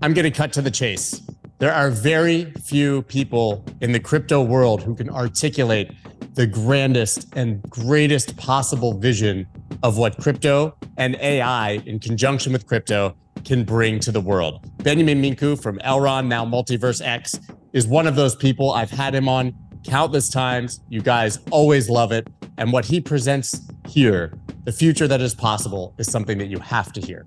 I'm 0.00 0.14
going 0.14 0.24
to 0.24 0.30
cut 0.30 0.52
to 0.52 0.62
the 0.62 0.70
chase. 0.70 1.20
There 1.58 1.72
are 1.72 1.90
very 1.90 2.52
few 2.62 3.02
people 3.02 3.64
in 3.80 3.90
the 3.90 3.98
crypto 3.98 4.40
world 4.40 4.80
who 4.80 4.94
can 4.94 5.10
articulate 5.10 5.90
the 6.34 6.46
grandest 6.46 7.26
and 7.34 7.60
greatest 7.68 8.36
possible 8.36 8.96
vision 8.96 9.44
of 9.82 9.98
what 9.98 10.16
crypto 10.18 10.76
and 10.98 11.16
AI 11.16 11.82
in 11.84 11.98
conjunction 11.98 12.52
with 12.52 12.64
crypto 12.64 13.16
can 13.44 13.64
bring 13.64 13.98
to 13.98 14.12
the 14.12 14.20
world. 14.20 14.70
Benjamin 14.84 15.20
Mincu 15.20 15.60
from 15.60 15.78
Elrond, 15.78 16.28
now 16.28 16.44
MultiversX, 16.44 17.52
is 17.72 17.88
one 17.88 18.06
of 18.06 18.14
those 18.14 18.36
people. 18.36 18.70
I've 18.70 18.90
had 18.90 19.16
him 19.16 19.28
on 19.28 19.52
countless 19.82 20.28
times. 20.28 20.80
You 20.88 21.02
guys 21.02 21.40
always 21.50 21.90
love 21.90 22.12
it. 22.12 22.28
And 22.56 22.72
what 22.72 22.84
he 22.84 23.00
presents 23.00 23.62
here, 23.88 24.32
the 24.62 24.72
future 24.72 25.08
that 25.08 25.20
is 25.20 25.34
possible, 25.34 25.92
is 25.98 26.08
something 26.08 26.38
that 26.38 26.46
you 26.46 26.60
have 26.60 26.92
to 26.92 27.00
hear. 27.00 27.26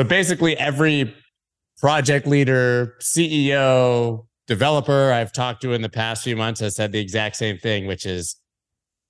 So 0.00 0.04
basically, 0.04 0.56
every 0.56 1.14
project 1.78 2.26
leader, 2.26 2.94
CEO, 3.02 4.24
developer 4.46 5.12
I've 5.12 5.30
talked 5.30 5.60
to 5.60 5.74
in 5.74 5.82
the 5.82 5.90
past 5.90 6.24
few 6.24 6.36
months 6.36 6.60
has 6.60 6.74
said 6.74 6.92
the 6.92 6.98
exact 6.98 7.36
same 7.36 7.58
thing, 7.58 7.86
which 7.86 8.06
is 8.06 8.36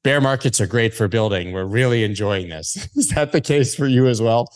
bear 0.02 0.20
markets 0.20 0.60
are 0.60 0.66
great 0.66 0.92
for 0.92 1.06
building. 1.06 1.52
We're 1.52 1.64
really 1.64 2.02
enjoying 2.02 2.48
this. 2.48 2.88
is 2.96 3.10
that 3.10 3.30
the 3.30 3.40
case 3.40 3.72
for 3.72 3.86
you 3.86 4.08
as 4.08 4.20
well? 4.20 4.48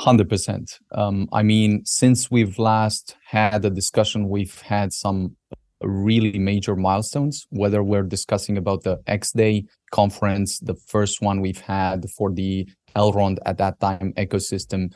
100%. 0.00 0.80
Um, 0.96 1.28
I 1.32 1.44
mean, 1.44 1.84
since 1.84 2.28
we've 2.28 2.58
last 2.58 3.14
had 3.28 3.64
a 3.64 3.70
discussion, 3.70 4.28
we've 4.28 4.60
had 4.62 4.92
some 4.92 5.36
really 5.80 6.40
major 6.40 6.74
milestones, 6.74 7.46
whether 7.50 7.84
we're 7.84 8.02
discussing 8.02 8.58
about 8.58 8.82
the 8.82 8.98
X 9.06 9.30
Day 9.30 9.66
conference, 9.92 10.58
the 10.58 10.74
first 10.74 11.22
one 11.22 11.40
we've 11.40 11.60
had 11.60 12.10
for 12.10 12.32
the 12.32 12.68
Elrond 12.94 13.38
at 13.46 13.58
that 13.58 13.78
time 13.80 14.12
ecosystem, 14.16 14.92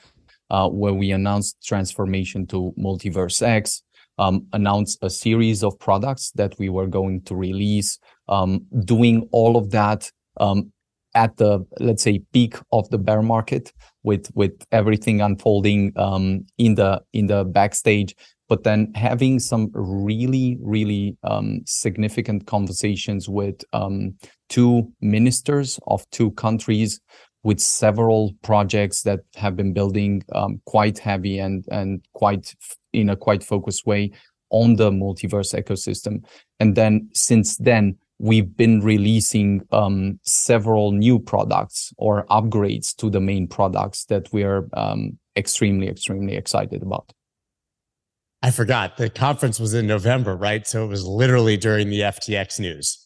uh, 0.51 0.69
where 0.69 0.95
we 0.95 1.11
announced 1.11 1.57
transformation 1.65 2.47
to 2.49 2.73
MultiversX, 2.79 3.83
um, 4.19 4.47
announced 4.53 4.99
a 5.03 5.11
series 5.11 5.65
of 5.65 5.79
products 5.79 6.31
that 6.33 6.55
we 6.59 6.69
were 6.69 6.87
going 6.87 7.23
to 7.23 7.35
release, 7.35 7.99
um, 8.29 8.65
doing 8.85 9.29
all 9.33 9.57
of 9.57 9.71
that 9.71 10.11
um, 10.39 10.73
at 11.15 11.37
the 11.37 11.65
let's 11.81 12.03
say 12.03 12.21
peak 12.33 12.57
of 12.73 12.89
the 12.91 12.99
bear 12.99 13.23
market 13.23 13.73
with 14.03 14.31
with 14.35 14.53
everything 14.73 15.21
unfolding 15.21 15.93
um, 15.97 16.45
in 16.59 16.75
the 16.75 17.01
in 17.13 17.27
the 17.27 17.45
backstage. 17.45 18.15
But 18.47 18.63
then 18.63 18.93
having 18.95 19.41
some 19.41 19.71
really 19.73 20.59
really 20.61 21.17
um, 21.23 21.63
significant 21.67 22.47
conversations 22.47 23.29
with 23.29 23.65
um, 23.73 24.17
two 24.49 24.93
ministers 25.01 25.79
of 25.87 26.09
two 26.11 26.31
countries 26.33 27.01
with 27.45 27.61
several 27.61 28.35
projects 28.43 29.03
that 29.03 29.21
have 29.37 29.55
been 29.55 29.73
building 29.73 30.25
um, 30.35 30.61
quite 30.65 30.99
heavy 30.99 31.39
and 31.39 31.65
and 31.71 32.05
quite 32.15 32.55
in 32.93 33.11
a 33.11 33.17
quite 33.17 33.45
focused 33.45 33.87
way 33.87 34.11
on 34.51 34.77
the 34.77 34.91
multiverse 34.91 35.55
ecosystem 35.55 36.25
and 36.59 36.75
then 36.75 37.09
since 37.13 37.57
then 37.59 37.97
we've 38.19 38.57
been 38.57 38.81
releasing 38.81 39.61
um, 39.73 40.19
several 40.23 40.93
new 40.93 41.19
products 41.19 41.93
or 41.99 42.25
upgrades 42.27 42.95
to 42.97 43.11
the 43.11 43.21
main 43.21 43.47
products 43.47 44.05
that 44.07 44.33
we 44.33 44.43
are 44.43 44.69
um, 44.75 45.19
extremely 45.37 45.89
extremely 45.89 46.35
excited 46.35 46.83
about 46.83 47.13
I 48.43 48.51
forgot 48.51 48.99
the 48.99 49.09
conference 49.09 49.59
was 49.59 49.73
in 49.73 49.87
November, 49.87 50.37
right? 50.37 50.67
So 50.67 50.85
it 50.85 50.89
was 50.89 51.03
literally 51.03 51.57
during 51.57 51.89
the 51.89 52.01
FTX 52.01 52.61
news. 52.61 53.04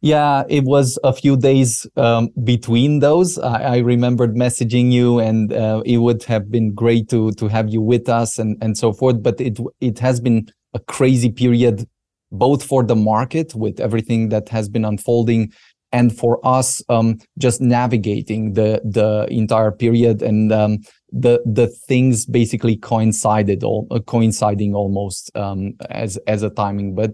Yeah, 0.00 0.44
it 0.48 0.62
was 0.62 0.96
a 1.02 1.12
few 1.12 1.36
days 1.36 1.84
um, 1.96 2.28
between 2.44 3.00
those. 3.00 3.36
I, 3.36 3.62
I, 3.62 3.76
remembered 3.78 4.36
messaging 4.36 4.92
you, 4.92 5.18
and 5.18 5.52
uh, 5.52 5.82
it 5.84 5.98
would 5.98 6.22
have 6.24 6.52
been 6.52 6.72
great 6.72 7.08
to 7.10 7.32
to 7.32 7.48
have 7.48 7.68
you 7.68 7.82
with 7.82 8.08
us 8.08 8.38
and 8.38 8.56
and 8.62 8.78
so 8.78 8.92
forth. 8.92 9.20
But 9.24 9.40
it 9.40 9.58
it 9.80 9.98
has 9.98 10.20
been 10.20 10.46
a 10.72 10.78
crazy 10.78 11.30
period, 11.30 11.88
both 12.30 12.62
for 12.62 12.84
the 12.84 12.94
market 12.94 13.56
with 13.56 13.80
everything 13.80 14.28
that 14.28 14.48
has 14.50 14.68
been 14.68 14.84
unfolding, 14.84 15.52
and 15.92 16.16
for 16.16 16.38
us 16.46 16.82
um, 16.88 17.18
just 17.38 17.60
navigating 17.60 18.52
the 18.52 18.80
the 18.84 19.26
entire 19.30 19.72
period 19.72 20.22
and 20.22 20.52
um, 20.52 20.78
the 21.10 21.42
the 21.44 21.66
things 21.88 22.26
basically 22.26 22.76
coincided 22.76 23.64
all 23.64 23.86
uh, 23.90 23.98
coinciding 24.00 24.74
almost 24.74 25.36
um, 25.36 25.74
as 25.90 26.18
as 26.26 26.42
a 26.42 26.50
timing 26.50 26.94
but 26.94 27.12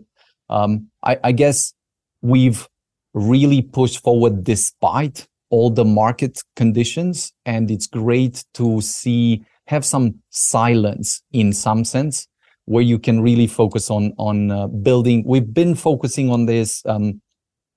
um, 0.50 0.88
I, 1.02 1.18
I, 1.24 1.32
guess 1.32 1.72
we've 2.20 2.68
really 3.14 3.62
pushed 3.62 4.02
forward 4.02 4.44
despite 4.44 5.26
all 5.50 5.70
the 5.70 5.84
market 5.84 6.42
conditions. 6.56 7.32
And 7.46 7.70
it's 7.70 7.86
great 7.86 8.44
to 8.54 8.80
see 8.80 9.44
have 9.66 9.84
some 9.84 10.16
silence 10.30 11.22
in 11.32 11.52
some 11.52 11.84
sense 11.84 12.26
where 12.66 12.82
you 12.82 12.98
can 12.98 13.20
really 13.20 13.46
focus 13.46 13.90
on 13.90 14.12
on 14.18 14.50
uh, 14.50 14.66
building. 14.66 15.24
We've 15.26 15.54
been 15.54 15.74
focusing 15.74 16.30
on 16.30 16.46
this 16.46 16.82
um, 16.86 17.20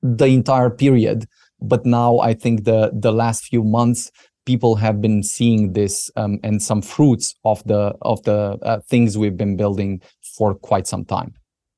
the 0.01 0.25
entire 0.25 0.69
period 0.69 1.25
but 1.59 1.85
now 1.85 2.19
i 2.19 2.33
think 2.33 2.63
the 2.65 2.91
the 2.93 3.11
last 3.11 3.45
few 3.45 3.63
months 3.63 4.11
people 4.45 4.75
have 4.75 5.01
been 5.01 5.21
seeing 5.23 5.73
this 5.73 6.09
um, 6.15 6.39
and 6.43 6.61
some 6.61 6.81
fruits 6.81 7.35
of 7.43 7.61
the 7.65 7.93
of 8.01 8.21
the 8.23 8.57
uh, 8.61 8.79
things 8.89 9.17
we've 9.17 9.37
been 9.37 9.57
building 9.57 10.01
for 10.37 10.53
quite 10.53 10.87
some 10.87 11.03
time 11.03 11.33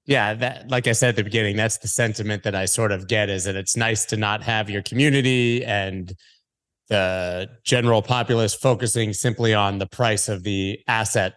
yeah 0.10 0.34
that 0.34 0.70
like 0.70 0.88
i 0.88 0.92
said 0.92 1.10
at 1.10 1.16
the 1.16 1.24
beginning 1.24 1.56
that's 1.56 1.78
the 1.78 1.88
sentiment 1.88 2.44
that 2.44 2.56
i 2.56 2.66
sort 2.66 2.92
of 2.92 3.08
get 3.08 3.30
is 3.30 3.46
that 3.46 3.56
it's 3.56 3.78
nice 3.78 4.04
to 4.04 4.18
not 4.18 4.44
have 4.44 4.70
your 4.70 4.82
community 4.82 5.64
and 5.64 6.14
the 6.90 7.48
general 7.64 8.02
populace 8.02 8.54
focusing 8.54 9.14
simply 9.14 9.54
on 9.54 9.78
the 9.78 9.88
price 9.88 10.28
of 10.28 10.44
the 10.44 10.78
asset 10.88 11.36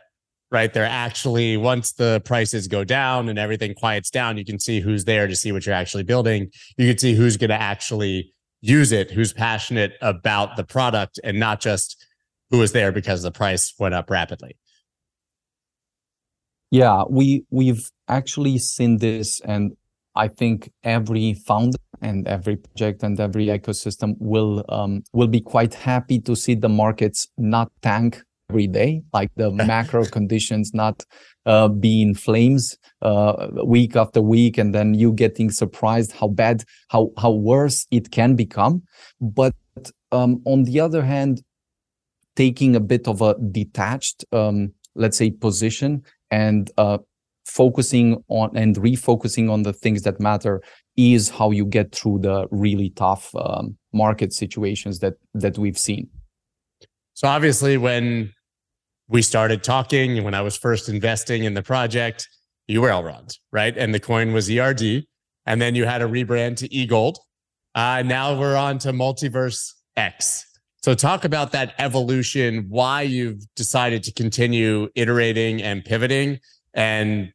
right? 0.53 0.75
They're 0.75 0.85
actually, 0.85 1.57
once 1.57 1.93
the 1.93 2.21
prices 2.27 2.69
go 2.69 2.85
down 2.85 3.31
and 3.31 3.39
everything 3.39 3.75
quiets 3.75 4.11
down, 4.11 4.37
you 4.37 4.45
can 4.45 4.61
see 4.61 4.81
who's 4.81 5.07
there 5.07 5.27
to 5.27 5.35
see 5.35 5.51
what 5.51 5.65
you're 5.65 5.75
actually 5.75 6.03
building. 6.03 6.51
You 6.77 6.87
can 6.89 6.99
see 6.99 7.15
who's 7.15 7.39
going 7.39 7.49
to 7.49 7.61
actually 7.61 8.35
use 8.61 8.93
it, 8.93 9.11
who's 9.11 9.33
passionate 9.33 9.95
about 10.03 10.57
the 10.57 10.63
product 10.63 11.19
and 11.25 11.41
not 11.41 11.61
just 11.61 12.07
who 12.51 12.59
was 12.59 12.73
there 12.73 12.93
because 12.93 13.23
the 13.23 13.31
price 13.31 13.73
went 13.79 13.95
up 13.95 14.11
rapidly. 14.11 14.59
Yeah, 16.71 17.05
we 17.09 17.45
we've 17.51 17.91
actually 18.17 18.59
seen 18.59 18.99
this 18.99 19.41
and 19.41 19.73
I 20.15 20.29
think 20.29 20.71
every 20.85 21.35
founder 21.35 21.79
and 22.01 22.27
every 22.29 22.57
project 22.57 23.03
and 23.03 23.19
every 23.19 23.47
ecosystem 23.47 24.15
will 24.19 24.65
um, 24.69 25.03
will 25.13 25.29
be 25.29 25.41
quite 25.41 25.75
happy 25.75 26.19
to 26.21 26.37
see 26.37 26.55
the 26.55 26.69
markets 26.69 27.29
not 27.39 27.73
tank 27.81 28.23
every 28.51 28.67
day, 28.67 29.03
like 29.15 29.31
the 29.37 29.51
macro 29.73 30.05
conditions 30.05 30.73
not 30.75 31.05
uh, 31.47 31.69
be 31.69 32.03
in 32.03 32.15
flames 32.15 32.77
uh, 33.01 33.49
week 33.65 33.97
after 33.97 34.21
week, 34.21 34.59
and 34.59 34.75
then 34.75 34.95
you 34.95 35.13
getting 35.13 35.51
surprised 35.51 36.13
how 36.13 36.29
bad, 36.29 36.65
how 36.89 37.11
how 37.17 37.31
worse 37.31 37.87
it 37.91 38.11
can 38.11 38.37
become. 38.37 38.83
But 39.21 39.55
um, 40.11 40.43
on 40.45 40.65
the 40.65 40.81
other 40.81 41.03
hand, 41.03 41.43
taking 42.37 42.77
a 42.77 42.81
bit 42.81 43.09
of 43.09 43.23
a 43.23 43.35
detached, 43.51 44.25
um, 44.33 44.73
let's 44.95 45.17
say, 45.17 45.31
position 45.31 46.03
and 46.31 46.71
uh, 46.77 46.99
focusing 47.55 48.23
on 48.29 48.57
and 48.57 48.77
refocusing 48.77 49.51
on 49.51 49.63
the 49.63 49.73
things 49.73 50.03
that 50.03 50.21
matter 50.21 50.63
is 50.97 51.29
how 51.29 51.51
you 51.51 51.65
get 51.65 51.95
through 51.95 52.19
the 52.19 52.47
really 52.51 52.91
tough 52.91 53.35
um, 53.37 53.77
market 53.93 54.33
situations 54.33 54.99
that 55.01 55.15
that 55.35 55.59
we've 55.59 55.79
seen. 55.79 56.09
So 57.15 57.29
obviously, 57.29 57.77
when 57.77 58.33
we 59.09 59.23
started 59.23 59.63
talking 59.63 60.25
when 60.25 60.35
I 60.35 60.41
was 60.41 60.57
first 60.57 60.89
investing 60.89 61.45
in 61.45 61.55
the 61.55 61.63
project, 61.63 62.29
you 62.67 62.81
were 62.81 62.89
Elrond, 62.89 63.37
right? 63.53 63.77
And 63.77 63.95
the 63.95 64.01
coin 64.01 64.33
was 64.33 64.51
ERD. 64.51 65.05
And 65.45 65.61
then 65.61 65.75
you 65.75 65.85
had 65.85 66.03
a 66.03 66.07
rebrand 66.07 66.57
to 66.59 66.69
eGold. 66.69 67.17
Uh, 67.75 68.03
now 68.03 68.39
we're 68.39 68.57
on 68.57 68.79
to 68.79 68.93
Multiverse 68.93 69.73
X. 69.97 70.47
So 70.85 70.95
talk 70.95 71.25
about 71.25 71.53
that 71.53 71.75
evolution, 71.79 72.67
why 72.69 73.03
you've 73.03 73.41
decided 73.55 74.03
to 74.05 74.13
continue 74.13 74.89
iterating 74.95 75.63
and 75.63 75.85
pivoting 75.85 76.39
and 76.75 77.33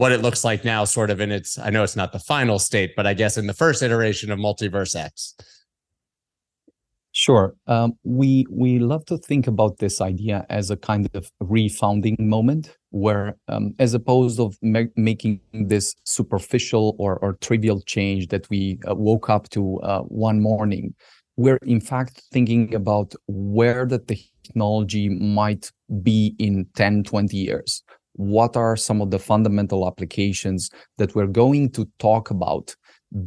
what 0.00 0.12
it 0.12 0.22
looks 0.22 0.44
like 0.44 0.64
now, 0.64 0.82
sort 0.82 1.10
of 1.10 1.20
in 1.20 1.30
its, 1.30 1.58
I 1.58 1.68
know 1.68 1.84
it's 1.84 1.94
not 1.94 2.12
the 2.12 2.18
final 2.18 2.58
state, 2.58 2.92
but 2.96 3.06
I 3.06 3.12
guess 3.12 3.36
in 3.36 3.46
the 3.46 3.52
first 3.52 3.82
iteration 3.82 4.32
of 4.32 4.38
MultiversX. 4.38 5.34
Sure. 7.12 7.54
Um, 7.66 7.92
we 8.02 8.46
we 8.50 8.78
love 8.78 9.04
to 9.06 9.18
think 9.18 9.46
about 9.46 9.76
this 9.76 10.00
idea 10.00 10.46
as 10.48 10.70
a 10.70 10.76
kind 10.78 11.06
of 11.12 11.30
refounding 11.42 12.18
moment, 12.18 12.78
where 12.88 13.36
um, 13.48 13.74
as 13.78 13.92
opposed 13.92 14.40
of 14.40 14.56
ma- 14.62 14.94
making 14.96 15.38
this 15.52 15.94
superficial 16.04 16.96
or, 16.98 17.18
or 17.18 17.34
trivial 17.34 17.82
change 17.82 18.28
that 18.28 18.48
we 18.48 18.78
uh, 18.88 18.94
woke 18.94 19.28
up 19.28 19.50
to 19.50 19.80
uh, 19.80 20.00
one 20.04 20.40
morning, 20.40 20.94
we're 21.36 21.58
in 21.66 21.80
fact 21.80 22.22
thinking 22.32 22.74
about 22.74 23.12
where 23.26 23.84
the 23.84 23.98
technology 23.98 25.10
might 25.10 25.70
be 26.02 26.34
in 26.38 26.66
10, 26.74 27.04
20 27.04 27.36
years. 27.36 27.82
What 28.14 28.56
are 28.56 28.76
some 28.76 29.00
of 29.00 29.10
the 29.10 29.18
fundamental 29.18 29.86
applications 29.86 30.70
that 30.98 31.14
we're 31.14 31.26
going 31.26 31.70
to 31.70 31.88
talk 31.98 32.30
about 32.30 32.74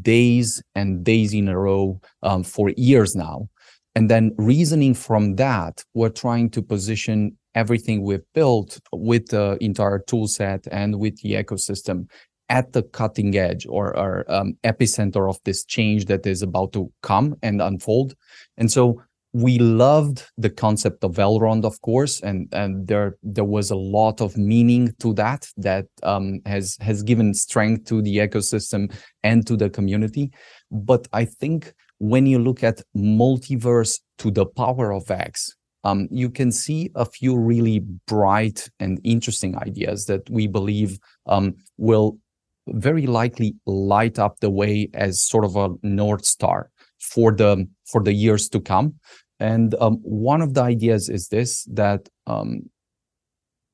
days 0.01 0.61
and 0.75 1.03
days 1.03 1.33
in 1.33 1.47
a 1.47 1.57
row 1.57 1.99
um, 2.21 2.43
for 2.43 2.69
years 2.77 3.15
now. 3.15 3.49
And 3.95 4.09
then 4.09 4.33
reasoning 4.37 4.93
from 4.93 5.35
that, 5.35 5.83
we're 5.93 6.09
trying 6.09 6.49
to 6.51 6.61
position 6.61 7.37
everything 7.53 8.01
we've 8.01 8.25
built 8.33 8.79
with 8.91 9.27
the 9.27 9.57
entire 9.61 9.99
tool 9.99 10.27
set 10.27 10.67
and 10.71 10.99
with 10.99 11.21
the 11.21 11.33
ecosystem 11.33 12.07
at 12.49 12.73
the 12.73 12.83
cutting 12.83 13.37
edge 13.37 13.65
or, 13.69 13.95
or 13.97 14.25
um, 14.31 14.53
epicenter 14.63 15.29
of 15.29 15.37
this 15.45 15.63
change 15.63 16.05
that 16.05 16.25
is 16.25 16.41
about 16.41 16.73
to 16.73 16.91
come 17.01 17.35
and 17.41 17.61
unfold. 17.61 18.15
And 18.57 18.71
so 18.71 19.01
we 19.33 19.57
loved 19.57 20.29
the 20.37 20.49
concept 20.49 21.03
of 21.03 21.15
Elrond, 21.15 21.65
of 21.65 21.81
course, 21.81 22.21
and 22.21 22.47
and 22.53 22.87
there 22.87 23.17
there 23.23 23.43
was 23.43 23.71
a 23.71 23.75
lot 23.75 24.21
of 24.21 24.37
meaning 24.37 24.93
to 24.99 25.13
that 25.15 25.47
that 25.57 25.87
um, 26.03 26.39
has 26.45 26.77
has 26.81 27.01
given 27.01 27.33
strength 27.33 27.85
to 27.85 28.01
the 28.01 28.17
ecosystem 28.17 28.93
and 29.23 29.45
to 29.47 29.57
the 29.57 29.69
community. 29.71 30.31
But 30.71 31.07
I 31.13 31.25
think 31.25 31.73
when 31.97 32.27
you 32.27 32.37
look 32.37 32.63
at 32.63 32.81
multiverse 32.95 33.99
to 34.19 34.29
the 34.29 34.45
power 34.45 34.93
of 34.93 35.09
X, 35.09 35.55
um, 35.83 36.07
you 36.11 36.29
can 36.29 36.51
see 36.51 36.91
a 36.95 37.05
few 37.05 37.35
really 37.35 37.79
bright 38.07 38.69
and 38.79 38.99
interesting 39.03 39.57
ideas 39.57 40.05
that 40.05 40.29
we 40.29 40.45
believe 40.45 40.99
um, 41.25 41.55
will 41.77 42.19
very 42.67 43.07
likely 43.07 43.55
light 43.65 44.19
up 44.19 44.39
the 44.39 44.49
way 44.49 44.89
as 44.93 45.21
sort 45.21 45.43
of 45.43 45.55
a 45.55 45.69
north 45.81 46.23
star 46.23 46.69
for 46.99 47.31
the 47.31 47.67
for 47.85 48.01
the 48.01 48.13
years 48.13 48.47
to 48.49 48.59
come 48.59 48.95
and 49.39 49.75
um, 49.79 49.97
one 50.03 50.41
of 50.41 50.53
the 50.53 50.61
ideas 50.61 51.09
is 51.09 51.27
this 51.27 51.63
that 51.71 52.07
um, 52.27 52.69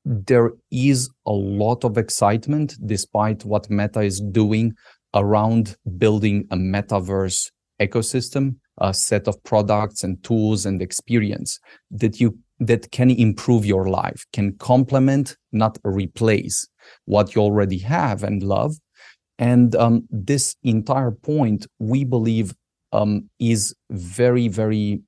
there 0.04 0.52
is 0.70 1.10
a 1.26 1.32
lot 1.32 1.84
of 1.84 1.98
excitement 1.98 2.76
despite 2.86 3.44
what 3.44 3.70
Meta 3.70 4.00
is 4.00 4.20
doing 4.20 4.74
around 5.14 5.76
building 5.98 6.46
a 6.50 6.56
metaverse 6.56 7.50
ecosystem, 7.80 8.56
a 8.78 8.94
set 8.94 9.28
of 9.28 9.42
products 9.44 10.02
and 10.04 10.22
tools 10.22 10.66
and 10.66 10.80
experience 10.80 11.58
that 11.90 12.20
you 12.20 12.38
that 12.62 12.90
can 12.90 13.10
improve 13.10 13.64
your 13.64 13.88
life, 13.88 14.26
can 14.34 14.52
complement, 14.58 15.36
not 15.50 15.78
replace 15.82 16.68
what 17.06 17.34
you 17.34 17.40
already 17.40 17.78
have 17.78 18.22
and 18.22 18.42
love. 18.42 18.74
And 19.38 19.74
um, 19.76 20.06
this 20.10 20.54
entire 20.62 21.10
point, 21.10 21.66
we 21.78 22.04
believe, 22.04 22.54
um, 22.92 23.30
is 23.38 23.74
very, 23.90 24.48
very 24.48 25.00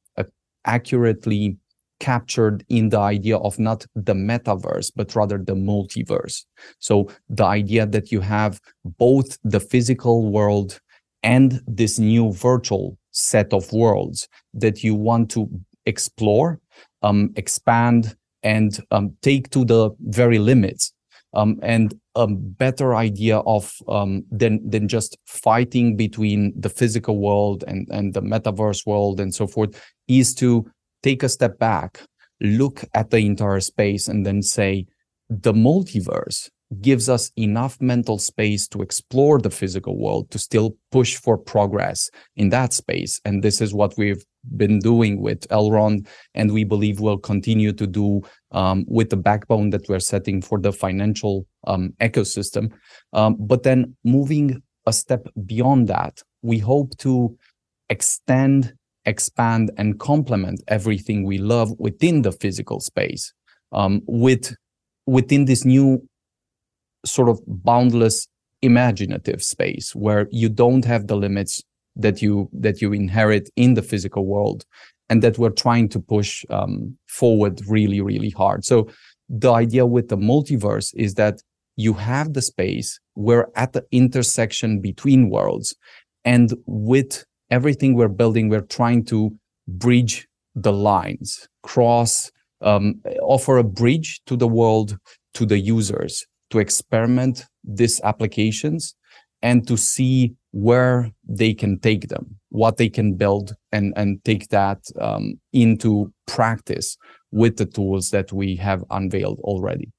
accurately 0.65 1.57
captured 2.01 2.65
in 2.69 2.89
the 2.89 2.99
idea 2.99 3.37
of 3.37 3.59
not 3.61 3.87
the 3.95 4.13
metaverse, 4.13 4.91
but 4.97 5.15
rather 5.15 5.39
the 5.39 5.55
multiverse. 5.55 6.45
So 6.81 7.09
the 7.29 7.45
idea 7.45 7.87
that 7.87 8.11
you 8.11 8.21
have 8.21 8.61
both 8.85 9.39
the 9.45 9.61
physical 9.61 10.29
world 10.31 10.81
and 11.23 11.61
this 11.69 12.01
new 12.01 12.33
virtual 12.33 12.99
set 13.13 13.53
of 13.53 13.73
worlds 13.73 14.29
that 14.53 14.83
you 14.83 14.97
want 14.97 15.31
to 15.31 15.49
explore, 15.87 16.59
um, 17.03 17.31
expand, 17.37 18.17
and 18.43 18.81
um, 18.91 19.17
take 19.23 19.51
to 19.51 19.65
the 19.65 19.91
very 20.01 20.41
limits. 20.41 20.93
Um, 21.35 21.61
and 21.63 21.95
a 22.15 22.27
better 22.27 22.95
idea 22.95 23.39
of 23.39 23.75
um, 23.89 24.25
than 24.31 24.69
than 24.69 24.89
just 24.89 25.17
fighting 25.27 25.97
between 25.97 26.53
the 26.59 26.69
physical 26.69 27.19
world 27.19 27.65
and 27.67 27.89
and 27.91 28.15
the 28.15 28.23
metaverse 28.23 28.87
world 28.87 29.21
and 29.21 29.35
so 29.35 29.47
forth 29.47 29.81
is 30.09 30.35
to 30.35 30.67
take 31.03 31.23
a 31.23 31.29
step 31.29 31.59
back, 31.59 32.03
look 32.41 32.85
at 32.95 33.11
the 33.11 33.19
entire 33.19 33.61
space, 33.61 34.09
and 34.09 34.27
then 34.27 34.43
say 34.43 34.87
the 35.29 35.53
multiverse 35.53 36.51
gives 36.81 37.09
us 37.09 37.31
enough 37.37 37.79
mental 37.81 38.19
space 38.19 38.67
to 38.69 38.81
explore 38.81 39.39
the 39.39 39.51
physical 39.51 39.99
world, 39.99 40.31
to 40.31 40.39
still 40.39 40.75
push 40.91 41.17
for 41.17 41.37
progress 41.37 42.11
in 42.37 42.49
that 42.49 42.73
space. 42.73 43.21
And 43.25 43.43
this 43.43 43.61
is 43.61 43.75
what 43.75 43.95
we've 43.99 44.25
been 44.57 44.79
doing 44.79 45.21
with 45.21 45.47
Elrond, 45.49 46.07
and 46.35 46.53
we 46.53 46.65
believe 46.65 47.01
we'll 47.01 47.19
continue 47.19 47.73
to 47.75 47.87
do 47.87 48.23
with 48.87 49.11
the 49.11 49.17
backbone 49.17 49.71
that 49.71 49.89
we're 49.89 50.01
setting 50.01 50.43
for 50.43 50.59
the 50.59 50.73
financial 50.73 51.47
um, 51.67 51.95
ecosystem. 52.01 52.73
Um, 53.13 53.37
but 53.39 53.63
then 53.63 53.97
moving 54.05 54.63
a 54.87 54.93
step 54.93 55.27
beyond 55.47 55.89
that, 55.89 56.23
we 56.43 56.59
hope 56.59 56.97
to 56.99 57.37
extend 57.89 58.75
expand 59.05 59.71
and 59.77 59.99
complement 59.99 60.63
everything 60.69 61.25
we 61.25 61.39
love 61.39 61.73
within 61.79 62.23
the 62.23 62.33
physical 62.33 62.81
space 62.81 63.33
um, 63.73 64.01
with 64.07 64.55
within 65.07 65.45
this 65.45 65.65
new 65.65 66.01
sort 67.05 67.29
of 67.29 67.41
boundless 67.47 68.29
imaginative 68.63 69.43
space 69.43 69.93
where 69.95 70.29
you 70.31 70.49
don't 70.49 70.85
have 70.85 71.09
the 71.09 71.17
limits 71.17 71.63
that 71.97 72.23
you 72.23 72.49
that 72.53 72.81
you 72.81 72.93
inherit 72.93 73.51
in 73.57 73.75
the 73.75 73.83
physical 73.83 74.25
world 74.25 74.65
and 75.13 75.23
that 75.23 75.37
we're 75.39 75.61
trying 75.67 75.89
to 75.95 76.01
push 76.01 76.31
um, 76.49 76.97
forward 77.07 77.61
really 77.69 78.01
really 78.01 78.31
hard. 78.31 78.65
So 78.65 78.77
the 79.29 79.53
idea 79.53 79.85
with 79.85 80.09
the 80.09 80.17
multiverse 80.17 80.89
is 80.95 81.15
that 81.15 81.37
you 81.77 81.93
have 81.95 82.33
the 82.33 82.43
space 82.43 83.01
we're 83.15 83.49
at 83.55 83.73
the 83.73 83.85
intersection 83.91 84.81
between 84.81 85.31
worlds 85.31 85.77
and 86.25 86.55
with 86.67 87.25
everything 87.51 87.95
we're 87.95 88.09
building, 88.09 88.49
we're 88.49 88.71
trying 88.81 89.05
to 89.05 89.19
bridge 89.69 90.27
the 90.55 90.73
lines, 90.73 91.49
cross, 91.63 92.31
um, 92.63 93.01
offer 93.21 93.59
a 93.59 93.65
bridge 93.65 94.21
to 94.27 94.37
the 94.37 94.49
world, 94.49 94.97
to 95.35 95.45
the 95.45 95.59
users, 95.59 96.27
to 96.51 96.59
experiment 96.59 97.45
these 97.65 98.01
applications 98.03 98.95
and 99.43 99.67
to 99.67 99.77
see 99.77 100.35
where 100.53 101.11
they 101.27 101.53
can 101.53 101.79
take 101.81 102.09
them, 102.09 102.37
what 102.51 102.77
they 102.77 102.89
can 102.89 103.15
build, 103.15 103.55
and 103.73 103.93
and 103.97 104.25
take 104.25 104.49
that 104.49 104.79
um, 105.01 105.35
into 105.53 106.13
practice 106.27 106.97
with 107.31 107.57
the 107.57 107.67
tools 107.67 108.11
that 108.11 108.33
we 108.33 108.57
have 108.57 108.85
unveiled 108.91 109.39
already. 109.41 109.91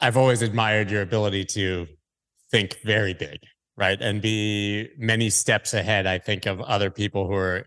I've 0.00 0.16
always 0.16 0.40
admired 0.40 0.90
your 0.90 1.02
ability 1.02 1.44
to 1.56 1.86
think 2.50 2.78
very 2.84 3.14
big 3.14 3.40
right? 3.80 4.00
And 4.00 4.20
be 4.20 4.90
many 4.98 5.30
steps 5.30 5.72
ahead, 5.72 6.06
I 6.06 6.18
think, 6.18 6.44
of 6.44 6.60
other 6.60 6.90
people 6.90 7.26
who 7.26 7.34
are 7.34 7.64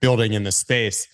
building 0.00 0.32
in 0.32 0.42
the 0.42 0.52
space. 0.52 1.06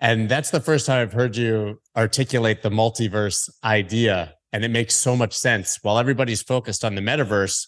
And 0.00 0.28
that's 0.28 0.50
the 0.50 0.60
first 0.60 0.84
time 0.84 1.00
I've 1.00 1.14
heard 1.14 1.34
you 1.34 1.80
articulate 1.96 2.62
the 2.62 2.68
multiverse 2.68 3.48
idea. 3.64 4.34
And 4.52 4.64
it 4.64 4.70
makes 4.70 4.94
so 4.94 5.16
much 5.16 5.32
sense. 5.32 5.78
While 5.80 5.98
everybody's 5.98 6.42
focused 6.42 6.84
on 6.84 6.94
the 6.94 7.00
metaverse, 7.00 7.66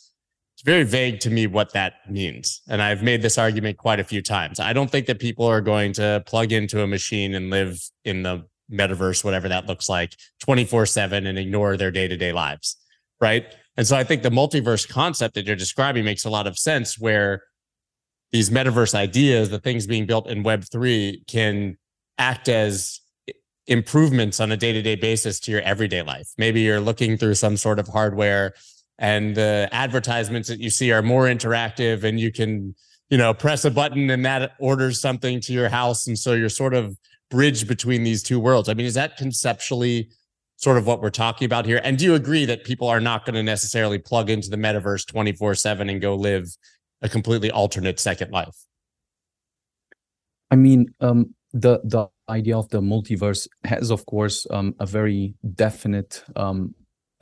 it's 0.57 0.63
very 0.63 0.85
vague 0.85 1.21
to 1.21 1.29
me 1.29 1.47
what 1.47 1.75
that 1.75 2.11
means. 2.11 2.63
And 2.67 2.81
I've 2.81 3.03
made 3.03 3.21
this 3.21 3.37
argument 3.37 3.77
quite 3.77 4.01
a 4.01 4.05
few 4.05 4.23
times. 4.23 4.59
I 4.59 4.73
don't 4.73 4.91
think 4.91 5.05
that 5.05 5.19
people 5.19 5.45
are 5.45 5.61
going 5.61 5.93
to 5.95 6.25
plug 6.25 6.51
into 6.51 6.83
a 6.83 6.87
machine 6.87 7.35
and 7.35 7.51
live 7.51 7.79
in 8.07 8.23
the 8.23 8.47
metaverse, 8.73 9.23
whatever 9.23 9.51
that 9.51 9.67
looks 9.67 9.87
like, 9.87 10.17
24 10.41 10.87
7 10.87 11.27
and 11.27 11.39
ignore 11.39 11.77
their 11.77 11.91
day 11.91 12.09
to 12.09 12.17
day 12.17 12.33
lives. 12.33 12.79
Right. 13.21 13.55
And 13.77 13.87
so 13.87 13.99
I 13.99 14.05
think 14.05 14.23
the 14.23 14.31
multiverse 14.31 14.89
concept 14.89 15.35
that 15.35 15.45
you're 15.45 15.57
describing 15.57 16.07
makes 16.07 16.25
a 16.25 16.31
lot 16.31 16.47
of 16.47 16.59
sense 16.59 16.99
where 16.99 17.43
these 18.33 18.49
metaverse 18.49 18.95
ideas, 18.95 19.51
the 19.51 19.61
things 19.61 19.87
being 19.87 20.07
built 20.07 20.27
in 20.27 20.43
Web3 20.43 21.27
can 21.27 21.77
act 22.17 22.49
as 22.49 23.03
improvements 23.67 24.41
on 24.41 24.53
a 24.53 24.57
day 24.57 24.73
to 24.73 24.81
day 24.81 24.95
basis 24.95 25.39
to 25.41 25.51
your 25.51 25.61
everyday 25.61 26.01
life. 26.01 26.29
Maybe 26.39 26.63
you're 26.63 26.81
looking 26.81 27.19
through 27.19 27.35
some 27.35 27.59
sort 27.59 27.79
of 27.79 27.89
hardware 27.89 28.55
and 28.99 29.35
the 29.35 29.69
advertisements 29.73 30.49
that 30.49 30.61
you 30.61 30.71
see 30.71 30.93
are 30.93 31.03
more 31.03 31.25
interactive 31.25 32.05
and 32.05 32.19
you 32.19 32.33
can, 32.33 32.75
you 33.11 33.19
know, 33.19 33.35
press 33.35 33.65
a 33.65 33.71
button 33.71 34.09
and 34.11 34.25
that 34.25 34.53
orders 34.59 35.01
something 35.01 35.41
to 35.41 35.53
your 35.53 35.69
house. 35.69 36.07
And 36.07 36.19
so 36.19 36.33
you're 36.33 36.49
sort 36.49 36.75
of 36.75 36.97
bridged 37.31 37.69
between 37.69 38.05
these 38.05 38.23
two 38.23 38.41
worlds. 38.41 38.69
I 38.69 38.75
mean, 38.75 38.87
is 38.87 38.95
that 38.95 39.17
conceptually 39.17 40.11
sort 40.57 40.79
of 40.79 40.87
what 40.87 41.03
we're 41.03 41.11
talking 41.11 41.45
about 41.45 41.67
here? 41.67 41.81
And 41.85 41.99
do 41.99 42.05
you 42.05 42.15
agree 42.15 42.45
that 42.47 42.65
people 42.65 42.89
are 42.89 43.01
not 43.01 43.25
going 43.25 43.35
to 43.35 43.43
necessarily 43.43 43.99
plug 43.99 44.31
into 44.31 44.49
the 44.49 44.57
metaverse 44.57 45.07
24 45.07 45.55
7 45.55 45.91
and 45.91 46.01
go 46.01 46.15
live 46.15 46.49
a 47.03 47.09
completely 47.09 47.51
alternate 47.51 48.01
second 48.01 48.31
life? 48.31 48.57
I 50.51 50.57
mean, 50.57 50.87
um, 51.01 51.35
the 51.53 51.81
the 51.85 52.07
idea 52.29 52.57
of 52.57 52.69
the 52.71 52.81
multiverse 52.81 53.47
has, 53.65 53.91
of 53.91 54.05
course, 54.07 54.47
um, 54.51 54.75
a 54.81 54.87
very 54.87 55.35
definite, 55.55 56.25
um, 56.35 56.75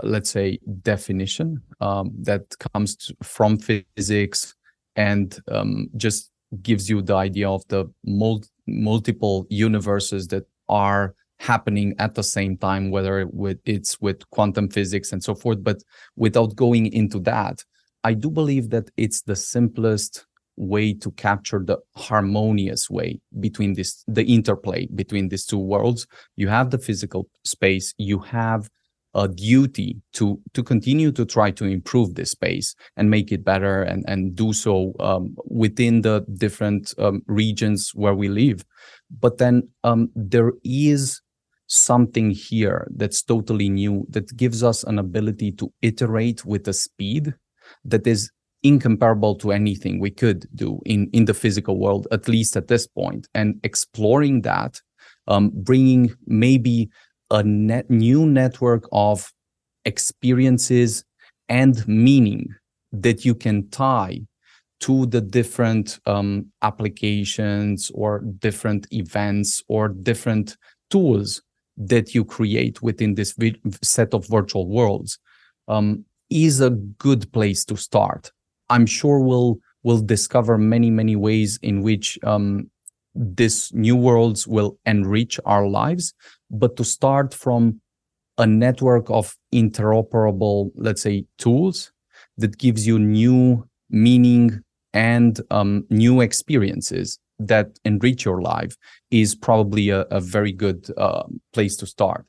let's 0.02 0.30
say, 0.30 0.58
definition 0.82 1.62
um, 1.80 2.10
that 2.22 2.42
comes 2.72 2.96
to, 2.96 3.16
from 3.22 3.58
physics 3.58 4.54
and 4.96 5.38
um, 5.50 5.88
just 5.96 6.30
gives 6.62 6.88
you 6.88 7.02
the 7.02 7.14
idea 7.14 7.48
of 7.48 7.66
the 7.68 7.84
mul- 8.04 8.42
multiple 8.66 9.46
universes 9.50 10.28
that 10.28 10.44
are 10.68 11.14
happening 11.38 11.94
at 11.98 12.14
the 12.14 12.22
same 12.22 12.56
time, 12.56 12.90
whether 12.90 13.26
with, 13.32 13.58
it's 13.64 14.00
with 14.00 14.28
quantum 14.30 14.68
physics 14.68 15.12
and 15.12 15.22
so 15.22 15.34
forth. 15.34 15.62
But 15.62 15.82
without 16.16 16.54
going 16.54 16.92
into 16.92 17.18
that, 17.20 17.62
I 18.02 18.14
do 18.14 18.30
believe 18.30 18.70
that 18.70 18.90
it's 18.96 19.22
the 19.22 19.36
simplest 19.36 20.26
way 20.56 20.94
to 20.94 21.10
capture 21.12 21.62
the 21.64 21.78
harmonious 21.96 22.88
way 22.88 23.20
between 23.40 23.74
this, 23.74 24.04
the 24.06 24.24
interplay 24.24 24.86
between 24.94 25.28
these 25.28 25.44
two 25.44 25.58
worlds. 25.58 26.06
You 26.36 26.48
have 26.48 26.70
the 26.70 26.78
physical 26.78 27.28
space, 27.44 27.94
you 27.98 28.20
have 28.20 28.68
a 29.14 29.28
duty 29.28 30.00
to 30.12 30.40
to 30.52 30.62
continue 30.62 31.12
to 31.12 31.24
try 31.24 31.50
to 31.50 31.64
improve 31.64 32.14
this 32.14 32.32
space 32.32 32.74
and 32.96 33.10
make 33.10 33.32
it 33.32 33.44
better 33.44 33.82
and 33.82 34.04
and 34.08 34.34
do 34.34 34.52
so 34.52 34.92
um, 35.00 35.36
within 35.46 36.02
the 36.02 36.24
different 36.34 36.94
um, 36.98 37.22
regions 37.26 37.92
where 37.94 38.14
we 38.14 38.28
live. 38.28 38.64
But 39.20 39.38
then 39.38 39.68
um, 39.84 40.10
there 40.14 40.52
is 40.64 41.20
something 41.66 42.30
here 42.30 42.86
that's 42.94 43.22
totally 43.22 43.68
new 43.68 44.06
that 44.10 44.36
gives 44.36 44.62
us 44.62 44.84
an 44.84 44.98
ability 44.98 45.52
to 45.52 45.72
iterate 45.82 46.44
with 46.44 46.68
a 46.68 46.72
speed 46.72 47.34
that 47.84 48.06
is 48.06 48.30
incomparable 48.62 49.34
to 49.36 49.52
anything 49.52 50.00
we 50.00 50.10
could 50.10 50.46
do 50.54 50.80
in 50.86 51.08
in 51.12 51.26
the 51.26 51.34
physical 51.34 51.78
world 51.78 52.06
at 52.10 52.28
least 52.28 52.56
at 52.56 52.68
this 52.68 52.86
point. 52.86 53.28
And 53.34 53.60
exploring 53.62 54.42
that 54.42 54.80
um, 55.26 55.50
bringing 55.54 56.14
maybe 56.26 56.90
a 57.34 57.42
net 57.42 57.90
new 57.90 58.24
network 58.24 58.88
of 58.92 59.32
experiences 59.84 61.04
and 61.48 61.86
meaning 61.88 62.46
that 62.92 63.24
you 63.24 63.34
can 63.34 63.68
tie 63.70 64.20
to 64.80 65.06
the 65.06 65.20
different 65.20 65.98
um, 66.06 66.46
applications 66.62 67.90
or 67.92 68.20
different 68.38 68.86
events 68.92 69.62
or 69.68 69.88
different 69.88 70.56
tools 70.90 71.42
that 71.76 72.14
you 72.14 72.24
create 72.24 72.80
within 72.82 73.16
this 73.16 73.32
vi- 73.32 73.60
set 73.82 74.14
of 74.14 74.24
virtual 74.28 74.68
worlds 74.68 75.18
um, 75.66 76.04
is 76.30 76.60
a 76.60 76.70
good 76.70 77.30
place 77.32 77.64
to 77.64 77.76
start. 77.76 78.30
I'm 78.70 78.86
sure 78.86 79.18
we'll 79.18 79.58
we'll 79.82 80.00
discover 80.02 80.56
many 80.56 80.90
many 80.90 81.16
ways 81.16 81.58
in 81.62 81.82
which 81.82 82.16
um, 82.22 82.70
this 83.14 83.72
new 83.72 83.96
worlds 83.96 84.46
will 84.46 84.78
enrich 84.84 85.38
our 85.44 85.66
lives, 85.66 86.14
but 86.50 86.76
to 86.76 86.84
start 86.84 87.32
from 87.32 87.80
a 88.38 88.46
network 88.46 89.08
of 89.10 89.36
interoperable, 89.52 90.70
let's 90.74 91.02
say, 91.02 91.24
tools 91.38 91.92
that 92.36 92.58
gives 92.58 92.86
you 92.86 92.98
new 92.98 93.66
meaning 93.90 94.60
and 94.92 95.40
um, 95.50 95.84
new 95.90 96.20
experiences 96.20 97.18
that 97.38 97.78
enrich 97.84 98.24
your 98.24 98.40
life 98.40 98.76
is 99.10 99.34
probably 99.34 99.90
a, 99.90 100.02
a 100.02 100.20
very 100.20 100.52
good 100.52 100.88
uh, 100.96 101.24
place 101.52 101.76
to 101.76 101.86
start. 101.86 102.26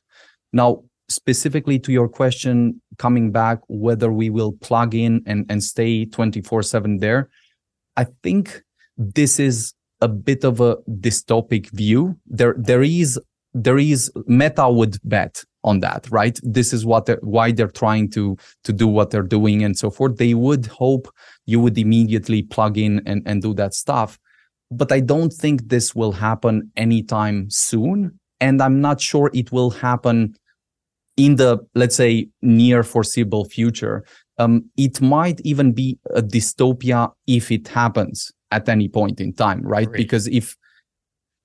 Now, 0.52 0.82
specifically 1.08 1.78
to 1.80 1.92
your 1.92 2.08
question, 2.08 2.80
coming 2.98 3.30
back, 3.30 3.60
whether 3.68 4.12
we 4.12 4.30
will 4.30 4.52
plug 4.52 4.94
in 4.94 5.22
and, 5.26 5.46
and 5.48 5.62
stay 5.62 6.04
24 6.06 6.62
7 6.62 6.98
there, 6.98 7.30
I 7.96 8.06
think 8.22 8.62
this 8.96 9.38
is 9.38 9.74
a 10.00 10.08
bit 10.08 10.44
of 10.44 10.60
a 10.60 10.76
dystopic 10.88 11.70
view. 11.70 12.16
There, 12.26 12.54
there 12.58 12.82
is, 12.82 13.18
there 13.54 13.78
is 13.78 14.10
Meta 14.26 14.70
would 14.70 14.98
bet 15.04 15.42
on 15.64 15.80
that, 15.80 16.06
right? 16.10 16.38
This 16.42 16.72
is 16.72 16.86
what 16.86 17.06
they're, 17.06 17.20
why 17.22 17.52
they're 17.52 17.68
trying 17.68 18.10
to 18.10 18.36
to 18.64 18.72
do 18.72 18.86
what 18.86 19.10
they're 19.10 19.22
doing 19.22 19.64
and 19.64 19.76
so 19.76 19.90
forth. 19.90 20.16
They 20.16 20.34
would 20.34 20.66
hope 20.66 21.08
you 21.46 21.60
would 21.60 21.76
immediately 21.76 22.42
plug 22.42 22.78
in 22.78 23.02
and, 23.06 23.22
and 23.26 23.42
do 23.42 23.54
that 23.54 23.74
stuff 23.74 24.18
but 24.70 24.90
I 24.90 25.00
don't 25.00 25.32
think 25.32 25.68
this 25.68 25.94
will 25.94 26.12
happen 26.12 26.70
anytime 26.76 27.50
soon. 27.50 28.18
And 28.40 28.60
I'm 28.60 28.80
not 28.80 29.00
sure 29.00 29.30
it 29.32 29.52
will 29.52 29.70
happen 29.70 30.34
in 31.16 31.36
the, 31.36 31.58
let's 31.74 31.96
say, 31.96 32.28
near 32.42 32.82
foreseeable 32.82 33.46
future. 33.46 34.04
Um, 34.38 34.68
it 34.76 35.00
might 35.00 35.40
even 35.44 35.72
be 35.72 35.98
a 36.14 36.22
dystopia 36.22 37.12
if 37.26 37.50
it 37.50 37.68
happens 37.68 38.32
at 38.50 38.68
any 38.68 38.88
point 38.88 39.20
in 39.20 39.32
time, 39.32 39.62
right? 39.62 39.88
Great. 39.88 39.98
Because 39.98 40.26
if 40.28 40.56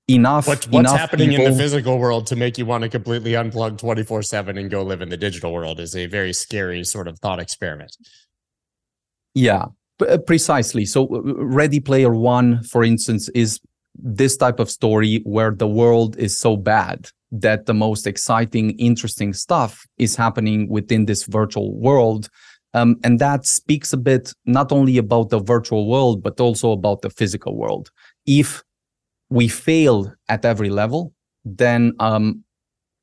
enough, 0.08 0.46
What, 0.46 0.66
what's 0.68 0.90
enough 0.90 0.98
happening 0.98 1.30
people, 1.30 1.46
in 1.46 1.52
the 1.52 1.58
physical 1.58 1.98
world 1.98 2.26
to 2.28 2.36
make 2.36 2.58
you 2.58 2.66
want 2.66 2.82
to 2.82 2.88
completely 2.88 3.32
unplug 3.32 3.78
24 3.78 4.22
7 4.22 4.58
and 4.58 4.70
go 4.70 4.82
live 4.82 5.02
in 5.02 5.08
the 5.08 5.16
digital 5.16 5.52
world 5.52 5.80
is 5.80 5.96
a 5.96 6.06
very 6.06 6.32
scary 6.32 6.84
sort 6.84 7.08
of 7.08 7.18
thought 7.18 7.40
experiment. 7.40 7.96
Yeah, 9.34 9.66
uh, 10.06 10.18
precisely. 10.18 10.84
So, 10.84 11.06
uh, 11.06 11.20
Ready 11.22 11.80
Player 11.80 12.14
One, 12.14 12.62
for 12.64 12.84
instance, 12.84 13.28
is 13.30 13.60
this 13.94 14.36
type 14.36 14.58
of 14.58 14.70
story 14.70 15.20
where 15.24 15.50
the 15.50 15.68
world 15.68 16.16
is 16.16 16.38
so 16.38 16.56
bad 16.56 17.08
that 17.30 17.66
the 17.66 17.74
most 17.74 18.06
exciting, 18.06 18.70
interesting 18.78 19.32
stuff 19.32 19.86
is 19.98 20.16
happening 20.16 20.68
within 20.68 21.06
this 21.06 21.24
virtual 21.24 21.74
world. 21.78 22.28
Um, 22.74 22.96
and 23.04 23.18
that 23.18 23.46
speaks 23.46 23.92
a 23.92 23.96
bit 23.96 24.32
not 24.46 24.72
only 24.72 24.98
about 24.98 25.30
the 25.30 25.40
virtual 25.40 25.88
world, 25.88 26.22
but 26.22 26.40
also 26.40 26.72
about 26.72 27.02
the 27.02 27.10
physical 27.10 27.56
world. 27.56 27.90
If 28.26 28.62
we 29.28 29.48
fail 29.48 30.12
at 30.28 30.44
every 30.44 30.70
level, 30.70 31.12
then 31.44 31.92
um, 32.00 32.44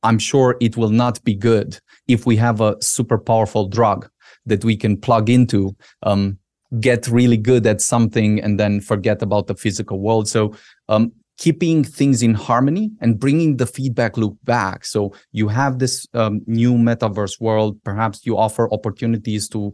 I'm 0.04 0.20
sure 0.20 0.58
it 0.60 0.78
will 0.78 0.90
not 0.90 1.24
be 1.24 1.36
good 1.36 1.80
if 2.08 2.26
we 2.26 2.36
have 2.38 2.62
a 2.62 2.76
super 2.82 3.18
powerful 3.18 3.68
drug 3.68 4.10
that 4.46 4.64
we 4.64 4.76
can 4.76 4.98
plug 4.98 5.30
into 5.30 5.76
um, 6.04 6.40
get 6.80 7.08
really 7.08 7.38
good 7.38 7.66
at 7.66 7.82
something 7.82 8.40
and 8.40 8.60
then 8.60 8.80
forget 8.80 9.22
about 9.22 9.48
the 9.48 9.56
physical 9.56 10.00
world. 10.00 10.28
So, 10.28 10.54
um, 10.88 11.12
keeping 11.40 11.86
things 11.86 12.22
in 12.22 12.34
harmony 12.34 12.92
and 13.00 13.18
bringing 13.18 13.58
the 13.58 13.66
feedback 13.66 14.18
loop 14.18 14.38
back. 14.44 14.86
So 14.86 15.14
you 15.32 15.48
have 15.48 15.80
this 15.80 16.06
um, 16.14 16.42
new 16.46 16.74
metaverse 16.74 17.40
world. 17.40 17.82
Perhaps 17.84 18.26
you 18.26 18.38
offer 18.38 18.72
opportunities 18.74 19.48
to 19.50 19.74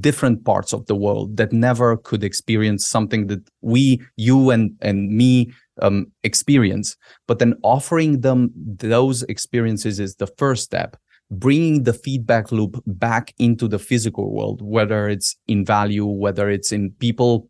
different 0.00 0.44
parts 0.44 0.72
of 0.72 0.86
the 0.86 0.96
world 0.96 1.36
that 1.36 1.52
never 1.52 1.96
could 1.98 2.24
experience 2.24 2.84
something 2.84 3.28
that 3.28 3.48
we, 3.60 4.02
you 4.16 4.50
and, 4.50 4.72
and 4.80 5.08
me 5.08 5.52
um, 5.80 6.06
experience. 6.24 6.96
But 7.28 7.38
then 7.38 7.54
offering 7.62 8.22
them 8.22 8.50
those 8.56 9.22
experiences 9.24 10.00
is 10.00 10.16
the 10.16 10.28
first 10.36 10.64
step 10.64 10.96
bringing 11.30 11.84
the 11.84 11.92
feedback 11.92 12.52
loop 12.52 12.82
back 12.86 13.34
into 13.38 13.66
the 13.66 13.78
physical 13.78 14.32
world, 14.32 14.60
whether 14.62 15.08
it's 15.08 15.36
in 15.48 15.64
value, 15.64 16.04
whether 16.04 16.50
it's 16.50 16.70
in 16.70 16.90
people 16.98 17.48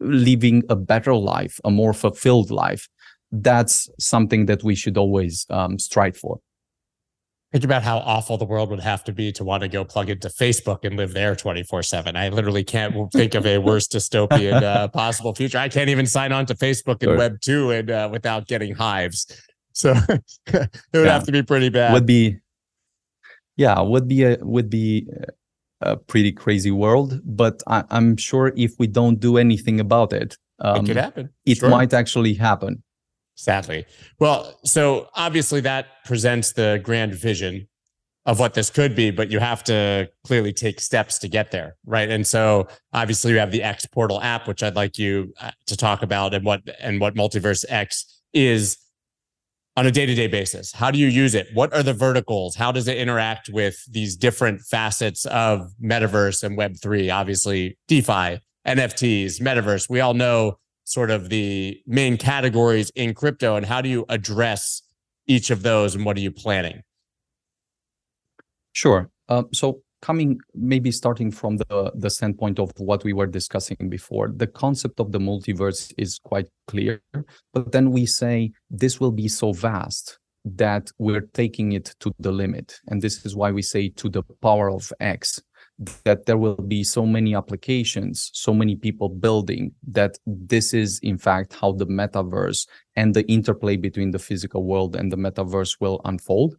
living 0.00 0.62
a 0.68 0.76
better 0.76 1.14
life, 1.14 1.60
a 1.64 1.70
more 1.70 1.92
fulfilled 1.92 2.50
life. 2.50 2.88
That's 3.30 3.88
something 3.98 4.46
that 4.46 4.62
we 4.62 4.74
should 4.74 4.96
always 4.96 5.46
um, 5.50 5.78
strive 5.78 6.16
for. 6.16 6.40
Think 7.52 7.64
about 7.64 7.82
how 7.82 7.98
awful 7.98 8.36
the 8.36 8.44
world 8.44 8.68
would 8.70 8.80
have 8.80 9.02
to 9.04 9.12
be 9.12 9.32
to 9.32 9.42
want 9.42 9.62
to 9.62 9.68
go 9.68 9.82
plug 9.82 10.10
into 10.10 10.28
Facebook 10.28 10.84
and 10.84 10.96
live 10.96 11.14
there 11.14 11.34
24 11.34 11.82
7. 11.82 12.14
I 12.14 12.28
literally 12.28 12.62
can't 12.62 12.94
think 13.12 13.34
of 13.34 13.46
a 13.46 13.56
worse 13.56 13.88
dystopian 13.88 14.62
uh, 14.62 14.88
possible 15.02 15.34
future. 15.34 15.56
I 15.56 15.70
can't 15.70 15.88
even 15.88 16.04
sign 16.04 16.30
on 16.30 16.44
to 16.46 16.54
Facebook 16.54 16.96
and 17.02 17.04
Sure. 17.04 17.16
Web 17.16 17.40
2 17.40 17.70
and, 17.70 17.90
uh, 17.90 18.08
without 18.12 18.46
getting 18.48 18.74
hives. 18.74 19.26
So 19.72 19.92
it 20.08 20.22
would 20.52 20.68
Yeah. 20.92 21.04
have 21.12 21.24
to 21.24 21.32
be 21.32 21.42
pretty 21.42 21.70
bad. 21.70 21.94
Would 21.94 22.04
be, 22.04 22.36
yeah, 23.56 23.80
would 23.80 24.08
be 24.08 24.24
a 24.24 24.36
would 24.42 24.68
be 24.68 25.08
a 25.80 25.96
pretty 25.96 26.32
crazy 26.32 26.70
world. 26.70 27.20
But 27.24 27.62
I, 27.66 27.84
I'm 27.90 28.16
sure 28.16 28.52
if 28.56 28.72
we 28.78 28.86
don't 28.86 29.20
do 29.20 29.36
anything 29.38 29.80
about 29.80 30.12
it, 30.12 30.34
it 30.34 30.66
um, 30.66 30.86
could 30.86 30.96
happen. 30.96 31.30
it 31.46 31.58
Sure. 31.58 31.70
might 31.70 31.92
actually 31.94 32.34
happen. 32.34 32.82
sadly. 33.36 33.86
Well, 34.18 34.58
so 34.64 35.08
obviously 35.14 35.60
that 35.60 35.86
presents 36.04 36.52
the 36.54 36.80
grand 36.82 37.14
vision 37.14 37.68
of 38.26 38.38
what 38.40 38.52
this 38.54 38.68
could 38.68 38.94
be, 38.96 39.10
but 39.12 39.30
you 39.30 39.38
have 39.38 39.62
to 39.64 40.08
clearly 40.26 40.52
take 40.52 40.80
steps 40.80 41.18
to 41.20 41.28
get 41.28 41.50
there, 41.52 41.76
right? 41.86 42.10
And 42.10 42.26
so 42.26 42.66
obviously 42.92 43.32
you 43.32 43.38
have 43.38 43.52
the 43.52 43.62
X 43.62 43.86
Portal 43.86 44.20
app, 44.20 44.46
which 44.48 44.62
I'd 44.62 44.74
like 44.76 44.98
you 44.98 45.32
uh, 45.40 45.52
to 45.66 45.76
talk 45.76 46.02
about 46.02 46.34
and 46.34 46.44
what 46.44 46.60
and 46.80 47.00
what 47.00 47.14
MultiversX 47.14 48.02
is 48.34 48.76
on 49.78 49.86
a 49.86 49.92
day-to-day 49.92 50.26
basis. 50.26 50.72
How 50.72 50.90
do 50.90 50.98
you 50.98 51.06
use 51.06 51.36
it? 51.36 51.46
What 51.54 51.72
are 51.72 51.84
the 51.84 51.92
verticals? 51.92 52.56
How 52.56 52.72
does 52.72 52.88
it 52.88 52.98
interact 52.98 53.48
with 53.48 53.80
these 53.88 54.16
different 54.16 54.60
facets 54.62 55.24
of 55.26 55.70
metaverse 55.80 56.42
and 56.42 56.58
web3? 56.58 57.14
Obviously, 57.14 57.78
DeFi, 57.86 58.40
NFTs, 58.66 59.40
metaverse. 59.40 59.88
We 59.88 60.00
all 60.00 60.14
know 60.14 60.58
sort 60.82 61.12
of 61.12 61.28
the 61.28 61.80
main 61.86 62.16
categories 62.16 62.90
in 62.96 63.14
crypto 63.14 63.54
and 63.54 63.64
how 63.64 63.80
do 63.80 63.88
you 63.88 64.04
address 64.08 64.82
each 65.28 65.48
of 65.50 65.62
those 65.62 65.94
and 65.94 66.04
what 66.04 66.16
are 66.16 66.20
you 66.22 66.32
planning? 66.32 66.82
Sure. 68.72 69.08
Um, 69.28 69.46
so 69.52 69.82
coming 70.02 70.38
maybe 70.54 70.90
starting 70.90 71.30
from 71.30 71.56
the 71.56 71.92
the 71.94 72.10
standpoint 72.10 72.58
of 72.58 72.70
what 72.78 73.04
we 73.04 73.12
were 73.12 73.26
discussing 73.26 73.88
before, 73.88 74.32
the 74.34 74.46
concept 74.46 75.00
of 75.00 75.12
the 75.12 75.18
multiverse 75.18 75.92
is 75.98 76.18
quite 76.18 76.48
clear. 76.66 77.00
But 77.52 77.72
then 77.72 77.90
we 77.90 78.06
say 78.06 78.52
this 78.70 79.00
will 79.00 79.12
be 79.12 79.28
so 79.28 79.52
vast 79.52 80.18
that 80.44 80.90
we're 80.98 81.28
taking 81.34 81.72
it 81.72 81.94
to 82.00 82.12
the 82.18 82.32
limit, 82.32 82.80
and 82.88 83.02
this 83.02 83.24
is 83.26 83.36
why 83.36 83.50
we 83.50 83.62
say 83.62 83.88
to 83.90 84.08
the 84.08 84.22
power 84.42 84.70
of 84.70 84.92
X. 85.00 85.42
That 86.02 86.26
there 86.26 86.38
will 86.38 86.56
be 86.56 86.82
so 86.82 87.06
many 87.06 87.36
applications, 87.36 88.32
so 88.34 88.52
many 88.52 88.74
people 88.74 89.08
building 89.08 89.70
that 89.86 90.18
this 90.26 90.74
is 90.74 90.98
in 91.04 91.18
fact 91.18 91.54
how 91.54 91.70
the 91.70 91.86
metaverse 91.86 92.66
and 92.96 93.14
the 93.14 93.24
interplay 93.28 93.76
between 93.76 94.10
the 94.10 94.18
physical 94.18 94.64
world 94.64 94.96
and 94.96 95.12
the 95.12 95.16
metaverse 95.16 95.76
will 95.80 96.00
unfold. 96.04 96.56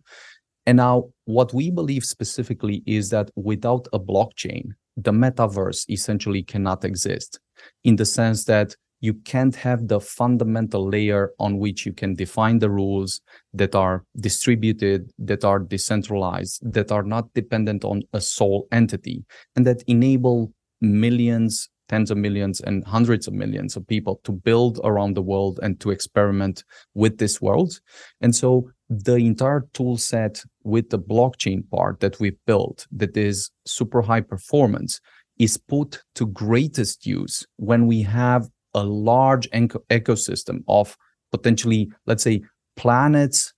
And 0.70 0.78
now, 0.78 1.10
what 1.26 1.52
we 1.52 1.72
believe 1.72 2.04
specifically 2.04 2.84
is 2.86 3.10
that 3.10 3.32
without 3.36 3.88
a 3.92 4.00
blockchain, 4.00 4.74
the 4.96 5.12
metaverse 5.12 5.90
essentially 5.90 6.44
cannot 6.44 6.86
exist 6.86 7.40
in 7.84 7.96
the 7.96 8.06
sense 8.06 8.46
that 8.46 8.76
you 9.02 9.16
can't 9.16 9.56
have 9.56 9.88
the 9.88 10.00
fundamental 10.00 10.88
layer 10.88 11.32
on 11.40 11.58
which 11.58 11.88
you 11.88 11.92
can 11.92 12.14
define 12.14 12.60
the 12.60 12.70
rules 12.70 13.20
that 13.52 13.74
are 13.74 14.06
distributed, 14.20 15.12
that 15.18 15.44
are 15.44 15.58
decentralized, 15.58 16.62
that 16.72 16.92
are 16.92 17.02
not 17.02 17.34
dependent 17.34 17.84
on 17.84 18.04
a 18.14 18.22
sole 18.22 18.68
entity, 18.72 19.26
and 19.56 19.66
that 19.66 19.82
enable 19.88 20.54
millions, 20.82 21.68
tens 21.90 22.12
of 22.12 22.18
millions, 22.18 22.62
and 22.62 22.86
hundreds 22.86 23.28
of 23.28 23.34
millions 23.34 23.76
of 23.76 23.86
people 23.88 24.22
to 24.24 24.32
build 24.32 24.80
around 24.84 25.16
the 25.16 25.22
world 25.22 25.60
and 25.62 25.80
to 25.82 25.92
experiment 25.92 26.64
with 26.94 27.18
this 27.18 27.42
world. 27.42 27.80
And 28.22 28.34
so 28.34 28.72
the 28.90 29.16
entire 29.16 29.68
tool 29.74 29.98
set 29.98 30.42
with 30.64 30.90
the 30.90 31.00
blockchain 31.00 31.70
part 31.70 32.00
that 32.00 32.20
we've 32.20 32.38
built 32.48 32.88
that 32.92 33.18
is 33.18 33.52
super 33.66 34.02
high 34.02 34.22
performance 34.22 35.02
is 35.38 35.58
put 35.58 36.02
to 36.16 36.28
greatest 36.28 37.06
use 37.06 37.46
when 37.58 37.88
we 37.88 38.02
have 38.04 38.50
a 38.74 38.84
large 38.84 39.50
ecosystem 39.50 40.60
of 40.68 40.96
potentially, 41.32 41.90
let's 42.06 42.24
say, 42.24 42.42
planets 42.76 43.54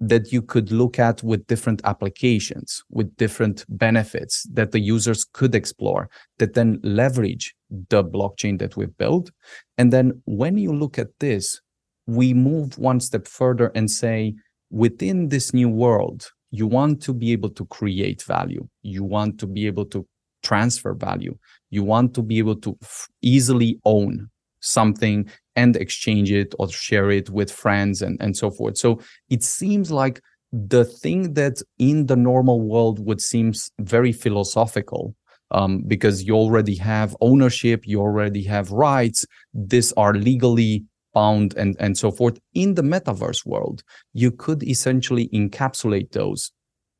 that 0.00 0.32
you 0.32 0.42
could 0.42 0.70
look 0.70 0.98
at 0.98 1.22
with 1.22 1.46
different 1.46 1.80
applications, 1.84 2.82
with 2.90 3.14
different 3.16 3.64
benefits 3.68 4.46
that 4.52 4.72
the 4.72 4.80
users 4.80 5.24
could 5.24 5.54
explore, 5.54 6.08
that 6.38 6.54
then 6.54 6.78
leverage 6.82 7.54
the 7.88 8.04
blockchain 8.04 8.58
that 8.58 8.76
we've 8.76 8.96
built. 8.98 9.30
And 9.78 9.92
then 9.92 10.20
when 10.26 10.58
you 10.58 10.72
look 10.72 10.98
at 10.98 11.08
this, 11.20 11.60
we 12.06 12.34
move 12.34 12.78
one 12.78 13.00
step 13.00 13.26
further 13.26 13.72
and 13.74 13.90
say, 13.90 14.34
within 14.70 15.28
this 15.28 15.54
new 15.54 15.68
world, 15.68 16.26
you 16.50 16.66
want 16.66 17.02
to 17.02 17.14
be 17.14 17.32
able 17.32 17.50
to 17.50 17.64
create 17.66 18.22
value. 18.22 18.66
You 18.82 19.02
want 19.02 19.38
to 19.40 19.46
be 19.46 19.66
able 19.66 19.86
to 19.86 20.06
transfer 20.42 20.94
value. 20.94 21.36
You 21.70 21.82
want 21.82 22.14
to 22.14 22.22
be 22.22 22.38
able 22.38 22.56
to 22.56 22.76
f- 22.82 23.08
easily 23.22 23.80
own 23.84 24.28
something 24.66 25.28
and 25.54 25.76
exchange 25.76 26.30
it 26.30 26.54
or 26.58 26.68
share 26.68 27.10
it 27.10 27.30
with 27.30 27.50
friends 27.50 28.02
and, 28.02 28.16
and 28.20 28.36
so 28.36 28.50
forth. 28.50 28.76
So 28.76 29.00
it 29.30 29.42
seems 29.42 29.90
like 29.90 30.20
the 30.52 30.84
thing 30.84 31.34
that 31.34 31.62
in 31.78 32.06
the 32.06 32.16
normal 32.16 32.60
world 32.60 33.04
would 33.04 33.20
seem 33.20 33.52
very 33.80 34.12
philosophical 34.12 35.14
um, 35.50 35.82
because 35.86 36.24
you 36.24 36.34
already 36.34 36.76
have 36.76 37.16
ownership, 37.20 37.86
you 37.86 38.00
already 38.00 38.42
have 38.44 38.70
rights. 38.70 39.24
These 39.54 39.92
are 39.92 40.14
legally 40.14 40.84
bound 41.14 41.54
and, 41.56 41.76
and 41.78 41.96
so 41.96 42.10
forth. 42.10 42.38
In 42.54 42.74
the 42.74 42.82
metaverse 42.82 43.46
world, 43.46 43.82
you 44.12 44.30
could 44.30 44.62
essentially 44.62 45.28
encapsulate 45.28 46.12
those 46.12 46.52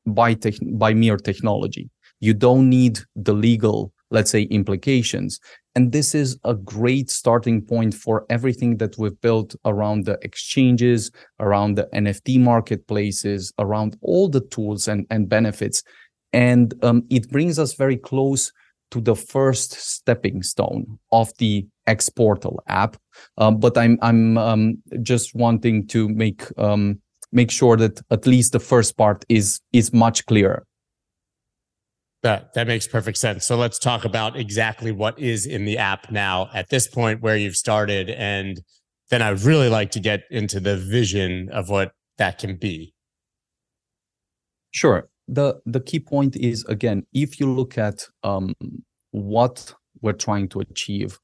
by, 0.05 0.33
te- 0.33 0.59
by 0.73 0.93
mere 0.93 1.17
technology. 1.17 1.89
You 2.19 2.33
don't 2.33 2.69
need 2.69 2.99
the 3.15 3.33
legal 3.33 3.93
let's 4.11 4.31
say 4.31 4.43
implications. 4.43 5.39
And 5.75 5.91
this 5.91 6.15
is 6.15 6.39
a 6.43 6.55
great 6.55 7.09
starting 7.09 7.61
point 7.61 7.93
for 7.93 8.25
everything 8.29 8.77
that 8.77 8.97
we've 8.97 9.19
built 9.21 9.55
around 9.65 10.05
the 10.05 10.17
exchanges 10.21 11.11
around 11.39 11.75
the 11.75 11.87
nft 11.93 12.39
marketplaces 12.39 13.53
around 13.59 13.97
all 14.01 14.27
the 14.27 14.41
tools 14.41 14.87
and, 14.87 15.05
and 15.09 15.29
benefits. 15.29 15.83
And 16.33 16.73
um, 16.83 17.03
it 17.09 17.29
brings 17.29 17.59
us 17.59 17.73
very 17.73 17.97
close 17.97 18.51
to 18.91 19.01
the 19.01 19.15
first 19.15 19.73
stepping 19.73 20.41
stone 20.43 20.97
of 21.11 21.31
the 21.37 21.67
X-Portal 21.87 22.61
app. 22.67 22.97
Um, 23.37 23.59
but 23.59 23.77
i'm 23.77 23.97
i'm 24.01 24.37
um, 24.37 24.77
just 25.01 25.35
wanting 25.35 25.87
to 25.87 26.07
make 26.09 26.43
um, 26.57 26.99
make 27.31 27.51
sure 27.51 27.77
that 27.77 28.01
at 28.11 28.27
least 28.27 28.51
the 28.51 28.59
first 28.59 28.97
part 28.97 29.25
is 29.29 29.59
is 29.73 29.93
much 29.93 30.25
clearer 30.25 30.66
that 32.23 32.53
that 32.53 32.67
makes 32.67 32.87
perfect 32.87 33.17
sense. 33.17 33.45
So 33.45 33.55
let's 33.55 33.79
talk 33.79 34.05
about 34.05 34.35
exactly 34.35 34.91
what 34.91 35.17
is 35.19 35.45
in 35.45 35.65
the 35.65 35.77
app 35.77 36.11
now 36.11 36.49
at 36.53 36.69
this 36.69 36.87
point 36.87 37.21
where 37.21 37.37
you've 37.37 37.55
started 37.55 38.09
and 38.09 38.59
then 39.09 39.21
I'd 39.21 39.41
really 39.41 39.69
like 39.69 39.91
to 39.91 39.99
get 39.99 40.23
into 40.29 40.59
the 40.59 40.77
vision 40.77 41.49
of 41.51 41.69
what 41.69 41.93
that 42.17 42.39
can 42.39 42.57
be. 42.57 42.93
Sure. 44.71 45.07
The 45.27 45.59
the 45.65 45.79
key 45.79 45.99
point 45.99 46.35
is 46.35 46.65
again, 46.65 47.05
if 47.13 47.39
you 47.39 47.51
look 47.53 47.77
at 47.77 48.05
um, 48.23 48.53
what 49.11 49.73
we're 50.01 50.13
trying 50.13 50.47
to 50.49 50.59
achieve 50.59 51.19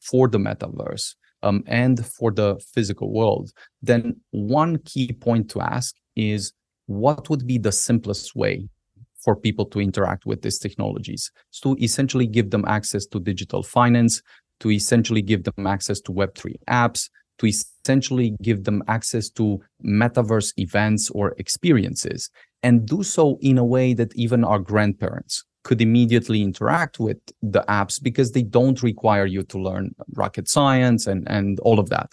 for 0.00 0.28
the 0.28 0.38
metaverse 0.38 1.14
um, 1.42 1.62
and 1.66 2.04
for 2.06 2.30
the 2.30 2.60
physical 2.74 3.12
world, 3.12 3.50
then 3.82 4.20
one 4.30 4.78
key 4.78 5.12
point 5.12 5.50
to 5.50 5.60
ask 5.60 5.94
is 6.16 6.52
what 6.86 7.28
would 7.28 7.46
be 7.46 7.58
the 7.58 7.72
simplest 7.72 8.34
way 8.34 8.68
for 9.26 9.34
people 9.34 9.66
to 9.66 9.80
interact 9.80 10.24
with 10.24 10.42
these 10.42 10.58
technologies. 10.60 11.32
To 11.62 11.76
essentially 11.80 12.28
give 12.28 12.50
them 12.50 12.64
access 12.68 13.06
to 13.06 13.18
digital 13.18 13.64
finance, 13.64 14.22
to 14.60 14.70
essentially 14.70 15.20
give 15.20 15.42
them 15.42 15.66
access 15.66 16.00
to 16.02 16.12
Web3 16.12 16.54
apps, 16.70 17.10
to 17.38 17.46
essentially 17.46 18.36
give 18.40 18.62
them 18.62 18.84
access 18.86 19.28
to 19.30 19.60
metaverse 19.84 20.52
events 20.58 21.10
or 21.10 21.34
experiences, 21.38 22.30
and 22.62 22.86
do 22.86 23.02
so 23.02 23.36
in 23.40 23.58
a 23.58 23.64
way 23.64 23.94
that 23.94 24.14
even 24.14 24.44
our 24.44 24.60
grandparents 24.60 25.44
could 25.64 25.80
immediately 25.80 26.40
interact 26.40 27.00
with 27.00 27.18
the 27.42 27.64
apps 27.68 28.00
because 28.00 28.30
they 28.30 28.44
don't 28.44 28.84
require 28.84 29.26
you 29.26 29.42
to 29.42 29.58
learn 29.58 29.92
rocket 30.14 30.48
science 30.48 31.08
and, 31.08 31.26
and 31.28 31.58
all 31.60 31.80
of 31.80 31.90
that. 31.90 32.12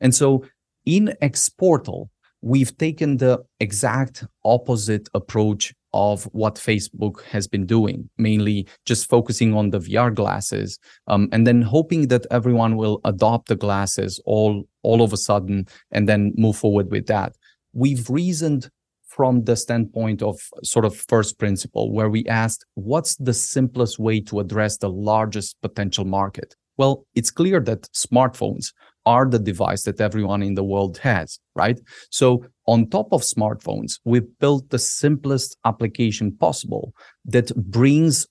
And 0.00 0.14
so 0.14 0.46
in 0.86 1.14
X-Portal, 1.20 2.10
we've 2.40 2.74
taken 2.78 3.18
the 3.18 3.44
exact 3.60 4.24
opposite 4.44 5.08
approach 5.12 5.74
of 5.94 6.24
what 6.32 6.56
Facebook 6.56 7.22
has 7.22 7.46
been 7.46 7.64
doing, 7.64 8.10
mainly 8.18 8.66
just 8.84 9.08
focusing 9.08 9.54
on 9.54 9.70
the 9.70 9.78
VR 9.78 10.12
glasses, 10.12 10.78
um, 11.06 11.28
and 11.32 11.46
then 11.46 11.62
hoping 11.62 12.08
that 12.08 12.26
everyone 12.30 12.76
will 12.76 13.00
adopt 13.04 13.48
the 13.48 13.56
glasses 13.56 14.20
all 14.26 14.64
all 14.82 15.00
of 15.00 15.14
a 15.14 15.16
sudden, 15.16 15.66
and 15.92 16.06
then 16.06 16.32
move 16.36 16.56
forward 16.56 16.90
with 16.90 17.06
that. 17.06 17.34
We've 17.72 18.10
reasoned 18.10 18.68
from 19.06 19.44
the 19.44 19.54
standpoint 19.54 20.20
of 20.22 20.36
sort 20.64 20.84
of 20.84 20.96
first 20.96 21.38
principle, 21.38 21.92
where 21.92 22.10
we 22.10 22.26
asked, 22.26 22.66
what's 22.74 23.14
the 23.16 23.32
simplest 23.32 23.98
way 23.98 24.20
to 24.20 24.40
address 24.40 24.76
the 24.76 24.90
largest 24.90 25.56
potential 25.62 26.04
market? 26.04 26.56
Well, 26.76 27.06
it's 27.14 27.30
clear 27.30 27.60
that 27.60 27.82
smartphones 27.92 28.72
are 29.06 29.28
the 29.28 29.38
device 29.38 29.82
that 29.84 30.00
everyone 30.00 30.42
in 30.42 30.54
the 30.54 30.64
world 30.64 30.98
has, 30.98 31.38
right? 31.54 31.80
So 32.10 32.44
on 32.66 32.88
top 32.88 33.12
of 33.12 33.22
smartphones, 33.22 33.98
we've 34.04 34.26
built 34.38 34.70
the 34.70 34.78
simplest 34.78 35.56
application 35.64 36.32
possible 36.36 36.94
that 37.26 37.54
brings 37.56 38.26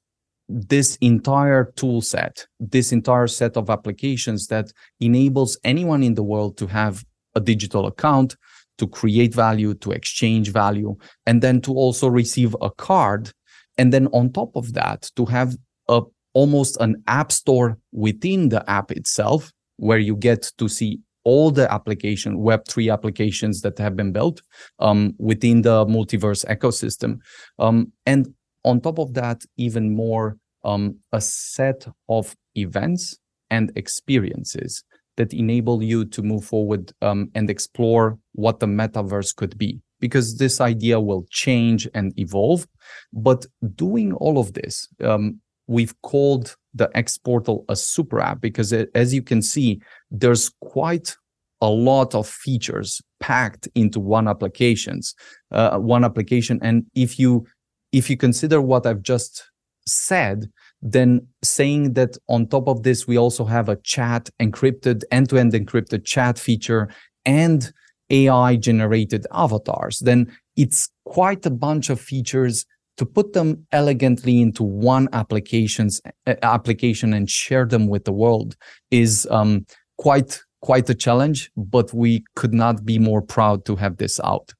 this 0.50 0.98
entire 0.98 1.72
tool 1.76 2.02
set, 2.02 2.46
this 2.60 2.92
entire 2.92 3.28
set 3.28 3.56
of 3.56 3.70
applications 3.70 4.48
that 4.48 4.72
enables 5.00 5.58
anyone 5.64 6.04
in 6.04 6.16
the 6.16 6.24
world 6.24 6.58
to 6.58 6.68
have 6.68 7.04
a 7.36 7.40
digital 7.40 7.88
account, 7.88 8.36
to 8.78 8.88
create 8.88 9.34
value, 9.34 9.74
to 9.76 9.92
exchange 9.92 10.52
value, 10.52 10.96
and 11.26 11.42
then 11.42 11.62
to 11.62 11.74
also 11.74 12.08
receive 12.08 12.56
a 12.62 12.70
card. 12.72 13.32
And 13.78 13.94
then 13.94 14.08
on 14.08 14.32
top 14.32 14.56
of 14.56 14.74
that, 14.74 15.10
to 15.16 15.26
have 15.26 15.56
a 15.88 16.02
almost 16.34 16.78
an 16.80 17.02
app 17.08 17.32
store 17.32 17.78
within 17.92 18.50
the 18.50 18.68
app 18.70 18.92
itself 18.92 19.52
where 19.78 20.00
you 20.00 20.16
get 20.16 20.52
to 20.58 20.68
see 20.68 21.00
all 21.24 21.52
the 21.52 21.72
application 21.72 22.38
web3 22.38 22.92
applications 22.92 23.62
that 23.62 23.78
have 23.78 23.96
been 23.96 24.12
built 24.12 24.42
um, 24.80 25.14
within 25.18 25.62
the 25.62 25.86
multiverse 25.86 26.46
ecosystem. 26.46 27.20
Um, 27.60 27.92
and 28.06 28.34
on 28.66 28.82
top 28.82 29.00
of 29.00 29.14
that 29.14 29.44
even 29.58 29.96
more 29.96 30.38
um, 30.64 30.98
a 31.12 31.22
set 31.22 31.88
of 32.10 32.36
events 32.56 33.18
and 33.50 33.72
experiences 33.76 34.84
that 35.18 35.34
enable 35.34 35.84
you 35.84 36.06
to 36.06 36.24
move 36.24 36.44
forward 36.44 36.92
um, 37.02 37.30
and 37.36 37.50
explore 37.50 38.18
what 38.34 38.60
the 38.60 38.66
metaverse 38.66 39.36
could 39.36 39.58
be. 39.58 39.80
Because 40.00 40.38
this 40.38 40.60
idea 40.60 41.00
will 41.00 41.26
change 41.30 41.88
and 41.94 42.18
evolve 42.20 42.68
but 43.14 43.46
doing 43.76 44.12
all 44.14 44.38
of 44.38 44.54
this 44.54 44.90
um, 45.02 45.40
we've 45.67 45.93
called 46.02 46.56
the 46.73 46.89
X-Portal 46.95 47.65
a 47.69 47.76
super 47.76 48.19
app 48.19 48.41
because 48.41 48.71
it, 48.73 48.89
as 48.95 49.13
you 49.13 49.21
can 49.21 49.41
see, 49.41 49.82
there's 50.12 50.52
quite 50.62 51.15
a 51.62 51.69
lot 51.69 52.13
of 52.13 52.28
features 52.28 53.02
packed 53.19 53.67
into 53.73 53.99
one 53.99 54.28
applications, 54.28 55.15
uh, 55.52 55.78
one 55.78 56.04
application. 56.04 56.60
And 56.62 56.86
if 56.93 57.17
you 57.17 57.45
if 57.93 58.10
you 58.10 58.17
consider 58.17 58.60
what 58.60 58.86
I've 58.86 59.04
just 59.04 59.49
said, 59.86 60.49
then 60.82 61.28
saying 61.43 61.93
that 61.93 62.17
on 62.28 62.47
top 62.47 62.67
of 62.67 62.84
this 62.84 63.08
we 63.08 63.17
also 63.17 63.45
have 63.45 63.69
a 63.69 63.78
chat 63.78 64.30
encrypted 64.41 65.04
end-to-end 65.12 65.54
encrypted 65.54 66.04
chat 66.04 66.38
feature 66.39 66.89
and 67.26 67.71
AI 68.10 68.58
generated 68.58 69.26
avatars, 69.32 69.99
then 69.99 70.36
it's 70.58 70.89
quite 71.06 71.45
a 71.45 71.49
bunch 71.49 71.89
of 71.89 71.99
features 71.99 72.65
to 72.97 73.06
put 73.06 73.34
them 73.34 73.65
elegantly 73.71 74.41
into 74.41 74.63
one 74.63 75.10
applications 75.13 76.01
application 76.41 77.13
and 77.13 77.29
share 77.29 77.65
them 77.65 77.88
with 77.88 78.06
the 78.06 78.12
world 78.12 78.56
is 78.91 79.27
um, 79.32 79.65
quite 79.97 80.41
quite 80.62 80.89
a 80.89 80.95
challenge 80.95 81.51
but 81.58 81.93
we 81.93 82.23
could 82.36 82.53
not 82.53 82.86
be 82.86 82.97
more 82.97 83.21
proud 83.21 83.65
to 83.65 83.75
have 83.75 83.97
this 83.97 84.19
out 84.23 84.53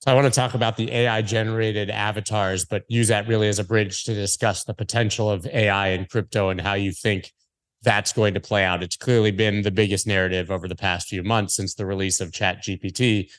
so 0.00 0.10
i 0.10 0.14
want 0.14 0.26
to 0.26 0.40
talk 0.40 0.54
about 0.54 0.76
the 0.76 0.90
ai 0.90 1.22
generated 1.22 1.88
avatars 1.88 2.64
but 2.64 2.82
use 2.88 3.08
that 3.08 3.28
really 3.28 3.48
as 3.48 3.60
a 3.60 3.64
bridge 3.64 4.02
to 4.02 4.12
discuss 4.12 4.64
the 4.64 4.74
potential 4.74 5.30
of 5.30 5.46
ai 5.46 5.88
and 5.88 6.08
crypto 6.08 6.48
and 6.48 6.60
how 6.60 6.74
you 6.74 6.90
think 6.90 7.32
that's 7.82 8.12
going 8.12 8.34
to 8.34 8.40
play 8.40 8.64
out. 8.64 8.82
It's 8.82 8.96
clearly 8.96 9.30
been 9.30 9.62
the 9.62 9.70
biggest 9.70 10.06
narrative 10.06 10.50
over 10.50 10.68
the 10.68 10.76
past 10.76 11.08
few 11.08 11.22
months 11.22 11.54
since 11.54 11.74
the 11.74 11.86
release 11.86 12.20
of 12.20 12.30
ChatGPT. 12.30 13.30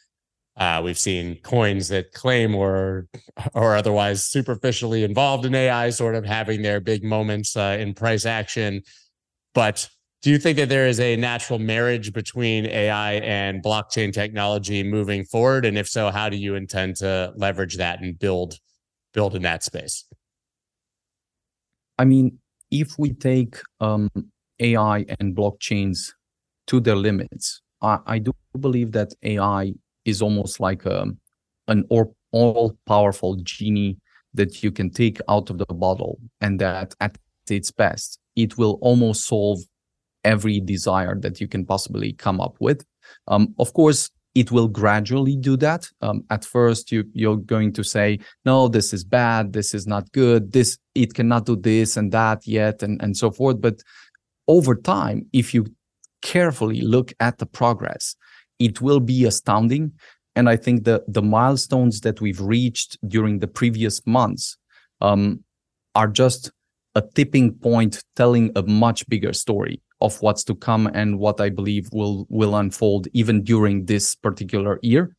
Uh, 0.57 0.81
we've 0.83 0.97
seen 0.97 1.37
coins 1.43 1.87
that 1.87 2.11
claim 2.11 2.53
or 2.53 3.07
or 3.53 3.75
otherwise 3.75 4.23
superficially 4.23 5.03
involved 5.03 5.45
in 5.45 5.55
AI 5.55 5.89
sort 5.89 6.15
of 6.15 6.25
having 6.25 6.61
their 6.61 6.79
big 6.79 7.03
moments 7.03 7.55
uh, 7.55 7.77
in 7.79 7.93
price 7.93 8.25
action. 8.25 8.81
But 9.53 9.89
do 10.21 10.29
you 10.29 10.37
think 10.37 10.57
that 10.57 10.69
there 10.69 10.87
is 10.87 10.99
a 10.99 11.15
natural 11.15 11.57
marriage 11.57 12.13
between 12.13 12.67
AI 12.67 13.13
and 13.13 13.63
blockchain 13.63 14.13
technology 14.13 14.83
moving 14.83 15.23
forward? 15.23 15.65
And 15.65 15.77
if 15.77 15.87
so, 15.87 16.11
how 16.11 16.29
do 16.29 16.37
you 16.37 16.55
intend 16.55 16.97
to 16.97 17.33
leverage 17.35 17.77
that 17.77 18.01
and 18.01 18.17
build 18.19 18.59
build 19.13 19.35
in 19.35 19.41
that 19.43 19.63
space? 19.63 20.05
I 21.97 22.05
mean, 22.05 22.39
if 22.69 22.97
we 22.97 23.13
take 23.13 23.61
um, 23.79 24.09
AI 24.59 25.05
and 25.19 25.35
blockchains 25.35 26.11
to 26.67 26.79
their 26.79 26.95
limits, 26.95 27.61
I, 27.81 27.99
I, 28.05 28.19
do 28.19 28.31
believe 28.59 28.91
that 28.93 29.13
AI 29.23 29.73
is 30.05 30.21
almost 30.21 30.59
like 30.59 30.85
a, 30.85 31.01
um, 31.01 31.17
an 31.67 31.83
all 32.31 32.77
powerful 32.87 33.35
genie 33.43 33.97
that 34.33 34.63
you 34.63 34.71
can 34.71 34.89
take 34.89 35.19
out 35.27 35.49
of 35.49 35.57
the 35.57 35.65
bottle, 35.65 36.17
and 36.39 36.59
that 36.59 36.93
at 36.99 37.17
its 37.49 37.71
best, 37.71 38.19
it 38.35 38.57
will 38.57 38.77
almost 38.81 39.25
solve 39.25 39.59
every 40.23 40.59
desire 40.59 41.19
that 41.19 41.41
you 41.41 41.47
can 41.47 41.65
possibly 41.65 42.13
come 42.13 42.39
up 42.39 42.55
with. 42.59 42.85
Um, 43.27 43.53
of 43.59 43.73
course, 43.73 44.09
it 44.35 44.51
will 44.51 44.67
gradually 44.67 45.35
do 45.35 45.57
that. 45.57 45.89
Um, 46.01 46.23
at 46.29 46.45
first, 46.45 46.91
you 46.91 47.03
you're 47.13 47.37
going 47.37 47.73
to 47.73 47.83
say, 47.83 48.19
"No, 48.45 48.67
this 48.67 48.93
is 48.93 49.03
bad. 49.03 49.53
This 49.53 49.73
is 49.73 49.85
not 49.85 50.11
good. 50.13 50.53
This 50.53 50.77
it 50.95 51.13
cannot 51.13 51.45
do 51.45 51.55
this 51.55 51.97
and 51.97 52.11
that 52.13 52.47
yet, 52.47 52.81
and 52.83 53.01
and 53.01 53.17
so 53.17 53.31
forth." 53.31 53.59
But 53.59 53.81
over 54.47 54.75
time, 54.75 55.25
if 55.33 55.53
you 55.53 55.65
carefully 56.21 56.81
look 56.81 57.13
at 57.19 57.39
the 57.39 57.45
progress, 57.45 58.15
it 58.61 58.81
will 58.81 58.99
be 58.99 59.25
astounding. 59.25 59.91
And 60.35 60.47
I 60.47 60.55
think 60.55 60.85
the 60.85 61.03
the 61.07 61.21
milestones 61.21 62.01
that 62.01 62.21
we've 62.21 62.39
reached 62.39 62.97
during 63.07 63.39
the 63.39 63.47
previous 63.47 64.05
months 64.05 64.57
um, 65.01 65.43
are 65.93 66.07
just 66.07 66.51
a 66.95 67.01
tipping 67.15 67.53
point, 67.53 68.03
telling 68.15 68.51
a 68.55 68.63
much 68.63 69.07
bigger 69.09 69.33
story 69.33 69.81
of 69.99 70.21
what's 70.21 70.43
to 70.43 70.55
come 70.55 70.87
and 70.93 71.19
what 71.19 71.41
I 71.41 71.49
believe 71.49 71.89
will 71.91 72.25
will 72.29 72.55
unfold 72.55 73.07
even 73.13 73.43
during 73.43 73.85
this 73.85 74.15
particular 74.15 74.79
year. 74.81 75.15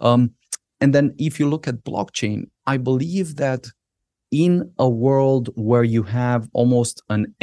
Um, 0.00 0.32
and 0.80 0.94
then 0.94 1.14
if 1.18 1.40
you 1.40 1.48
look 1.48 1.68
at 1.68 1.84
blockchain, 1.84 2.48
I 2.66 2.76
believe 2.76 3.36
that 3.36 3.66
in 4.30 4.70
a 4.78 4.88
world 4.88 5.48
where 5.54 5.84
you 5.84 6.02
have 6.02 6.48
almost 6.52 7.02
an 7.08 7.34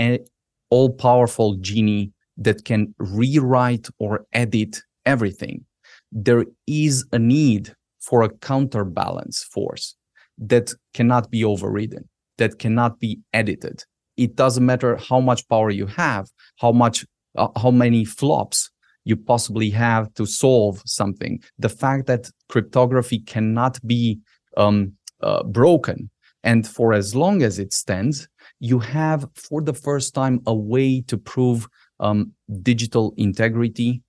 all 0.69 0.89
powerful 0.91 1.55
genie 1.55 2.11
that 2.37 2.65
can 2.65 2.93
rewrite 2.97 3.87
or 3.99 4.25
edit 4.33 4.81
everything, 5.05 5.65
there 6.11 6.45
is 6.67 7.05
a 7.11 7.19
need 7.19 7.75
for 7.99 8.21
a 8.23 8.29
counterbalance 8.29 9.43
force 9.43 9.95
that 10.37 10.73
cannot 10.93 11.29
be 11.29 11.43
overridden, 11.43 12.09
that 12.37 12.59
cannot 12.59 12.99
be 12.99 13.19
edited, 13.33 13.83
it 14.17 14.35
doesn't 14.35 14.65
matter 14.65 14.97
how 14.97 15.19
much 15.19 15.47
power 15.49 15.69
you 15.69 15.87
have, 15.87 16.29
how 16.59 16.71
much, 16.71 17.05
uh, 17.37 17.47
how 17.57 17.71
many 17.71 18.05
flops 18.05 18.69
you 19.05 19.15
possibly 19.15 19.69
have 19.69 20.13
to 20.13 20.25
solve 20.25 20.81
something. 20.85 21.41
The 21.59 21.69
fact 21.69 22.07
that 22.07 22.29
cryptography 22.49 23.19
cannot 23.19 23.79
be 23.85 24.19
um, 24.55 24.93
uh, 25.21 25.43
broken, 25.43 26.09
and 26.43 26.67
for 26.67 26.93
as 26.93 27.15
long 27.15 27.41
as 27.41 27.57
it 27.57 27.73
stands, 27.73 28.27
you 28.59 28.79
have 28.79 29.27
for 29.35 29.61
the 29.61 29.73
first 29.73 30.13
time 30.13 30.41
a 30.45 30.53
way 30.53 31.01
to 31.07 31.17
prove 31.17 31.67
um, 31.99 32.33
digital 32.61 33.13
integrity, 33.17 34.01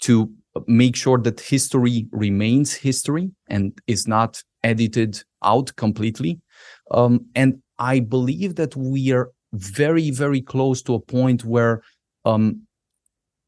to 0.00 0.32
make 0.66 0.96
sure 0.96 1.18
that 1.18 1.40
history 1.40 2.06
remains 2.12 2.74
history 2.74 3.30
and 3.48 3.78
is 3.86 4.06
not 4.06 4.42
edited 4.62 5.22
out 5.44 5.74
completely. 5.76 6.40
Um, 6.90 7.26
and 7.34 7.62
I 7.78 8.00
believe 8.00 8.56
that 8.56 8.76
we 8.76 9.12
are 9.12 9.30
very, 9.52 10.10
very 10.10 10.40
close 10.40 10.82
to 10.82 10.94
a 10.94 11.00
point 11.00 11.44
where 11.44 11.82
um, 12.24 12.62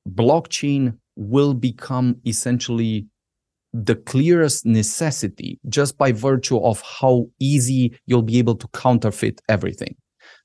blockchain 0.09 0.99
will 1.17 1.55
become 1.55 2.17
essentially 2.27 3.07
the 3.73 3.95
clearest 3.95 4.67
necessity 4.67 5.59
just 5.69 5.97
by 5.97 6.12
virtue 6.12 6.59
of 6.59 6.83
how 6.83 7.27
easy 7.41 7.99
you'll 8.07 8.23
be 8.23 8.38
able 8.38 8.57
to 8.57 8.69
counterfeit 8.69 9.41
everything. 9.49 9.95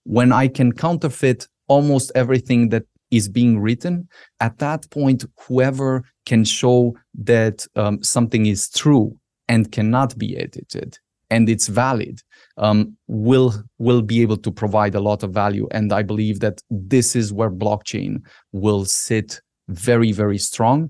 When 0.03 0.31
I 0.31 0.47
can 0.47 0.71
counterfeit 0.71 1.47
almost 1.67 2.11
everything 2.15 2.69
that 2.69 2.83
is 3.11 3.29
being 3.29 3.59
written, 3.59 4.07
at 4.39 4.57
that 4.59 4.89
point, 4.91 5.25
whoever 5.47 6.03
can 6.25 6.43
show 6.43 6.95
that 7.15 7.65
um, 7.75 8.03
something 8.03 8.45
is 8.45 8.69
true 8.69 9.17
and 9.47 9.71
cannot 9.71 10.17
be 10.17 10.37
edited 10.37 10.97
and 11.29 11.49
it's 11.49 11.67
valid 11.67 12.21
um, 12.57 12.95
will 13.07 13.53
will 13.77 14.01
be 14.01 14.21
able 14.21 14.37
to 14.37 14.51
provide 14.51 14.95
a 14.95 14.99
lot 14.99 15.23
of 15.23 15.31
value. 15.31 15.67
And 15.71 15.91
I 15.91 16.03
believe 16.03 16.39
that 16.39 16.61
this 16.69 17.15
is 17.15 17.33
where 17.33 17.51
blockchain 17.51 18.21
will 18.51 18.85
sit 18.85 19.41
very 19.67 20.11
very 20.11 20.37
strong 20.37 20.89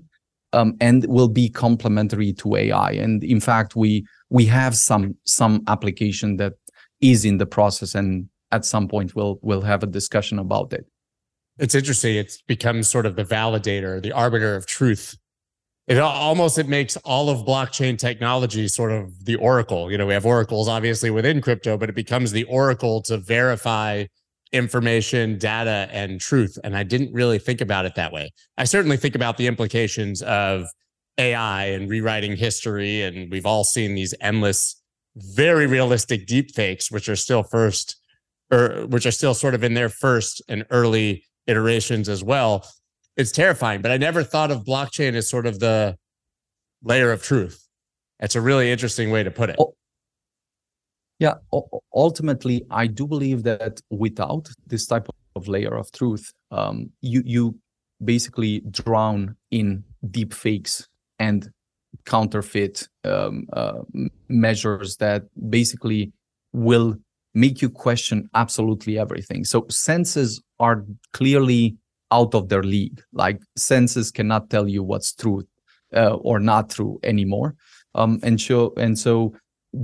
um, 0.52 0.74
and 0.80 1.04
will 1.06 1.28
be 1.28 1.48
complementary 1.48 2.32
to 2.34 2.56
AI. 2.56 2.92
And 2.92 3.24
in 3.24 3.40
fact, 3.40 3.76
we 3.76 4.06
we 4.30 4.46
have 4.46 4.76
some 4.76 5.16
some 5.24 5.62
application 5.66 6.36
that 6.36 6.54
is 7.00 7.24
in 7.24 7.38
the 7.38 7.46
process, 7.46 7.94
and 7.94 8.28
at 8.50 8.64
some 8.64 8.88
point 8.88 9.14
we'll 9.14 9.38
we'll 9.42 9.62
have 9.62 9.82
a 9.82 9.86
discussion 9.86 10.38
about 10.38 10.72
it. 10.72 10.86
It's 11.58 11.74
interesting. 11.74 12.16
It's 12.16 12.40
become 12.42 12.82
sort 12.82 13.06
of 13.06 13.16
the 13.16 13.24
validator, 13.24 14.02
the 14.02 14.12
arbiter 14.12 14.54
of 14.54 14.66
truth 14.66 15.16
it 15.88 15.98
almost 15.98 16.58
it 16.58 16.68
makes 16.68 16.96
all 16.98 17.30
of 17.30 17.46
blockchain 17.46 17.98
technology 17.98 18.68
sort 18.68 18.92
of 18.92 19.24
the 19.24 19.34
oracle 19.36 19.90
you 19.90 19.98
know 19.98 20.06
we 20.06 20.12
have 20.12 20.26
oracles 20.26 20.68
obviously 20.68 21.10
within 21.10 21.40
crypto 21.40 21.76
but 21.76 21.88
it 21.88 21.94
becomes 21.94 22.30
the 22.30 22.44
oracle 22.44 23.02
to 23.02 23.16
verify 23.16 24.04
information 24.52 25.36
data 25.38 25.88
and 25.90 26.20
truth 26.20 26.56
and 26.62 26.76
i 26.76 26.82
didn't 26.82 27.12
really 27.12 27.38
think 27.38 27.60
about 27.60 27.84
it 27.84 27.94
that 27.96 28.12
way 28.12 28.30
i 28.58 28.64
certainly 28.64 28.96
think 28.96 29.14
about 29.14 29.36
the 29.36 29.46
implications 29.46 30.22
of 30.22 30.66
ai 31.18 31.64
and 31.64 31.90
rewriting 31.90 32.36
history 32.36 33.02
and 33.02 33.30
we've 33.32 33.46
all 33.46 33.64
seen 33.64 33.94
these 33.94 34.14
endless 34.20 34.80
very 35.16 35.66
realistic 35.66 36.26
deep 36.26 36.54
fakes 36.54 36.90
which 36.90 37.08
are 37.08 37.16
still 37.16 37.42
first 37.42 37.96
or 38.50 38.86
which 38.86 39.04
are 39.04 39.10
still 39.10 39.34
sort 39.34 39.54
of 39.54 39.64
in 39.64 39.74
their 39.74 39.88
first 39.88 40.40
and 40.48 40.64
early 40.70 41.24
iterations 41.48 42.08
as 42.08 42.22
well 42.22 42.64
it's 43.18 43.32
terrifying. 43.32 43.82
But 43.82 43.90
I 43.90 43.98
never 43.98 44.22
thought 44.22 44.50
of 44.50 44.64
blockchain 44.64 45.14
as 45.14 45.28
sort 45.28 45.44
of 45.44 45.58
the 45.58 45.98
layer 46.82 47.10
of 47.10 47.22
truth. 47.22 47.66
It's 48.20 48.36
a 48.36 48.40
really 48.40 48.70
interesting 48.70 49.10
way 49.10 49.22
to 49.24 49.30
put 49.30 49.50
it. 49.50 49.58
Yeah, 51.18 51.34
ultimately, 51.92 52.64
I 52.70 52.86
do 52.86 53.06
believe 53.06 53.42
that 53.42 53.80
without 53.90 54.48
this 54.68 54.86
type 54.86 55.08
of 55.34 55.48
layer 55.48 55.76
of 55.76 55.90
truth, 55.90 56.32
um, 56.52 56.90
you 57.02 57.22
you 57.26 57.58
basically 58.04 58.60
drown 58.70 59.34
in 59.50 59.82
deep 60.12 60.32
fakes 60.32 60.86
and 61.18 61.50
counterfeit 62.04 62.88
um, 63.02 63.48
uh, 63.52 63.80
measures 64.28 64.96
that 64.98 65.24
basically 65.50 66.12
will 66.52 66.94
make 67.34 67.60
you 67.60 67.68
question 67.68 68.30
absolutely 68.34 68.96
everything. 68.96 69.44
So 69.44 69.66
senses 69.68 70.40
are 70.60 70.84
clearly 71.12 71.76
out 72.10 72.34
of 72.34 72.48
their 72.48 72.62
league. 72.62 73.02
Like 73.12 73.40
senses 73.56 74.10
cannot 74.10 74.50
tell 74.50 74.68
you 74.68 74.82
what's 74.82 75.12
true 75.12 75.44
uh, 75.94 76.14
or 76.14 76.38
not 76.40 76.70
true 76.70 76.98
anymore. 77.02 77.54
Um, 77.94 78.20
and 78.22 78.40
so 78.40 78.72
and 78.76 78.98
so 78.98 79.34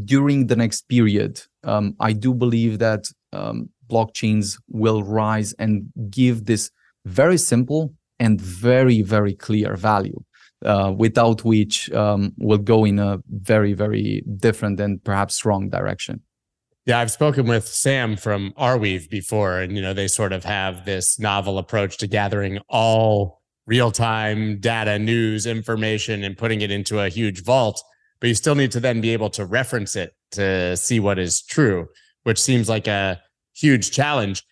during 0.04 0.46
the 0.46 0.56
next 0.56 0.88
period, 0.88 1.42
um, 1.64 1.94
I 2.00 2.12
do 2.12 2.32
believe 2.34 2.78
that 2.78 3.06
um, 3.32 3.70
blockchains 3.90 4.58
will 4.68 5.02
rise 5.02 5.52
and 5.58 5.92
give 6.10 6.46
this 6.46 6.70
very 7.04 7.38
simple 7.38 7.92
and 8.18 8.40
very 8.40 9.02
very 9.02 9.34
clear 9.34 9.76
value. 9.76 10.22
Uh, 10.64 10.90
without 10.96 11.44
which 11.44 11.92
um, 11.92 12.32
will 12.38 12.56
go 12.56 12.86
in 12.86 12.98
a 12.98 13.18
very 13.28 13.74
very 13.74 14.24
different 14.38 14.80
and 14.80 15.02
perhaps 15.04 15.44
wrong 15.44 15.68
direction. 15.68 16.22
Yeah, 16.86 16.98
I've 16.98 17.10
spoken 17.10 17.46
with 17.46 17.66
Sam 17.66 18.14
from 18.14 18.52
Arweave 18.58 19.08
before, 19.08 19.60
and 19.60 19.74
you 19.74 19.80
know 19.80 19.94
they 19.94 20.06
sort 20.06 20.34
of 20.34 20.44
have 20.44 20.84
this 20.84 21.18
novel 21.18 21.56
approach 21.56 21.96
to 21.98 22.06
gathering 22.06 22.58
all 22.68 23.40
real-time 23.66 24.60
data, 24.60 24.98
news, 24.98 25.46
information, 25.46 26.22
and 26.22 26.36
putting 26.36 26.60
it 26.60 26.70
into 26.70 27.00
a 27.00 27.08
huge 27.08 27.42
vault. 27.42 27.82
But 28.20 28.28
you 28.28 28.34
still 28.34 28.54
need 28.54 28.70
to 28.72 28.80
then 28.80 29.00
be 29.00 29.14
able 29.14 29.30
to 29.30 29.46
reference 29.46 29.96
it 29.96 30.12
to 30.32 30.76
see 30.76 31.00
what 31.00 31.18
is 31.18 31.40
true, 31.40 31.86
which 32.24 32.38
seems 32.40 32.68
like 32.68 32.86
a 32.86 33.18
huge 33.54 33.90
challenge. 33.90 34.42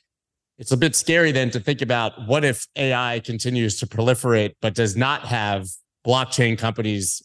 It's 0.57 0.73
a 0.73 0.77
bit 0.79 0.97
scary 0.97 1.33
then 1.33 1.51
to 1.51 1.61
think 1.61 1.83
about 1.83 2.13
what 2.27 2.47
if 2.47 2.67
AI 2.77 3.21
continues 3.21 3.79
to 3.81 3.87
proliferate, 3.87 4.55
but 4.63 4.75
does 4.75 4.97
not 4.97 5.27
have 5.27 5.69
blockchain 6.07 6.57
companies 6.57 7.23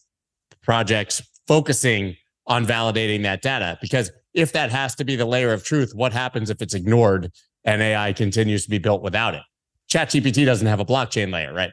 projects 0.64 1.22
focusing 1.48 2.18
on 2.46 2.66
validating 2.66 3.24
that 3.24 3.42
data 3.42 3.78
because 3.82 4.12
if 4.38 4.52
that 4.52 4.70
has 4.70 4.94
to 4.96 5.04
be 5.04 5.16
the 5.16 5.26
layer 5.26 5.52
of 5.52 5.64
truth, 5.64 5.94
what 5.96 6.14
happens 6.14 6.52
if 6.52 6.62
it's 6.62 6.76
ignored 6.76 7.32
and 7.66 7.82
AI 7.82 8.14
continues 8.14 8.64
to 8.66 8.70
be 8.70 8.78
built 8.78 9.02
without 9.02 9.34
it? 9.34 9.42
ChatGPT 9.92 10.46
doesn't 10.46 10.68
have 10.68 10.80
a 10.80 10.86
blockchain 10.86 11.34
layer, 11.34 11.52
right? 11.52 11.72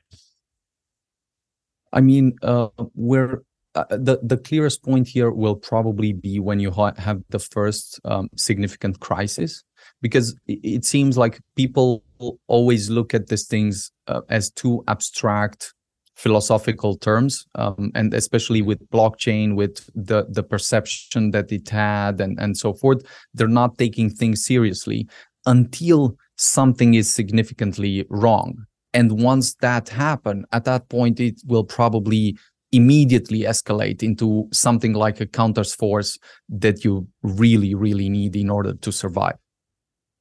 I 1.92 2.00
mean, 2.00 2.36
uh, 2.42 2.68
we're 2.94 3.42
uh, 3.74 3.84
the 3.90 4.18
the 4.22 4.38
clearest 4.38 4.82
point 4.82 5.08
here 5.08 5.30
will 5.30 5.56
probably 5.56 6.12
be 6.12 6.38
when 6.38 6.58
you 6.58 6.70
ha- 6.70 6.94
have 6.96 7.20
the 7.28 7.38
first 7.38 8.00
um, 8.04 8.30
significant 8.36 9.00
crisis, 9.00 9.62
because 10.00 10.34
it, 10.46 10.60
it, 10.62 10.84
seems 10.84 11.18
like 11.18 11.40
people 11.56 12.02
always 12.46 12.88
look 12.88 13.14
at 13.14 13.26
these 13.26 13.46
things 13.46 13.90
uh, 14.06 14.22
as 14.28 14.50
too 14.50 14.82
abstract 14.88 15.74
philosophical 16.16 16.96
terms, 16.96 17.46
um, 17.56 17.90
and 17.94 18.14
especially 18.14 18.62
with 18.62 18.88
blockchain, 18.90 19.54
with 19.54 19.88
the 19.94 20.26
the 20.28 20.42
perception 20.42 21.30
that 21.32 21.50
it 21.52 21.68
had, 21.68 22.20
and 22.20 22.38
and 22.40 22.56
so 22.56 22.72
forth. 22.72 23.02
They're 23.34 23.48
not 23.48 23.78
taking 23.78 24.10
things 24.10 24.44
seriously 24.44 25.08
until 25.46 26.16
something 26.36 26.94
is 26.94 27.12
significantly 27.12 28.06
wrong 28.08 28.66
and 28.94 29.20
once 29.20 29.54
that 29.54 29.88
happen, 29.88 30.46
at 30.52 30.64
that 30.64 30.88
point, 30.88 31.18
it 31.18 31.42
will 31.44 31.64
probably 31.64 32.38
immediately 32.70 33.40
escalate 33.40 34.02
into 34.02 34.48
something 34.52 34.94
like 34.94 35.20
a 35.20 35.26
counters 35.26 35.74
force 35.74 36.16
that 36.48 36.84
you 36.84 37.06
really, 37.22 37.74
really 37.74 38.08
need 38.08 38.36
in 38.36 38.48
order 38.48 38.72
to 38.72 38.92
survive. 38.92 39.34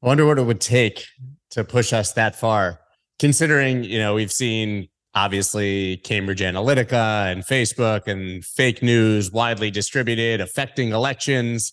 I 0.02 0.08
wonder 0.08 0.26
what 0.26 0.40
it 0.40 0.46
would 0.46 0.60
take 0.60 1.06
to 1.52 1.64
push 1.64 1.94
us 1.94 2.14
that 2.14 2.36
far, 2.36 2.80
considering, 3.20 3.84
you 3.84 4.00
know, 4.00 4.16
we've 4.16 4.32
seen 4.32 4.90
obviously 5.16 5.98
Cambridge 5.98 6.42
Analytica 6.42 7.32
and 7.32 7.44
Facebook 7.44 8.08
and 8.08 8.44
fake 8.44 8.82
news 8.82 9.32
widely 9.32 9.70
distributed 9.70 10.42
affecting 10.42 10.92
elections. 10.92 11.72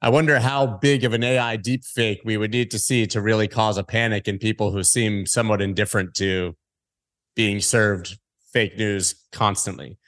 I 0.00 0.10
wonder 0.10 0.38
how 0.38 0.66
big 0.66 1.04
of 1.04 1.12
an 1.12 1.24
AI 1.24 1.56
deepfake 1.56 2.18
we 2.24 2.36
would 2.36 2.52
need 2.52 2.70
to 2.70 2.78
see 2.78 3.06
to 3.08 3.20
really 3.20 3.48
cause 3.48 3.78
a 3.78 3.84
panic 3.84 4.28
in 4.28 4.38
people 4.38 4.70
who 4.70 4.82
seem 4.82 5.26
somewhat 5.26 5.60
indifferent 5.60 6.14
to 6.14 6.56
being 7.34 7.60
served 7.60 8.18
fake 8.52 8.76
news 8.76 9.14
constantly. 9.32 9.98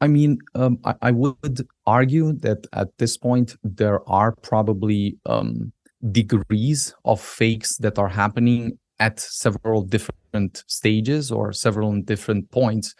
I 0.00 0.06
mean, 0.06 0.38
um, 0.54 0.78
I, 0.84 0.94
I, 1.02 1.10
would 1.10 1.66
argue 1.84 2.32
that 2.34 2.68
at 2.72 2.96
this 2.98 3.16
point 3.16 3.56
there 3.64 4.08
are 4.08 4.32
probably 4.42 5.18
um, 5.26 5.72
degrees 6.12 6.94
of 7.04 7.20
fakes 7.20 7.76
that 7.78 7.98
are 7.98 8.08
happening 8.08 8.78
at 9.00 9.20
several 9.20 9.82
different 9.82 10.64
stages 10.66 11.30
or 11.30 11.52
several 11.52 12.00
different 12.02 12.50
points. 12.50 12.94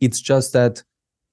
It's 0.00 0.20
just 0.20 0.52
that 0.52 0.82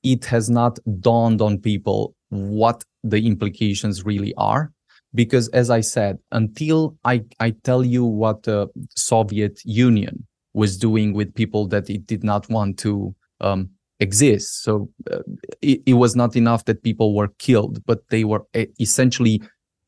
it 0.03 0.25
has 0.25 0.49
not 0.49 0.79
dawned 0.99 1.41
on 1.41 1.57
people 1.57 2.15
what 2.29 2.83
the 3.03 3.25
implications 3.27 4.05
really 4.05 4.33
are 4.35 4.71
because 5.13 5.49
as 5.49 5.69
i 5.69 5.81
said 5.81 6.17
until 6.31 6.95
i 7.03 7.21
i 7.39 7.51
tell 7.63 7.83
you 7.83 8.05
what 8.05 8.43
the 8.43 8.67
soviet 8.95 9.59
union 9.65 10.25
was 10.53 10.77
doing 10.77 11.13
with 11.13 11.33
people 11.33 11.67
that 11.67 11.89
it 11.89 12.05
did 12.07 12.23
not 12.23 12.49
want 12.49 12.77
to 12.77 13.13
um, 13.41 13.69
exist 13.99 14.63
so 14.63 14.89
uh, 15.11 15.19
it, 15.61 15.81
it, 15.85 15.93
was 15.93 16.15
not 16.15 16.35
enough 16.35 16.65
that 16.65 16.83
people 16.83 17.15
were 17.15 17.29
killed 17.39 17.83
but 17.85 18.07
they 18.09 18.23
were 18.23 18.43
essentially 18.79 19.41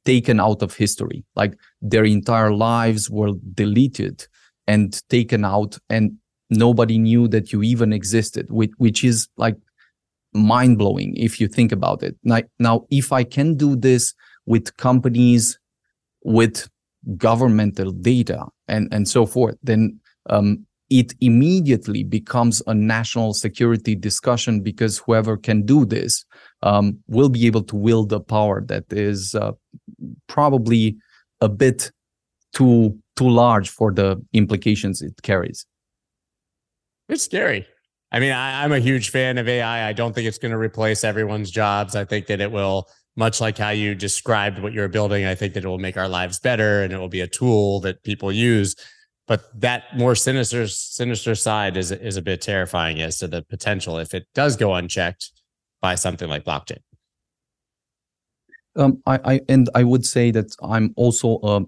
taken 0.06 0.40
out 0.40 0.62
of 0.62 0.76
history 0.76 1.24
like 1.36 1.58
their 1.82 2.04
entire 2.04 2.54
lives 2.54 3.10
were 3.10 3.32
deleted 3.54 4.28
and 4.68 5.02
taken 5.10 5.46
out 5.46 5.78
and 5.90 6.18
nobody 6.50 6.98
knew 6.98 7.28
that 7.28 7.52
you 7.52 7.64
even 7.64 7.94
existed 7.94 8.46
which, 8.50 8.72
which 8.78 9.04
is 9.04 9.28
like 9.38 9.56
mind 10.34 10.78
blowing 10.78 11.14
if 11.16 11.40
you 11.40 11.48
think 11.48 11.72
about 11.72 12.04
it. 12.04 12.16
Now, 12.24 12.42
now, 12.60 12.86
if 12.90 13.12
I 13.12 13.24
can 13.24 13.56
do 13.56 13.76
this 13.76 14.14
with 14.46 14.76
companies, 14.78 15.60
with 16.24 16.70
governmental 17.18 17.92
data 17.92 18.46
and, 18.68 18.88
and 18.94 19.08
so 19.08 19.26
forth, 19.26 19.56
then 19.62 20.00
um, 20.30 20.66
it 20.94 21.12
immediately 21.22 22.04
becomes 22.04 22.62
a 22.68 22.74
national 22.76 23.34
security 23.34 23.96
discussion 23.96 24.62
because 24.62 25.00
whoever 25.00 25.36
can 25.36 25.66
do 25.66 25.86
this 25.86 26.24
um, 26.62 27.00
will 27.08 27.30
be 27.30 27.48
able 27.48 27.64
to 27.64 27.76
wield 27.76 28.10
the 28.10 28.20
power 28.20 28.64
that 28.68 28.86
is 28.94 29.34
uh, 29.34 29.52
probably 30.28 30.96
a 31.42 31.50
bit 31.50 31.92
too 32.54 32.96
too 33.16 33.30
large 33.30 33.70
for 33.70 33.92
the 33.92 34.24
implications 34.34 35.02
it 35.02 35.20
carries. 35.24 35.66
It's 37.10 37.24
scary. 37.24 37.66
I 38.12 38.20
mean, 38.20 38.32
I, 38.32 38.64
am 38.64 38.72
a 38.72 38.80
huge 38.80 39.10
fan 39.10 39.40
of 39.40 39.48
AI. 39.48 39.90
I 39.90 39.94
don't 39.94 40.14
think 40.14 40.28
it's 40.28 40.38
going 40.38 40.52
to 40.52 40.58
replace 40.58 41.04
everyone's 41.04 41.50
jobs. 41.50 41.96
I 41.96 42.06
think 42.06 42.28
that 42.28 42.40
it 42.40 42.52
will, 42.52 42.88
much 43.16 43.42
like 43.42 43.58
how 43.58 43.70
you 43.70 43.96
described 43.96 44.60
what 44.60 44.74
you're 44.74 44.88
building, 44.88 45.26
I 45.26 45.36
think 45.36 45.54
that 45.56 45.64
it 45.64 45.68
will 45.68 45.80
make 45.80 45.98
our 45.98 46.08
lives 46.08 46.40
better 46.40 46.84
and 46.84 46.94
it 46.94 46.98
will 46.98 47.10
be 47.10 47.22
a 47.22 47.28
tool 47.28 47.80
that 47.82 48.04
people 48.04 48.32
use. 48.32 48.76
But 49.28 49.62
that 49.62 49.84
more 49.96 50.16
sinister, 50.16 50.68
sinister 50.68 51.34
side 51.36 51.78
is 51.78 51.92
is 51.92 52.18
a 52.18 52.22
bit 52.22 52.42
terrifying 52.42 53.02
as 53.02 53.18
to 53.20 53.28
the 53.28 53.42
potential 53.42 53.98
if 53.98 54.14
it 54.14 54.28
does 54.36 54.58
go 54.58 54.74
unchecked 54.74 55.32
by 55.82 55.96
something 55.96 56.30
like 56.30 56.44
blockchain. 56.44 56.80
Um, 58.76 59.02
I, 59.06 59.20
I 59.24 59.42
and 59.48 59.70
I 59.76 59.84
would 59.84 60.06
say 60.06 60.32
that 60.32 60.56
I'm 60.62 60.94
also 60.98 61.40
a, 61.44 61.62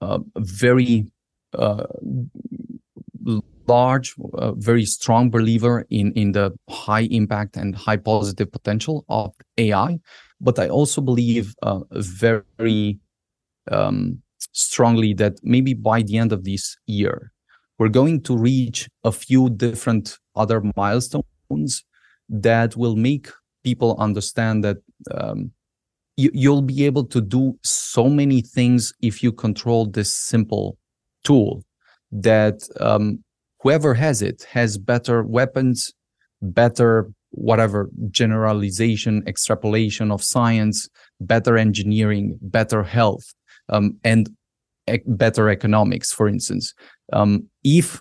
a 0.00 0.20
very 0.36 1.06
uh, 1.52 1.84
large, 3.66 4.14
uh, 4.34 4.52
very 4.52 4.84
strong 4.84 5.30
believer 5.30 5.86
in 5.90 6.12
in 6.12 6.32
the 6.32 6.52
high 6.70 7.06
impact 7.10 7.56
and 7.56 7.74
high 7.74 7.96
positive 7.96 8.50
potential 8.50 9.04
of 9.08 9.32
AI, 9.58 9.98
but 10.40 10.58
I 10.58 10.68
also 10.68 11.00
believe 11.00 11.54
uh, 11.62 11.80
very 11.90 12.98
um, 13.70 14.22
strongly 14.52 15.14
that 15.14 15.38
maybe 15.42 15.74
by 15.74 16.02
the 16.02 16.18
end 16.18 16.32
of 16.32 16.44
this 16.44 16.76
year, 16.86 17.32
we're 17.78 17.88
going 17.88 18.22
to 18.22 18.36
reach 18.36 18.88
a 19.02 19.12
few 19.12 19.50
different 19.50 20.18
other 20.36 20.62
milestones 20.76 21.84
that 22.28 22.76
will 22.76 22.96
make 22.96 23.28
people 23.64 23.96
understand 23.98 24.62
that 24.64 24.76
um, 25.10 25.50
you, 26.16 26.30
you'll 26.32 26.62
be 26.62 26.84
able 26.84 27.04
to 27.04 27.20
do 27.20 27.58
so 27.62 28.08
many 28.08 28.40
things 28.40 28.92
if 29.00 29.22
you 29.22 29.32
control 29.32 29.86
this 29.86 30.14
simple 30.14 30.78
tool 31.24 31.64
that 32.12 32.62
um, 32.80 33.22
whoever 33.60 33.94
has 33.94 34.22
it 34.22 34.46
has 34.50 34.78
better 34.78 35.22
weapons, 35.24 35.92
better 36.40 37.10
whatever 37.30 37.90
generalization, 38.10 39.24
extrapolation 39.26 40.12
of 40.12 40.22
science, 40.22 40.88
better 41.20 41.56
engineering, 41.56 42.38
better 42.40 42.84
health, 42.84 43.34
um, 43.68 43.96
and 44.04 44.30
e- 44.90 44.98
better 45.06 45.48
economics, 45.48 46.12
for 46.12 46.28
instance. 46.28 46.74
Um, 47.12 47.48
if 47.62 48.00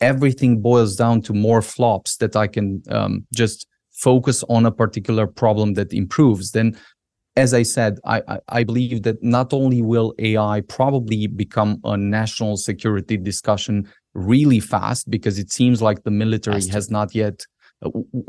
everything 0.00 0.60
boils 0.60 0.96
down 0.96 1.22
to 1.22 1.32
more 1.32 1.62
flops 1.62 2.16
that 2.18 2.36
I 2.36 2.46
can 2.46 2.82
um, 2.90 3.26
just 3.34 3.66
focus 3.92 4.44
on 4.48 4.66
a 4.66 4.72
particular 4.72 5.26
problem 5.26 5.74
that 5.74 5.92
improves, 5.92 6.52
then 6.52 6.76
as 7.36 7.52
I 7.52 7.62
said, 7.62 7.98
I, 8.04 8.22
I, 8.28 8.38
I, 8.48 8.64
believe 8.64 9.02
that 9.02 9.22
not 9.22 9.52
only 9.52 9.82
will 9.82 10.14
AI 10.18 10.62
probably 10.68 11.26
become 11.26 11.78
a 11.84 11.94
national 11.96 12.56
security 12.56 13.18
discussion 13.18 13.86
really 14.14 14.58
fast 14.58 15.10
because 15.10 15.38
it 15.38 15.52
seems 15.52 15.82
like 15.82 16.02
the 16.02 16.10
military 16.10 16.66
has 16.68 16.90
not 16.90 17.14
yet 17.14 17.44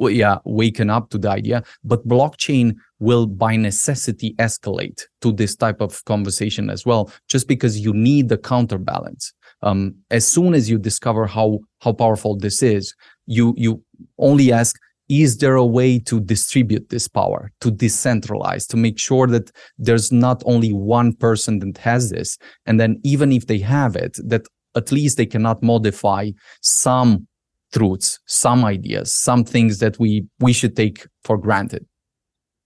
yeah 0.09 0.37
waken 0.43 0.89
up 0.89 1.09
to 1.09 1.17
the 1.17 1.29
idea 1.29 1.63
but 1.83 2.05
blockchain 2.07 2.75
will 2.99 3.25
by 3.25 3.55
necessity 3.55 4.33
escalate 4.35 5.03
to 5.21 5.31
this 5.31 5.55
type 5.55 5.81
of 5.81 6.03
conversation 6.05 6.69
as 6.69 6.85
well 6.85 7.11
just 7.29 7.47
because 7.47 7.79
you 7.79 7.93
need 7.93 8.29
the 8.29 8.37
counterbalance. 8.37 9.33
Um, 9.61 9.95
as 10.11 10.27
soon 10.27 10.53
as 10.53 10.69
you 10.69 10.77
discover 10.77 11.25
how 11.25 11.59
how 11.81 11.93
powerful 11.93 12.37
this 12.37 12.61
is 12.61 12.93
you 13.25 13.55
you 13.57 13.83
only 14.19 14.51
ask 14.51 14.75
is 15.09 15.37
there 15.37 15.55
a 15.55 15.65
way 15.65 15.97
to 15.99 16.19
distribute 16.19 16.89
this 16.89 17.07
power 17.07 17.51
to 17.61 17.71
decentralize 17.71 18.67
to 18.67 18.77
make 18.77 18.99
sure 18.99 19.25
that 19.27 19.51
there's 19.77 20.11
not 20.11 20.43
only 20.45 20.73
one 20.73 21.13
person 21.13 21.59
that 21.59 21.77
has 21.77 22.09
this? 22.09 22.37
And 22.65 22.79
then 22.79 22.99
even 23.03 23.31
if 23.31 23.47
they 23.47 23.59
have 23.59 23.95
it 23.95 24.17
that 24.25 24.45
at 24.75 24.91
least 24.91 25.17
they 25.17 25.25
cannot 25.25 25.63
modify 25.63 26.31
some 26.61 27.25
truths, 27.73 28.19
some 28.25 28.65
ideas, 28.65 29.13
some 29.13 29.43
things 29.43 29.79
that 29.79 29.99
we 29.99 30.25
we 30.39 30.53
should 30.53 30.75
take 30.75 31.07
for 31.23 31.37
granted. 31.37 31.85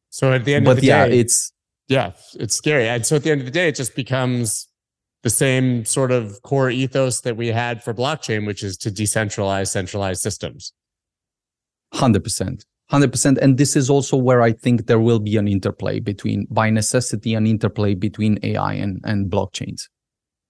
So 0.10 0.34
at 0.34 0.46
the 0.46 0.56
end 0.56 0.66
but 0.66 0.72
of 0.72 0.82
the 0.82 0.88
yeah, 0.88 1.08
day, 1.08 1.20
it's 1.20 1.52
yeah, 1.88 2.12
it's 2.36 2.56
scary. 2.56 2.88
And 2.88 3.06
so 3.06 3.16
at 3.16 3.24
the 3.24 3.32
end 3.32 3.42
of 3.42 3.46
the 3.46 3.52
day, 3.52 3.68
it 3.68 3.76
just 3.76 3.96
becomes 3.96 4.68
the 5.24 5.30
same 5.30 5.86
sort 5.86 6.12
of 6.12 6.42
core 6.42 6.70
ethos 6.70 7.22
that 7.22 7.38
we 7.38 7.48
had 7.48 7.84
for 7.84 7.94
blockchain, 7.94 8.48
which 8.48 8.64
is 8.64 8.78
to 8.78 8.90
decentralize 8.90 9.68
centralized 9.68 10.22
systems. 10.22 10.74
Hundred 11.94 12.24
percent. 12.24 12.66
100% 12.92 13.38
and 13.38 13.58
this 13.58 13.78
is 13.78 13.90
also 13.90 14.18
where 14.18 14.42
i 14.42 14.52
think 14.52 14.88
there 14.88 15.00
will 15.00 15.20
be 15.20 15.38
an 15.38 15.48
interplay 15.48 15.98
between 15.98 16.46
by 16.52 16.70
necessity 16.70 17.34
an 17.34 17.48
interplay 17.48 17.96
between 17.96 18.38
ai 18.44 18.74
and, 18.74 19.00
and 19.06 19.32
blockchains 19.32 19.84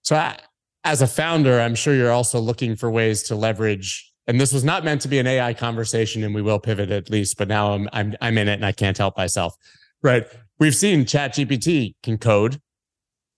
so 0.04 0.16
I, 0.16 0.38
as 0.84 1.02
a 1.02 1.08
founder, 1.08 1.60
I'm 1.60 1.76
sure 1.76 1.94
you're 1.94 2.12
also 2.12 2.40
looking 2.40 2.76
for 2.76 2.90
ways 2.90 3.24
to 3.24 3.36
leverage. 3.36 4.11
And 4.28 4.40
this 4.40 4.54
was 4.54 4.64
not 4.64 4.84
meant 4.86 5.02
to 5.02 5.08
be 5.08 5.20
an 5.20 5.28
AI 5.28 5.54
conversation, 5.54 6.24
and 6.24 6.34
we 6.34 6.42
will 6.42 6.60
pivot 6.60 6.92
at 6.92 7.10
least. 7.10 7.38
But 7.38 7.48
now 7.48 7.74
I'm 7.74 7.90
I'm 7.92 8.16
I'm 8.22 8.38
in 8.38 8.48
it, 8.48 8.54
and 8.54 8.66
I 8.66 8.72
can't 8.72 8.98
help 8.98 9.18
myself. 9.18 9.56
Right? 10.04 10.26
We've 10.60 10.76
seen 10.76 11.06
ChatGPT 11.06 11.96
can 12.04 12.18
code. 12.18 12.62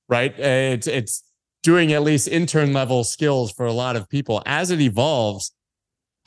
Right? 0.10 0.38
It's 0.38 0.88
it's 0.88 1.24
doing 1.64 1.94
at 1.94 2.04
least 2.04 2.28
intern 2.28 2.74
level 2.74 3.04
skills 3.04 3.52
for 3.52 3.66
a 3.66 3.74
lot 3.74 3.96
of 3.96 4.10
people. 4.10 4.44
As 4.46 4.70
it 4.70 4.82
evolves, 4.82 5.54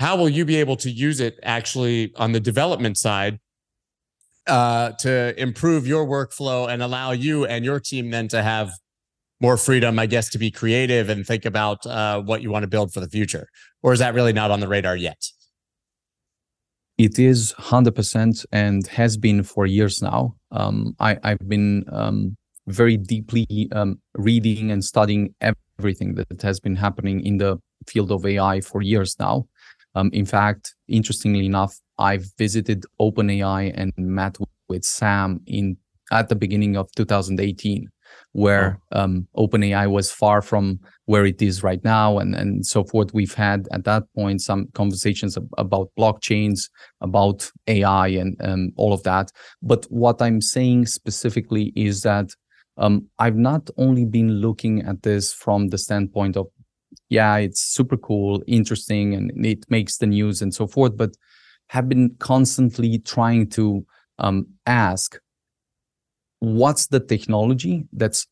how 0.00 0.16
will 0.16 0.28
you 0.28 0.44
be 0.44 0.56
able 0.56 0.76
to 0.76 0.90
use 0.90 1.20
it 1.20 1.38
actually 1.42 2.12
on 2.16 2.32
the 2.32 2.40
development 2.40 2.96
side 2.96 3.38
uh, 4.46 4.92
to 4.92 5.40
improve 5.40 5.86
your 5.86 6.06
workflow 6.06 6.68
and 6.68 6.82
allow 6.82 7.12
you 7.12 7.44
and 7.44 7.64
your 7.64 7.80
team 7.80 8.10
then 8.10 8.28
to 8.28 8.42
have 8.42 8.72
more 9.40 9.56
freedom, 9.56 9.98
I 9.98 10.06
guess, 10.06 10.28
to 10.30 10.38
be 10.38 10.50
creative 10.50 11.08
and 11.08 11.26
think 11.26 11.44
about 11.44 11.84
uh, 11.86 12.20
what 12.20 12.42
you 12.42 12.50
want 12.50 12.62
to 12.62 12.68
build 12.68 12.92
for 12.92 13.00
the 13.00 13.08
future? 13.08 13.48
Or 13.82 13.92
is 13.92 13.98
that 13.98 14.14
really 14.14 14.32
not 14.32 14.50
on 14.50 14.60
the 14.60 14.68
radar 14.68 14.96
yet? 14.96 15.22
It 16.98 17.18
is 17.18 17.52
100% 17.58 18.46
and 18.52 18.86
has 18.86 19.18
been 19.18 19.42
for 19.42 19.66
years 19.66 20.00
now. 20.00 20.36
Um, 20.50 20.96
I, 20.98 21.18
have 21.22 21.46
been 21.46 21.84
um, 21.92 22.36
very 22.66 22.96
deeply 22.96 23.68
um, 23.72 24.00
reading 24.14 24.70
and 24.70 24.82
studying 24.82 25.34
everything 25.42 26.14
that 26.14 26.40
has 26.40 26.58
been 26.58 26.76
happening 26.76 27.20
in 27.20 27.36
the 27.36 27.58
field 27.86 28.10
of 28.10 28.24
AI 28.24 28.62
for 28.62 28.80
years 28.80 29.14
now. 29.18 29.46
Um, 29.94 30.10
in 30.12 30.24
fact, 30.24 30.74
interestingly 30.88 31.44
enough, 31.44 31.78
I've 31.98 32.26
visited 32.38 32.84
OpenAI 33.00 33.72
and 33.74 33.92
met 33.96 34.38
with 34.68 34.84
Sam 34.84 35.40
in 35.46 35.76
at 36.12 36.28
the 36.28 36.36
beginning 36.36 36.76
of 36.76 36.90
2018, 36.92 37.88
where 38.36 38.78
um, 38.92 39.26
OpenAI 39.34 39.90
was 39.90 40.12
far 40.12 40.42
from 40.42 40.78
where 41.06 41.24
it 41.24 41.40
is 41.40 41.62
right 41.62 41.82
now, 41.84 42.18
and 42.18 42.34
and 42.34 42.66
so 42.66 42.84
forth. 42.84 43.14
We've 43.14 43.34
had 43.34 43.66
at 43.72 43.84
that 43.84 44.02
point 44.14 44.42
some 44.42 44.68
conversations 44.74 45.38
about 45.56 45.90
blockchains, 45.98 46.68
about 47.00 47.50
AI, 47.66 48.08
and 48.08 48.36
um, 48.44 48.72
all 48.76 48.92
of 48.92 49.02
that. 49.04 49.32
But 49.62 49.86
what 49.88 50.20
I'm 50.20 50.42
saying 50.42 50.84
specifically 50.86 51.72
is 51.74 52.02
that 52.02 52.28
um, 52.76 53.08
I've 53.18 53.36
not 53.36 53.70
only 53.78 54.04
been 54.04 54.32
looking 54.32 54.82
at 54.82 55.02
this 55.02 55.32
from 55.32 55.68
the 55.68 55.78
standpoint 55.78 56.36
of, 56.36 56.46
yeah, 57.08 57.36
it's 57.36 57.62
super 57.62 57.96
cool, 57.96 58.42
interesting, 58.46 59.14
and 59.14 59.46
it 59.46 59.64
makes 59.70 59.96
the 59.96 60.06
news 60.06 60.42
and 60.42 60.52
so 60.52 60.66
forth, 60.66 60.94
but 60.94 61.16
have 61.68 61.88
been 61.88 62.14
constantly 62.18 62.98
trying 62.98 63.48
to 63.50 63.86
um, 64.18 64.46
ask, 64.66 65.18
what's 66.40 66.86
the 66.88 67.00
technology 67.00 67.86
that's 67.92 68.26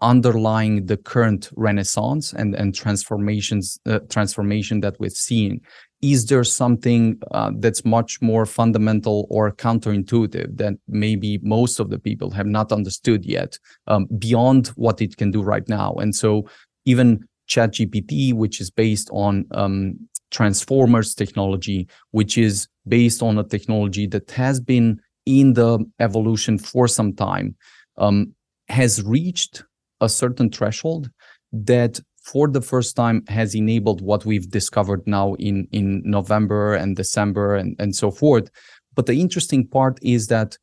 underlying 0.00 0.86
the 0.86 0.96
current 0.96 1.50
renaissance 1.56 2.32
and, 2.32 2.54
and 2.54 2.72
transformations 2.74 3.78
uh, 3.86 3.98
transformation 4.08 4.80
that 4.80 4.98
we're 5.00 5.10
seeing? 5.10 5.60
Is 6.00 6.26
there 6.26 6.44
something 6.44 7.20
uh, 7.32 7.50
that's 7.58 7.84
much 7.84 8.22
more 8.22 8.46
fundamental 8.46 9.26
or 9.30 9.50
counterintuitive 9.50 10.56
that 10.56 10.74
maybe 10.86 11.38
most 11.42 11.80
of 11.80 11.90
the 11.90 11.98
people 11.98 12.30
have 12.30 12.46
not 12.46 12.70
understood 12.70 13.24
yet 13.24 13.58
um, 13.88 14.06
beyond 14.18 14.68
what 14.68 15.02
it 15.02 15.16
can 15.16 15.32
do 15.32 15.42
right 15.42 15.68
now? 15.68 15.94
And 15.94 16.14
so 16.14 16.48
even 16.84 17.26
ChatGPT, 17.48 18.32
which 18.32 18.60
is 18.60 18.70
based 18.70 19.10
on 19.12 19.46
um, 19.50 19.98
transformers 20.30 21.14
technology 21.14 21.88
which 22.10 22.36
is 22.36 22.68
based 22.86 23.22
on 23.22 23.38
a 23.38 23.44
technology 23.44 24.06
that 24.06 24.30
has 24.30 24.60
been 24.60 25.00
in 25.28 25.52
the 25.52 25.78
evolution 26.00 26.58
for 26.58 26.88
some 26.88 27.12
time 27.12 27.54
um, 27.98 28.32
has 28.68 29.02
reached 29.02 29.62
a 30.00 30.08
certain 30.08 30.48
threshold 30.50 31.10
that 31.52 32.00
for 32.22 32.48
the 32.48 32.62
first 32.62 32.96
time 32.96 33.22
has 33.28 33.54
enabled 33.54 34.00
what 34.00 34.24
we've 34.24 34.50
discovered 34.50 35.02
now 35.06 35.34
in 35.34 35.68
in 35.70 36.02
November 36.04 36.74
and 36.74 36.96
December 36.96 37.56
and 37.56 37.76
and 37.78 37.94
so 37.94 38.10
forth. 38.10 38.50
But 38.94 39.06
the 39.06 39.20
interesting 39.20 39.66
part 39.66 39.98
is 40.02 40.26
that 40.28 40.56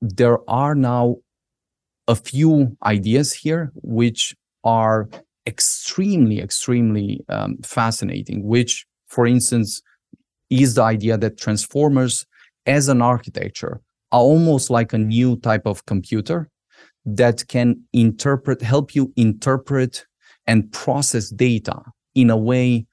there 0.00 0.38
are 0.48 0.74
now 0.74 1.16
a 2.08 2.14
few 2.14 2.76
ideas 2.84 3.32
here 3.32 3.72
which 3.82 4.34
are 4.64 5.08
extremely 5.46 6.40
extremely 6.40 7.24
um, 7.28 7.58
fascinating. 7.64 8.46
Which, 8.46 8.86
for 9.08 9.26
instance, 9.26 9.82
is 10.48 10.74
the 10.74 10.82
idea 10.82 11.18
that 11.18 11.38
transformers 11.38 12.24
as 12.66 12.88
an 12.88 13.02
architecture 13.02 13.80
almost 14.12 14.70
like 14.70 14.92
a 14.92 14.98
new 14.98 15.36
type 15.38 15.66
of 15.66 15.84
computer 15.86 16.48
that 17.04 17.48
can 17.48 17.82
interpret, 17.92 18.62
help 18.62 18.94
you 18.94 19.12
interpret 19.16 20.06
and 20.46 20.70
process 20.72 21.30
data 21.30 21.82
in 22.14 22.30
a 22.30 22.36
way 22.36 22.86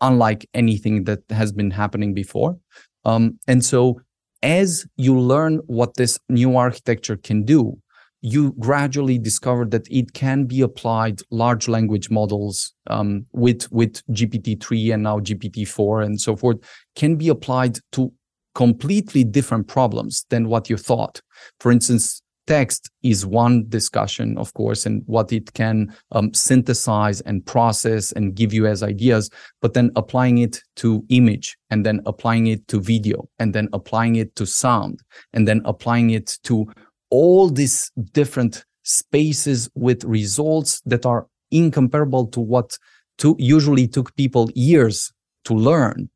unlike 0.00 0.48
anything 0.54 1.04
that 1.04 1.20
has 1.30 1.52
been 1.52 1.70
happening 1.70 2.14
before. 2.14 2.56
Um, 3.04 3.38
and 3.48 3.64
so, 3.64 4.00
as 4.42 4.86
you 4.96 5.18
learn 5.18 5.56
what 5.66 5.96
this 5.96 6.18
new 6.28 6.56
architecture 6.56 7.16
can 7.16 7.44
do, 7.44 7.78
you 8.20 8.52
gradually 8.58 9.18
discover 9.18 9.64
that 9.66 9.86
it 9.90 10.12
can 10.12 10.44
be 10.44 10.60
applied 10.60 11.20
large 11.30 11.68
language 11.68 12.10
models 12.10 12.74
um, 12.88 13.24
with 13.32 13.70
with 13.70 14.02
GPT-3 14.08 14.94
and 14.94 15.02
now 15.02 15.20
GPT-4 15.20 16.04
and 16.04 16.20
so 16.20 16.36
forth 16.36 16.58
can 16.96 17.16
be 17.16 17.28
applied 17.28 17.78
to 17.92 18.12
completely 18.56 19.22
different 19.22 19.68
problems 19.68 20.24
than 20.30 20.48
what 20.48 20.70
you 20.70 20.78
thought. 20.78 21.20
For 21.60 21.70
instance, 21.70 22.22
text 22.46 22.90
is 23.02 23.26
one 23.26 23.68
discussion, 23.68 24.38
of 24.38 24.54
course, 24.54 24.86
and 24.86 25.02
what 25.04 25.30
it 25.30 25.52
can 25.52 25.94
um, 26.12 26.32
synthesize 26.32 27.20
and 27.20 27.44
process 27.44 28.12
and 28.12 28.34
give 28.34 28.54
you 28.54 28.66
as 28.66 28.82
ideas, 28.82 29.28
but 29.60 29.74
then 29.74 29.90
applying 29.94 30.38
it 30.38 30.62
to 30.76 31.04
image 31.10 31.58
and 31.68 31.84
then 31.84 32.00
applying 32.06 32.46
it 32.46 32.66
to 32.68 32.80
video 32.80 33.28
and 33.38 33.54
then 33.54 33.68
applying 33.74 34.16
it 34.16 34.34
to 34.36 34.46
sound 34.46 35.02
and 35.34 35.46
then 35.46 35.60
applying 35.66 36.10
it 36.10 36.38
to 36.44 36.66
all 37.10 37.50
these 37.50 37.92
different 38.12 38.64
spaces 38.84 39.68
with 39.74 40.02
results 40.04 40.80
that 40.86 41.04
are 41.04 41.26
incomparable 41.50 42.26
to 42.28 42.40
what 42.40 42.78
to 43.18 43.36
usually 43.38 43.86
took 43.86 44.16
people 44.16 44.48
years 44.54 45.12
to 45.44 45.52
learn 45.52 46.08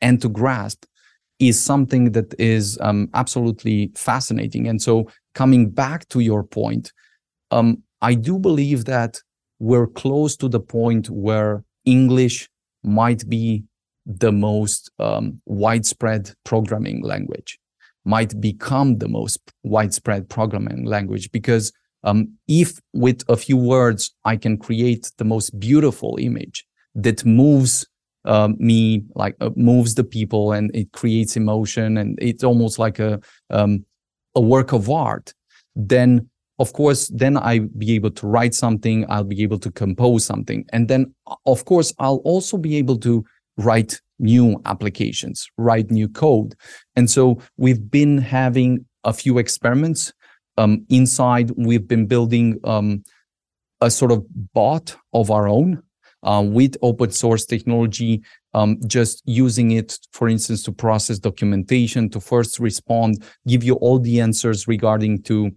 and 0.00 0.20
to 0.20 0.28
grasp 0.28 0.84
is 1.48 1.62
something 1.62 2.12
that 2.12 2.34
is 2.38 2.78
um, 2.80 3.08
absolutely 3.14 3.90
fascinating. 3.94 4.68
And 4.68 4.80
so 4.80 5.10
coming 5.34 5.70
back 5.70 6.08
to 6.08 6.20
your 6.20 6.42
point, 6.42 6.92
um, 7.50 7.82
I 8.00 8.14
do 8.14 8.38
believe 8.38 8.84
that 8.86 9.20
we're 9.58 9.86
close 9.86 10.36
to 10.36 10.48
the 10.48 10.60
point 10.60 11.08
where 11.10 11.64
English 11.84 12.48
might 12.82 13.28
be 13.28 13.64
the 14.06 14.32
most 14.32 14.90
um, 14.98 15.40
widespread 15.46 16.32
programming 16.44 17.02
language, 17.02 17.58
might 18.04 18.38
become 18.40 18.96
the 18.96 19.08
most 19.08 19.40
widespread 19.62 20.28
programming 20.28 20.84
language 20.84 21.30
because 21.32 21.72
um, 22.02 22.34
if 22.46 22.78
with 22.92 23.22
a 23.28 23.36
few 23.36 23.56
words 23.56 24.14
I 24.24 24.36
can 24.36 24.58
create 24.58 25.10
the 25.16 25.24
most 25.24 25.58
beautiful 25.58 26.18
image 26.20 26.66
that 26.94 27.24
moves 27.24 27.86
uh, 28.24 28.48
me, 28.56 29.04
like 29.14 29.36
uh, 29.40 29.50
moves 29.56 29.94
the 29.94 30.04
people, 30.04 30.52
and 30.52 30.74
it 30.74 30.92
creates 30.92 31.36
emotion, 31.36 31.98
and 31.98 32.18
it's 32.20 32.44
almost 32.44 32.78
like 32.78 32.98
a 32.98 33.20
um, 33.50 33.84
a 34.34 34.40
work 34.40 34.72
of 34.72 34.90
art, 34.90 35.32
then 35.76 36.28
of 36.58 36.72
course, 36.72 37.08
then 37.08 37.36
i'll 37.38 37.68
be 37.78 37.92
able 37.94 38.10
to 38.12 38.26
write 38.26 38.54
something, 38.54 39.04
I'll 39.08 39.24
be 39.24 39.42
able 39.42 39.58
to 39.58 39.70
compose 39.72 40.24
something. 40.24 40.64
And 40.72 40.88
then 40.88 41.12
of 41.46 41.64
course, 41.64 41.92
I'll 41.98 42.22
also 42.24 42.56
be 42.56 42.76
able 42.76 42.98
to 42.98 43.24
write 43.56 44.00
new 44.18 44.60
applications, 44.64 45.48
write 45.58 45.90
new 45.90 46.08
code. 46.08 46.54
And 46.94 47.10
so 47.10 47.40
we've 47.56 47.90
been 47.90 48.18
having 48.18 48.86
a 49.02 49.12
few 49.12 49.38
experiments. 49.38 50.12
Um, 50.56 50.86
inside, 50.88 51.50
we've 51.56 51.88
been 51.88 52.06
building 52.06 52.60
um, 52.62 53.02
a 53.80 53.90
sort 53.90 54.12
of 54.12 54.24
bot 54.54 54.96
of 55.12 55.32
our 55.32 55.48
own 55.48 55.82
uh, 56.24 56.42
with 56.44 56.76
open 56.82 57.10
source 57.10 57.44
technology 57.46 58.22
um, 58.54 58.78
just 58.86 59.22
using 59.26 59.72
it, 59.72 59.98
for 60.12 60.28
instance, 60.28 60.62
to 60.62 60.72
process 60.72 61.18
documentation, 61.18 62.08
to 62.10 62.20
first 62.20 62.58
respond, 62.60 63.22
give 63.46 63.64
you 63.64 63.74
all 63.74 63.98
the 63.98 64.20
answers 64.20 64.68
regarding 64.68 65.22
to 65.22 65.50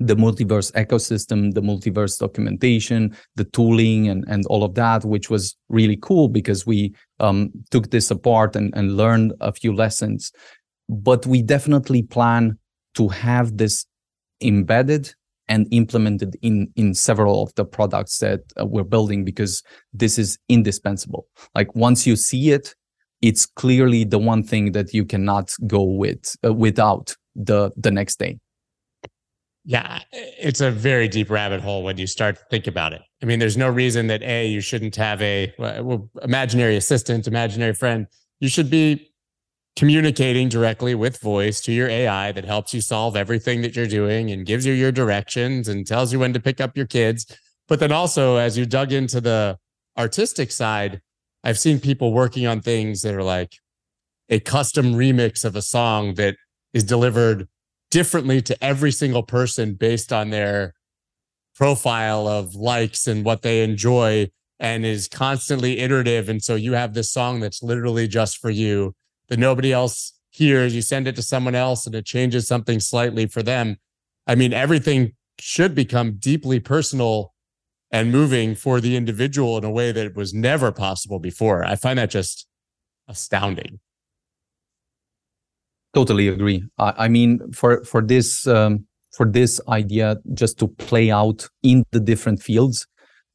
the 0.00 0.16
MultiversX 0.16 0.72
ecosystem, 0.72 1.54
the 1.54 1.62
MultiversX 1.62 2.18
documentation, 2.18 3.16
the 3.36 3.44
tooling, 3.44 4.08
and, 4.08 4.24
and 4.26 4.44
all 4.46 4.64
of 4.64 4.74
that, 4.74 5.04
which 5.04 5.30
was 5.30 5.56
really 5.68 5.96
cool 5.96 6.28
because 6.28 6.66
we 6.66 6.92
um, 7.20 7.50
took 7.70 7.90
this 7.90 8.10
apart 8.10 8.56
and, 8.56 8.74
and 8.74 8.96
learned 8.96 9.32
a 9.40 9.52
few 9.52 9.72
lessons. 9.72 10.32
But 10.88 11.26
we 11.26 11.42
definitely 11.42 12.02
plan 12.02 12.58
to 12.94 13.08
have 13.08 13.56
this 13.56 13.86
embedded 14.40 15.14
and 15.48 15.66
implemented 15.70 16.36
in 16.42 16.72
in 16.76 16.94
several 16.94 17.42
of 17.42 17.54
the 17.54 17.64
products 17.64 18.18
that 18.18 18.40
uh, 18.60 18.64
we're 18.64 18.84
building 18.84 19.24
because 19.24 19.62
this 19.92 20.18
is 20.18 20.38
indispensable. 20.48 21.26
Like 21.54 21.74
once 21.74 22.06
you 22.06 22.16
see 22.16 22.50
it 22.50 22.74
it's 23.22 23.46
clearly 23.46 24.04
the 24.04 24.18
one 24.18 24.42
thing 24.42 24.72
that 24.72 24.92
you 24.92 25.04
cannot 25.04 25.50
go 25.66 25.82
with 25.82 26.36
uh, 26.44 26.52
without 26.52 27.14
the 27.34 27.70
the 27.76 27.90
next 27.90 28.18
day. 28.18 28.38
Yeah 29.64 30.00
it's 30.12 30.60
a 30.60 30.70
very 30.70 31.08
deep 31.08 31.30
rabbit 31.30 31.60
hole 31.60 31.82
when 31.82 31.96
you 31.96 32.06
start 32.06 32.36
to 32.36 32.42
think 32.50 32.66
about 32.66 32.92
it. 32.92 33.02
I 33.22 33.26
mean 33.26 33.38
there's 33.38 33.56
no 33.56 33.68
reason 33.68 34.06
that 34.08 34.22
a 34.22 34.46
you 34.46 34.60
shouldn't 34.60 34.96
have 34.96 35.20
a 35.22 35.52
well, 35.58 36.10
imaginary 36.22 36.76
assistant 36.76 37.26
imaginary 37.26 37.74
friend. 37.74 38.06
You 38.40 38.48
should 38.48 38.70
be 38.70 39.13
communicating 39.76 40.48
directly 40.48 40.94
with 40.94 41.20
voice 41.20 41.60
to 41.62 41.72
your 41.72 41.88
AI 41.88 42.30
that 42.32 42.44
helps 42.44 42.72
you 42.72 42.80
solve 42.80 43.16
everything 43.16 43.62
that 43.62 43.74
you're 43.74 43.86
doing 43.86 44.30
and 44.30 44.46
gives 44.46 44.64
you 44.64 44.72
your 44.72 44.92
directions 44.92 45.68
and 45.68 45.86
tells 45.86 46.12
you 46.12 46.18
when 46.18 46.32
to 46.32 46.40
pick 46.40 46.60
up 46.60 46.76
your 46.76 46.86
kids. 46.86 47.26
But 47.66 47.80
then 47.80 47.90
also, 47.90 48.36
as 48.36 48.56
you 48.56 48.66
dug 48.66 48.92
into 48.92 49.20
the 49.20 49.58
artistic 49.98 50.52
side, 50.52 51.00
I've 51.42 51.58
seen 51.58 51.80
people 51.80 52.12
working 52.12 52.46
on 52.46 52.60
things 52.60 53.02
that 53.02 53.14
are 53.14 53.22
like 53.22 53.54
a 54.28 54.40
custom 54.40 54.94
remix 54.94 55.44
of 55.44 55.56
a 55.56 55.62
song 55.62 56.14
that 56.14 56.36
is 56.72 56.84
delivered 56.84 57.48
differently 57.90 58.42
to 58.42 58.64
every 58.64 58.92
single 58.92 59.22
person 59.22 59.74
based 59.74 60.12
on 60.12 60.30
their 60.30 60.74
profile 61.54 62.26
of 62.26 62.54
likes 62.54 63.06
and 63.06 63.24
what 63.24 63.42
they 63.42 63.62
enjoy 63.62 64.28
and 64.58 64.84
is 64.84 65.08
constantly 65.08 65.80
iterative. 65.80 66.28
And 66.28 66.42
so 66.42 66.54
you 66.54 66.72
have 66.72 66.94
this 66.94 67.10
song 67.10 67.40
that's 67.40 67.62
literally 67.62 68.08
just 68.08 68.38
for 68.38 68.50
you 68.50 68.94
that 69.28 69.38
nobody 69.38 69.72
else 69.72 70.12
hears. 70.30 70.74
You 70.74 70.82
send 70.82 71.08
it 71.08 71.16
to 71.16 71.22
someone 71.22 71.54
else 71.54 71.86
and 71.86 71.94
it 71.94 72.04
changes 72.04 72.46
something 72.46 72.80
slightly 72.80 73.26
for 73.26 73.42
them. 73.42 73.76
I 74.26 74.34
mean, 74.34 74.52
everything 74.52 75.12
should 75.38 75.74
become 75.74 76.16
deeply 76.16 76.60
personal 76.60 77.34
and 77.90 78.10
moving 78.10 78.54
for 78.54 78.80
the 78.80 78.96
individual 78.96 79.56
in 79.56 79.64
a 79.64 79.70
way 79.70 79.92
that 79.92 80.16
was 80.16 80.34
never 80.34 80.72
possible 80.72 81.18
before. 81.18 81.64
I 81.64 81.76
find 81.76 81.98
that 81.98 82.10
just 82.10 82.46
astounding. 83.08 83.80
Totally 85.94 86.26
agree. 86.26 86.64
I, 86.78 86.94
I 87.04 87.08
mean, 87.08 87.52
for 87.52 87.84
for 87.84 88.02
this 88.02 88.48
um, 88.48 88.86
for 89.16 89.26
this 89.30 89.60
idea 89.68 90.16
just 90.32 90.58
to 90.58 90.66
play 90.66 91.10
out 91.10 91.48
in 91.62 91.84
the 91.92 92.00
different 92.00 92.42
fields, 92.42 92.86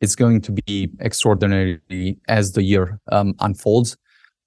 it's 0.02 0.16
going 0.16 0.42
to 0.42 0.52
be 0.52 0.92
extraordinary 1.00 1.80
as 2.28 2.52
the 2.52 2.64
year 2.64 3.00
um, 3.12 3.36
unfolds. 3.40 3.96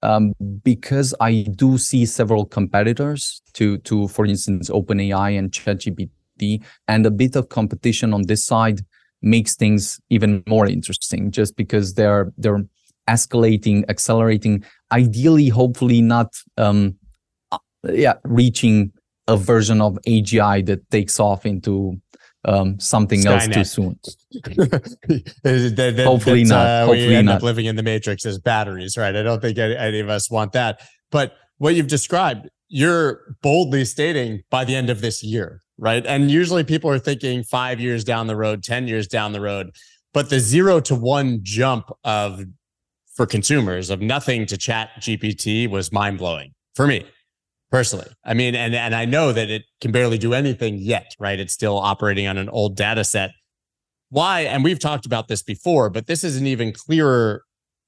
Um, 0.03 0.33
because 0.63 1.15
I 1.21 1.45
do 1.55 1.77
see 1.77 2.05
several 2.05 2.45
competitors 2.45 3.41
to 3.53 3.77
to, 3.79 4.07
for 4.09 4.25
instance, 4.25 4.69
OpenAI 4.69 5.39
and 5.39 5.49
ChatGPT, 5.49 6.63
and 6.87 7.05
a 7.05 7.11
bit 7.11 7.35
of 7.35 7.49
competition 7.49 8.13
on 8.13 8.23
this 8.23 8.45
side 8.45 8.81
makes 9.21 9.55
things 9.55 10.01
even 10.09 10.43
more 10.45 10.67
interesting. 10.67 11.31
Just 11.31 11.55
because 11.55 11.93
they're 11.93 12.33
they're 12.37 12.65
escalating, 13.07 13.85
accelerating. 13.89 14.63
Ideally, 14.91 15.49
hopefully, 15.49 16.01
not 16.01 16.35
um, 16.57 16.95
uh, 17.51 17.57
yeah, 17.85 18.15
reaching 18.23 18.91
a 19.27 19.37
version 19.37 19.81
of 19.81 19.97
AGI 20.05 20.65
that 20.65 20.89
takes 20.91 21.19
off 21.19 21.45
into 21.45 21.99
um, 22.45 22.79
something 22.79 23.21
Skynet. 23.21 23.55
else 23.55 23.55
too 23.55 23.63
soon. 23.63 23.99
that, 25.43 25.93
that, 25.95 26.05
Hopefully 26.05 26.43
not. 26.43 26.65
Uh, 26.65 26.85
Hopefully 26.85 27.07
we 27.07 27.15
end 27.15 27.27
not. 27.27 27.37
up 27.37 27.43
living 27.43 27.65
in 27.65 27.75
the 27.75 27.83
matrix 27.83 28.25
as 28.25 28.39
batteries, 28.39 28.97
right? 28.97 29.15
I 29.15 29.23
don't 29.23 29.41
think 29.41 29.57
any, 29.57 29.75
any 29.75 29.99
of 29.99 30.09
us 30.09 30.29
want 30.29 30.51
that. 30.53 30.81
But 31.11 31.33
what 31.57 31.75
you've 31.75 31.87
described, 31.87 32.49
you're 32.67 33.35
boldly 33.41 33.85
stating 33.85 34.43
by 34.49 34.65
the 34.65 34.75
end 34.75 34.89
of 34.89 35.01
this 35.01 35.23
year, 35.23 35.61
right? 35.77 36.05
And 36.05 36.29
usually 36.29 36.63
people 36.63 36.89
are 36.89 36.99
thinking 36.99 37.43
five 37.43 37.79
years 37.79 38.03
down 38.03 38.27
the 38.27 38.35
road, 38.35 38.63
10 38.63 38.87
years 38.87 39.07
down 39.07 39.31
the 39.31 39.41
road. 39.41 39.71
But 40.13 40.29
the 40.29 40.39
zero 40.39 40.79
to 40.81 40.95
one 40.95 41.39
jump 41.43 41.91
of 42.03 42.43
for 43.15 43.25
consumers 43.25 43.89
of 43.89 44.01
nothing 44.01 44.45
to 44.47 44.57
chat 44.57 44.89
GPT 44.99 45.69
was 45.69 45.91
mind 45.91 46.17
blowing 46.17 46.53
for 46.75 46.87
me 46.87 47.05
personally. 47.73 48.05
I 48.23 48.35
mean, 48.35 48.53
and 48.53 48.75
and 48.75 48.93
I 48.93 49.05
know 49.05 49.33
that 49.33 49.49
it 49.49 49.63
can 49.81 49.91
barely 49.91 50.19
do 50.19 50.35
anything 50.35 50.77
yet, 50.77 51.15
right? 51.19 51.39
It's 51.39 51.53
still 51.53 51.79
operating 51.79 52.27
on 52.27 52.37
an 52.37 52.47
old 52.47 52.77
data 52.77 53.03
set. 53.03 53.31
Why? 54.09 54.41
And 54.41 54.63
we've 54.63 54.77
talked 54.77 55.07
about 55.07 55.27
this 55.27 55.41
before, 55.41 55.89
but 55.89 56.05
this 56.05 56.23
is 56.23 56.37
an 56.37 56.45
even 56.45 56.71
clearer 56.71 57.41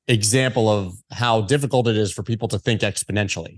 example 0.07 0.69
of 0.69 0.95
how 1.11 1.41
difficult 1.41 1.87
it 1.87 1.95
is 1.95 2.11
for 2.11 2.23
people 2.23 2.47
to 2.47 2.57
think 2.57 2.81
exponentially, 2.81 3.57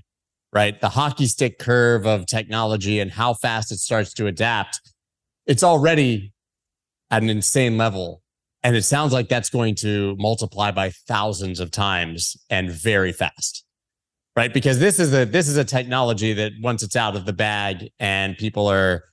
right? 0.52 0.80
The 0.82 0.90
hockey 0.90 1.28
stick 1.28 1.60
curve 1.60 2.06
of 2.06 2.26
technology 2.26 3.00
and 3.00 3.10
how 3.10 3.34
fast 3.34 3.72
it 3.72 3.78
starts 3.78 4.14
to 4.16 4.28
adapt. 4.28 4.82
It's 5.46 5.64
already 5.64 6.34
at 7.10 7.24
an 7.24 7.30
insane 7.30 7.78
level. 7.78 8.22
And 8.64 8.76
it 8.76 8.84
sounds 8.84 9.14
like 9.14 9.30
that's 9.30 9.50
going 9.50 9.76
to 9.76 10.18
multiply 10.20 10.72
by 10.72 10.90
thousands 11.08 11.62
of 11.62 11.72
times 11.72 12.36
and 12.50 12.70
very 12.70 13.14
fast 13.14 13.64
right? 14.38 14.54
Because 14.54 14.78
this 14.80 15.00
is 15.00 15.14
a 15.14 15.26
this 15.26 15.48
is 15.50 15.58
a 15.58 15.66
technology 15.66 16.32
that 16.34 16.52
once 16.62 16.84
it's 16.84 16.96
out 16.96 17.16
of 17.16 17.26
the 17.26 17.34
bag 17.34 17.90
and 18.00 18.38
people 18.38 18.68
are 18.68 19.04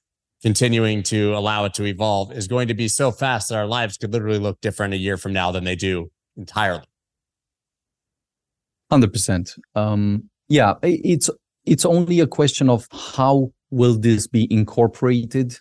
continuing 0.42 1.02
to 1.02 1.34
allow 1.34 1.64
it 1.64 1.72
to 1.72 1.84
evolve 1.86 2.30
is 2.30 2.46
going 2.46 2.68
to 2.68 2.74
be 2.74 2.86
so 2.86 3.10
fast 3.10 3.48
that 3.48 3.56
our 3.56 3.66
lives 3.66 3.96
could 3.96 4.12
literally 4.12 4.38
look 4.38 4.60
different 4.60 4.92
a 4.92 4.98
year 4.98 5.16
from 5.16 5.32
now 5.32 5.50
than 5.50 5.64
they 5.64 5.74
do 5.74 6.10
entirely. 6.36 6.84
Hundred 8.90 9.06
um, 9.06 9.12
percent. 9.12 9.54
Yeah, 10.48 10.74
it's 10.82 11.30
it's 11.64 11.86
only 11.86 12.20
a 12.20 12.26
question 12.26 12.68
of 12.68 12.86
how 12.92 13.50
will 13.70 13.98
this 13.98 14.26
be 14.26 14.46
incorporated 14.52 15.58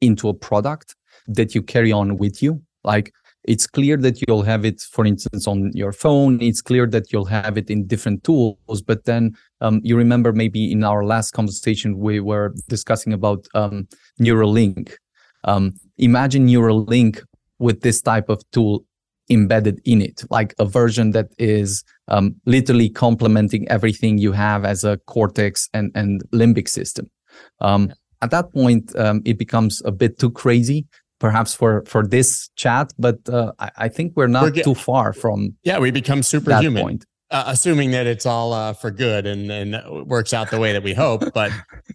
into 0.00 0.28
a 0.28 0.34
product 0.34 0.96
that 1.28 1.54
you 1.54 1.62
carry 1.62 1.92
on 1.92 2.16
with 2.18 2.42
you. 2.42 2.60
Like 2.82 3.12
it's 3.46 3.66
clear 3.66 3.96
that 3.98 4.20
you'll 4.26 4.42
have 4.42 4.64
it, 4.64 4.80
for 4.80 5.06
instance, 5.06 5.46
on 5.46 5.70
your 5.72 5.92
phone. 5.92 6.40
It's 6.42 6.60
clear 6.60 6.86
that 6.88 7.12
you'll 7.12 7.26
have 7.26 7.56
it 7.56 7.70
in 7.70 7.86
different 7.86 8.24
tools. 8.24 8.82
But 8.82 9.04
then 9.04 9.36
um, 9.60 9.80
you 9.84 9.96
remember 9.96 10.32
maybe 10.32 10.70
in 10.70 10.82
our 10.84 11.04
last 11.04 11.30
conversation, 11.30 11.98
we 11.98 12.20
were 12.20 12.54
discussing 12.68 13.12
about 13.12 13.46
um, 13.54 13.88
Neuralink. 14.20 14.94
Um, 15.44 15.74
imagine 15.96 16.48
Neuralink 16.48 17.22
with 17.58 17.82
this 17.82 18.02
type 18.02 18.28
of 18.28 18.42
tool 18.50 18.84
embedded 19.30 19.80
in 19.84 20.02
it, 20.02 20.22
like 20.30 20.54
a 20.58 20.64
version 20.64 21.12
that 21.12 21.28
is 21.38 21.84
um, 22.08 22.34
literally 22.46 22.88
complementing 22.88 23.68
everything 23.68 24.18
you 24.18 24.32
have 24.32 24.64
as 24.64 24.84
a 24.84 24.98
cortex 25.06 25.68
and, 25.72 25.90
and 25.94 26.22
limbic 26.32 26.68
system. 26.68 27.10
Um, 27.60 27.92
at 28.22 28.30
that 28.30 28.52
point, 28.52 28.94
um, 28.96 29.22
it 29.24 29.38
becomes 29.38 29.82
a 29.84 29.92
bit 29.92 30.18
too 30.18 30.30
crazy 30.30 30.86
perhaps 31.18 31.54
for 31.54 31.84
for 31.86 32.06
this 32.06 32.48
chat 32.56 32.92
but 32.98 33.28
uh, 33.28 33.52
I, 33.58 33.70
I, 33.76 33.88
think 33.88 34.12
we're 34.16 34.26
not 34.26 34.54
we're, 34.54 34.62
too 34.62 34.74
far 34.74 35.12
from 35.12 35.56
yeah 35.62 35.78
we 35.78 35.90
become 35.90 36.22
superhuman 36.22 37.00
uh, 37.30 37.44
assuming 37.46 37.90
that 37.90 38.06
it's 38.06 38.24
all 38.24 38.52
uh, 38.52 38.72
for 38.72 38.90
good 38.90 39.26
and 39.26 39.50
and 39.50 40.08
works 40.08 40.32
out 40.32 40.50
the 40.50 40.58
way 40.58 40.72
that 40.72 40.82
we 40.82 40.94
hope 40.94 41.22
but 41.34 41.50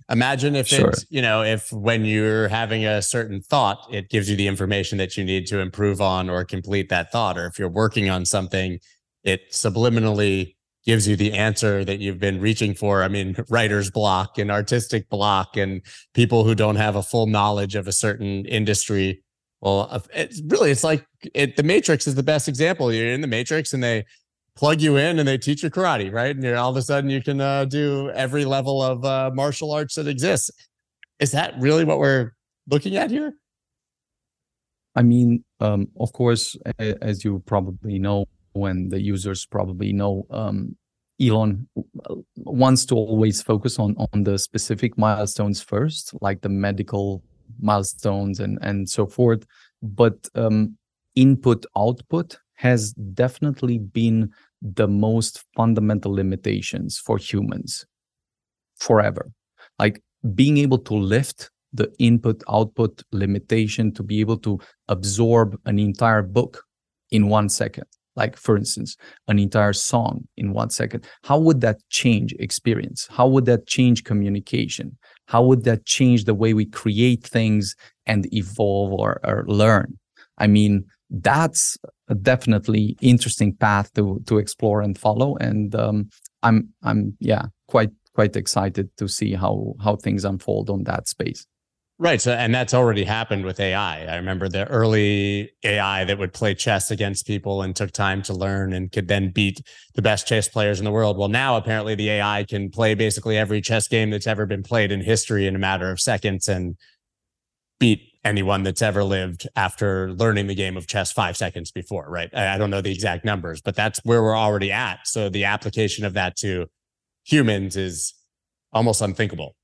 imagine 0.09 0.55
if 0.55 0.67
sure. 0.67 0.89
it's 0.89 1.05
you 1.09 1.21
know 1.21 1.43
if 1.43 1.71
when 1.71 2.05
you're 2.05 2.47
having 2.47 2.85
a 2.85 3.01
certain 3.01 3.41
thought 3.41 3.85
it 3.91 4.09
gives 4.09 4.29
you 4.29 4.35
the 4.35 4.47
information 4.47 4.97
that 4.97 5.17
you 5.17 5.23
need 5.23 5.45
to 5.47 5.59
improve 5.59 6.01
on 6.01 6.29
or 6.29 6.43
complete 6.43 6.89
that 6.89 7.11
thought 7.11 7.37
or 7.37 7.45
if 7.45 7.57
you're 7.57 7.69
working 7.69 8.09
on 8.09 8.25
something 8.25 8.79
it 9.23 9.51
subliminally 9.51 10.55
gives 10.85 11.07
you 11.07 11.15
the 11.15 11.33
answer 11.33 11.85
that 11.85 11.99
you've 11.99 12.19
been 12.19 12.41
reaching 12.41 12.73
for. 12.73 13.03
I 13.03 13.07
mean, 13.07 13.35
writer's 13.49 13.91
block 13.91 14.37
and 14.37 14.51
artistic 14.51 15.09
block 15.09 15.57
and 15.57 15.81
people 16.13 16.43
who 16.43 16.55
don't 16.55 16.75
have 16.75 16.95
a 16.95 17.03
full 17.03 17.27
knowledge 17.27 17.75
of 17.75 17.87
a 17.87 17.91
certain 17.91 18.45
industry. 18.45 19.23
Well, 19.61 20.01
it's 20.13 20.41
really, 20.47 20.71
it's 20.71 20.83
like 20.83 21.05
it, 21.35 21.55
the 21.55 21.63
Matrix 21.63 22.07
is 22.07 22.15
the 22.15 22.23
best 22.23 22.47
example. 22.47 22.91
You're 22.91 23.11
in 23.11 23.21
the 23.21 23.27
Matrix 23.27 23.73
and 23.73 23.83
they 23.83 24.05
plug 24.55 24.81
you 24.81 24.97
in 24.97 25.19
and 25.19 25.27
they 25.27 25.37
teach 25.37 25.63
you 25.63 25.69
karate, 25.69 26.11
right? 26.11 26.35
And 26.35 26.43
you're 26.43 26.57
all 26.57 26.71
of 26.71 26.77
a 26.77 26.81
sudden 26.81 27.09
you 27.09 27.21
can 27.21 27.39
uh, 27.39 27.65
do 27.65 28.09
every 28.11 28.43
level 28.43 28.81
of 28.81 29.05
uh, 29.05 29.31
martial 29.33 29.71
arts 29.71 29.95
that 29.95 30.07
exists. 30.07 30.49
Is 31.19 31.31
that 31.31 31.53
really 31.59 31.85
what 31.85 31.99
we're 31.99 32.31
looking 32.67 32.97
at 32.97 33.11
here? 33.11 33.33
I 34.95 35.03
mean, 35.03 35.43
um, 35.59 35.87
of 35.99 36.11
course, 36.11 36.57
as 36.79 37.23
you 37.23 37.41
probably 37.45 37.99
know, 37.99 38.25
when 38.53 38.89
the 38.89 39.01
users 39.01 39.45
probably 39.45 39.93
know 39.93 40.25
um, 40.29 40.75
Elon 41.21 41.67
wants 42.37 42.85
to 42.85 42.95
always 42.95 43.41
focus 43.41 43.77
on 43.79 43.95
on 44.13 44.23
the 44.23 44.37
specific 44.39 44.97
milestones 44.97 45.61
first, 45.61 46.13
like 46.21 46.41
the 46.41 46.49
medical 46.49 47.23
milestones 47.59 48.39
and 48.39 48.57
and 48.61 48.89
so 48.89 49.05
forth. 49.05 49.45
But 49.81 50.27
um, 50.35 50.77
input 51.15 51.65
output 51.77 52.39
has 52.55 52.93
definitely 52.93 53.77
been 53.77 54.31
the 54.61 54.87
most 54.87 55.43
fundamental 55.55 56.13
limitations 56.13 56.97
for 56.97 57.17
humans 57.17 57.85
forever. 58.77 59.31
Like 59.79 60.01
being 60.35 60.57
able 60.57 60.77
to 60.79 60.93
lift 60.93 61.49
the 61.73 61.91
input 61.99 62.43
output 62.49 63.01
limitation 63.11 63.91
to 63.93 64.03
be 64.03 64.19
able 64.19 64.37
to 64.37 64.59
absorb 64.87 65.59
an 65.65 65.79
entire 65.79 66.21
book 66.21 66.63
in 67.11 67.29
one 67.29 67.49
second 67.49 67.85
like 68.21 68.35
for 68.45 68.55
instance 68.61 68.89
an 69.27 69.37
entire 69.47 69.75
song 69.91 70.15
in 70.41 70.47
one 70.61 70.69
second 70.69 71.01
how 71.23 71.37
would 71.37 71.61
that 71.61 71.77
change 71.89 72.33
experience? 72.39 73.07
How 73.17 73.27
would 73.27 73.45
that 73.45 73.67
change 73.67 74.03
communication? 74.03 74.97
How 75.27 75.41
would 75.43 75.63
that 75.63 75.85
change 75.85 76.25
the 76.25 76.33
way 76.41 76.53
we 76.53 76.65
create 76.65 77.23
things 77.23 77.75
and 78.05 78.21
evolve 78.33 78.91
or, 78.93 79.19
or 79.23 79.45
learn? 79.47 79.97
I 80.37 80.47
mean 80.47 80.73
that's 81.11 81.77
a 82.07 82.15
definitely 82.15 82.97
interesting 83.01 83.51
path 83.55 83.87
to 83.93 84.21
to 84.27 84.37
explore 84.37 84.81
and 84.81 84.97
follow 84.97 85.35
and 85.47 85.75
um, 85.75 85.97
i'm 86.47 86.69
i'm 86.83 87.01
yeah 87.19 87.45
quite 87.67 87.91
quite 88.15 88.35
excited 88.35 88.87
to 88.99 89.05
see 89.17 89.33
how 89.43 89.73
how 89.83 89.93
things 89.95 90.23
unfold 90.23 90.69
on 90.69 90.83
that 90.83 91.03
space 91.07 91.45
Right. 92.01 92.19
So, 92.19 92.31
and 92.33 92.53
that's 92.55 92.73
already 92.73 93.03
happened 93.03 93.45
with 93.45 93.59
AI. 93.59 94.05
I 94.11 94.15
remember 94.15 94.49
the 94.49 94.65
early 94.67 95.51
AI 95.63 96.03
that 96.05 96.17
would 96.17 96.33
play 96.33 96.55
chess 96.55 96.89
against 96.89 97.27
people 97.27 97.61
and 97.61 97.75
took 97.75 97.91
time 97.91 98.23
to 98.23 98.33
learn 98.33 98.73
and 98.73 98.91
could 98.91 99.07
then 99.07 99.29
beat 99.29 99.61
the 99.93 100.01
best 100.01 100.25
chess 100.25 100.47
players 100.49 100.79
in 100.79 100.85
the 100.85 100.91
world. 100.91 101.15
Well, 101.15 101.27
now 101.27 101.57
apparently 101.57 101.93
the 101.93 102.09
AI 102.09 102.43
can 102.49 102.71
play 102.71 102.95
basically 102.95 103.37
every 103.37 103.61
chess 103.61 103.87
game 103.87 104.09
that's 104.09 104.25
ever 104.25 104.47
been 104.47 104.63
played 104.63 104.91
in 104.91 105.01
history 105.01 105.45
in 105.45 105.55
a 105.55 105.59
matter 105.59 105.91
of 105.91 105.99
seconds 105.99 106.47
and 106.47 106.75
beat 107.79 108.01
anyone 108.23 108.63
that's 108.63 108.81
ever 108.81 109.03
lived 109.03 109.47
after 109.55 110.11
learning 110.13 110.47
the 110.47 110.55
game 110.55 110.77
of 110.77 110.85
chess 110.87 111.11
five 111.11 111.35
seconds 111.35 111.71
before, 111.71 112.05
right? 112.07 112.33
I 112.35 112.57
don't 112.57 112.69
know 112.69 112.81
the 112.81 112.91
exact 112.91 113.25
numbers, 113.25 113.61
but 113.61 113.75
that's 113.75 113.99
where 114.03 114.21
we're 114.21 114.37
already 114.37 114.71
at. 114.71 114.99
So 115.05 115.29
the 115.29 115.45
application 115.45 116.05
of 116.05 116.13
that 116.13 116.35
to 116.37 116.67
humans 117.25 117.77
is 117.77 118.13
almost 118.73 119.01
unthinkable. 119.01 119.55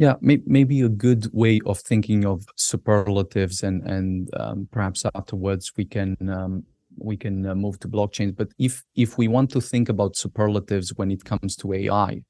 Yeah, 0.00 0.14
may- 0.22 0.42
maybe 0.46 0.80
a 0.80 0.88
good 0.88 1.28
way 1.34 1.60
of 1.66 1.78
thinking 1.78 2.24
of 2.24 2.46
superlatives, 2.56 3.62
and 3.62 3.82
and 3.86 4.30
um, 4.40 4.66
perhaps 4.72 5.04
afterwards 5.14 5.72
we 5.76 5.84
can 5.84 6.16
um, 6.28 6.64
we 6.96 7.18
can 7.18 7.44
uh, 7.46 7.54
move 7.54 7.78
to 7.80 7.88
blockchains. 7.88 8.34
But 8.34 8.48
if 8.58 8.82
if 8.96 9.18
we 9.18 9.28
want 9.28 9.50
to 9.50 9.60
think 9.60 9.90
about 9.90 10.16
superlatives 10.16 10.94
when 10.96 11.10
it 11.10 11.24
comes 11.24 11.54
to 11.56 11.74
AI, 11.74 12.22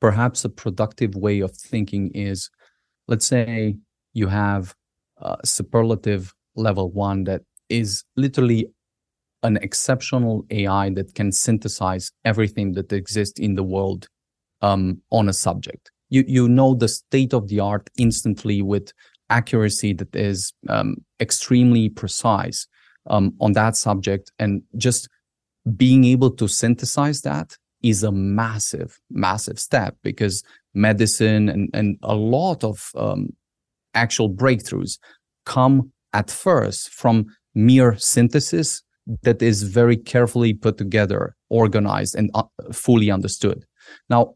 perhaps 0.00 0.46
a 0.46 0.48
productive 0.48 1.14
way 1.14 1.40
of 1.40 1.52
thinking 1.54 2.10
is, 2.14 2.48
let's 3.08 3.26
say 3.26 3.76
you 4.14 4.28
have 4.28 4.74
a 5.18 5.36
superlative 5.44 6.34
level 6.56 6.90
one 6.92 7.24
that 7.24 7.42
is 7.68 8.04
literally 8.16 8.68
an 9.44 9.58
exceptional 9.58 10.46
AI 10.50 10.90
that 10.90 11.14
can 11.14 11.32
synthesize 11.32 12.12
everything 12.24 12.72
that 12.74 12.92
exists 12.92 13.40
in 13.40 13.56
the 13.56 13.64
world 13.64 14.08
um, 14.62 15.02
on 15.12 15.28
a 15.30 15.34
subject 15.34 15.91
you 16.12 16.24
you 16.28 16.48
know 16.48 16.74
the 16.74 16.88
state 16.88 17.32
of 17.32 17.48
the 17.48 17.58
art 17.60 17.88
instantly 17.96 18.60
with 18.62 18.92
accuracy 19.30 19.94
that 19.94 20.14
is 20.14 20.52
um, 20.68 20.96
extremely 21.20 21.88
precise 21.88 22.66
um, 23.08 23.32
on 23.40 23.52
that 23.52 23.76
subject. 23.76 24.30
And 24.38 24.62
just 24.76 25.08
being 25.76 26.04
able 26.04 26.30
to 26.32 26.46
synthesize 26.48 27.22
that 27.22 27.56
is 27.82 28.02
a 28.04 28.12
massive 28.12 29.00
massive 29.10 29.58
step 29.58 29.96
because 30.02 30.44
medicine 30.74 31.48
and, 31.48 31.70
and 31.72 31.96
a 32.02 32.14
lot 32.14 32.62
of 32.62 32.90
um, 32.94 33.30
actual 33.94 34.30
breakthroughs 34.30 34.98
come 35.46 35.90
at 36.12 36.30
first 36.30 36.90
from 36.90 37.24
mere 37.54 37.96
synthesis 37.96 38.82
that 39.22 39.42
is 39.42 39.62
very 39.62 39.96
carefully 39.96 40.52
put 40.54 40.78
together 40.78 41.34
organized 41.48 42.14
and 42.14 42.30
uh, 42.34 42.44
fully 42.72 43.10
understood. 43.10 43.64
Now 44.08 44.34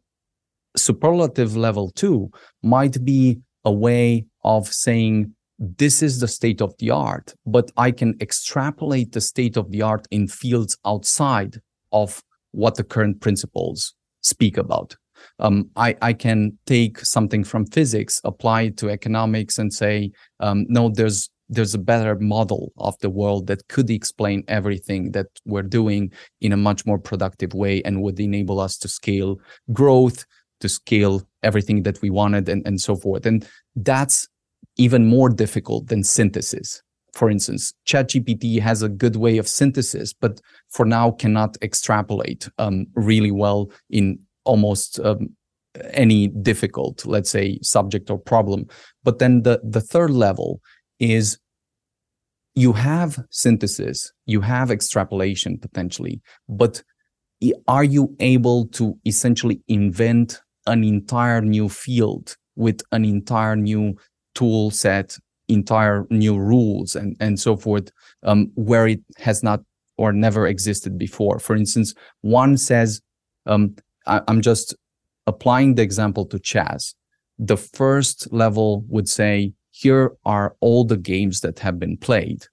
superlative 0.77 1.57
level 1.57 1.91
two 1.91 2.31
might 2.63 3.05
be 3.05 3.39
a 3.65 3.73
way 3.73 4.25
of 4.45 4.69
saying 4.69 5.35
this 5.59 6.03
is 6.03 6.21
the 6.21 6.29
state 6.29 6.61
of 6.61 6.75
the 6.79 6.91
art, 6.91 7.35
but 7.47 7.71
I 7.77 7.91
can 7.91 8.15
extrapolate 8.21 9.13
the 9.13 9.21
state 9.21 9.57
of 9.57 9.71
the 9.71 9.83
art 9.83 10.07
in 10.11 10.29
fields 10.29 10.77
outside 10.85 11.61
of 11.93 12.23
what 12.53 12.75
the 12.75 12.85
current 12.85 13.21
principles 13.21 13.95
speak 14.21 14.57
about. 14.57 14.97
Um, 15.39 15.71
I, 15.77 15.97
I, 16.03 16.13
can 16.13 16.59
take 16.67 16.99
something 17.01 17.43
from 17.43 17.67
physics, 17.67 18.21
apply 18.25 18.63
it 18.63 18.77
to 18.79 18.91
economics, 18.91 19.59
and 19.59 19.73
say, 19.73 20.13
um, 20.41 20.67
no, 20.69 20.91
there's 20.91 21.31
there's 21.49 21.75
a 21.75 21.79
better 21.79 22.17
model 22.17 22.73
of 22.77 22.99
the 23.01 23.11
world 23.11 23.47
that 23.47 23.69
could 23.69 23.89
explain 23.89 24.43
everything 24.49 25.13
that 25.13 25.27
we're 25.45 25.63
doing 25.63 26.11
in 26.41 26.53
a 26.53 26.57
much 26.57 26.85
more 26.85 26.99
productive 26.99 27.55
way 27.55 27.81
and 27.85 28.03
would 28.03 28.19
enable 28.19 28.59
us 28.59 28.77
to 28.79 28.89
scale 28.89 29.37
growth, 29.73 30.25
to 30.61 30.69
scale 30.69 31.23
everything 31.43 31.83
that 31.83 32.01
we 32.03 32.11
wanted 32.11 32.49
and, 32.49 32.67
and 32.67 32.81
so 32.81 32.97
forth. 32.97 33.27
And 33.27 33.47
that's 33.75 34.29
even 34.77 35.07
more 35.07 35.29
difficult 35.29 35.89
than 35.89 36.03
synthesis. 36.03 36.83
For 37.13 37.31
instance, 37.31 37.73
ChatGPT 37.87 38.61
has 38.61 38.83
a 38.83 38.91
good 38.91 39.17
way 39.17 39.39
of 39.39 39.49
synthesis, 39.49 40.13
but 40.13 40.41
for 40.69 40.85
now 40.85 41.13
cannot 41.13 41.57
extrapolate 41.63 42.49
um, 42.59 42.87
really 42.95 43.31
well 43.31 43.71
in 43.89 44.19
almost 44.45 45.01
um, 45.01 45.31
any 45.93 46.29
difficult, 46.29 47.07
let's 47.07 47.31
say, 47.31 47.59
subject 47.63 48.11
or 48.11 48.19
problem. 48.19 48.67
But 49.03 49.19
then 49.19 49.43
the, 49.43 49.61
the 49.65 49.81
third 49.81 50.11
level 50.11 50.61
is 50.99 51.39
you 52.55 52.73
have 52.73 53.19
synthesis, 53.31 54.13
you 54.27 54.41
have 54.41 54.71
extrapolation 54.71 55.59
potentially, 55.59 56.21
but 56.49 56.83
are 57.69 57.85
you 57.85 58.15
able 58.19 58.67
to 58.69 58.99
essentially 59.07 59.61
invent 59.69 60.41
an 60.67 60.85
entire 60.85 61.41
new 61.41 61.69
field 61.69 62.37
with 62.57 62.81
an 62.93 63.05
entire 63.05 63.57
new 63.57 63.95
tool 64.35 64.71
set, 64.71 65.17
entire 65.49 66.07
new 66.11 66.39
rules, 66.39 66.97
and, 66.97 67.17
and 67.21 67.39
so 67.39 67.57
forth, 67.57 67.91
um, 68.23 68.51
where 68.55 68.87
it 68.87 69.01
has 69.19 69.43
not 69.43 69.61
or 69.99 70.13
never 70.13 70.47
existed 70.47 70.99
before. 70.99 71.39
For 71.39 71.57
instance, 71.57 71.95
one 72.21 72.57
says, 72.57 73.01
um, 73.47 73.77
I, 74.07 74.21
I'm 74.29 74.43
just 74.43 74.75
applying 75.27 75.75
the 75.75 75.83
example 75.83 76.27
to 76.27 76.39
chess. 76.39 76.95
The 77.39 77.57
first 77.57 78.33
level 78.33 78.85
would 78.89 79.09
say, 79.09 79.53
here 79.71 80.13
are 80.25 80.57
all 80.61 80.85
the 80.85 80.97
games 80.97 81.41
that 81.41 81.59
have 81.59 81.79
been 81.79 81.97
played. 81.99 82.45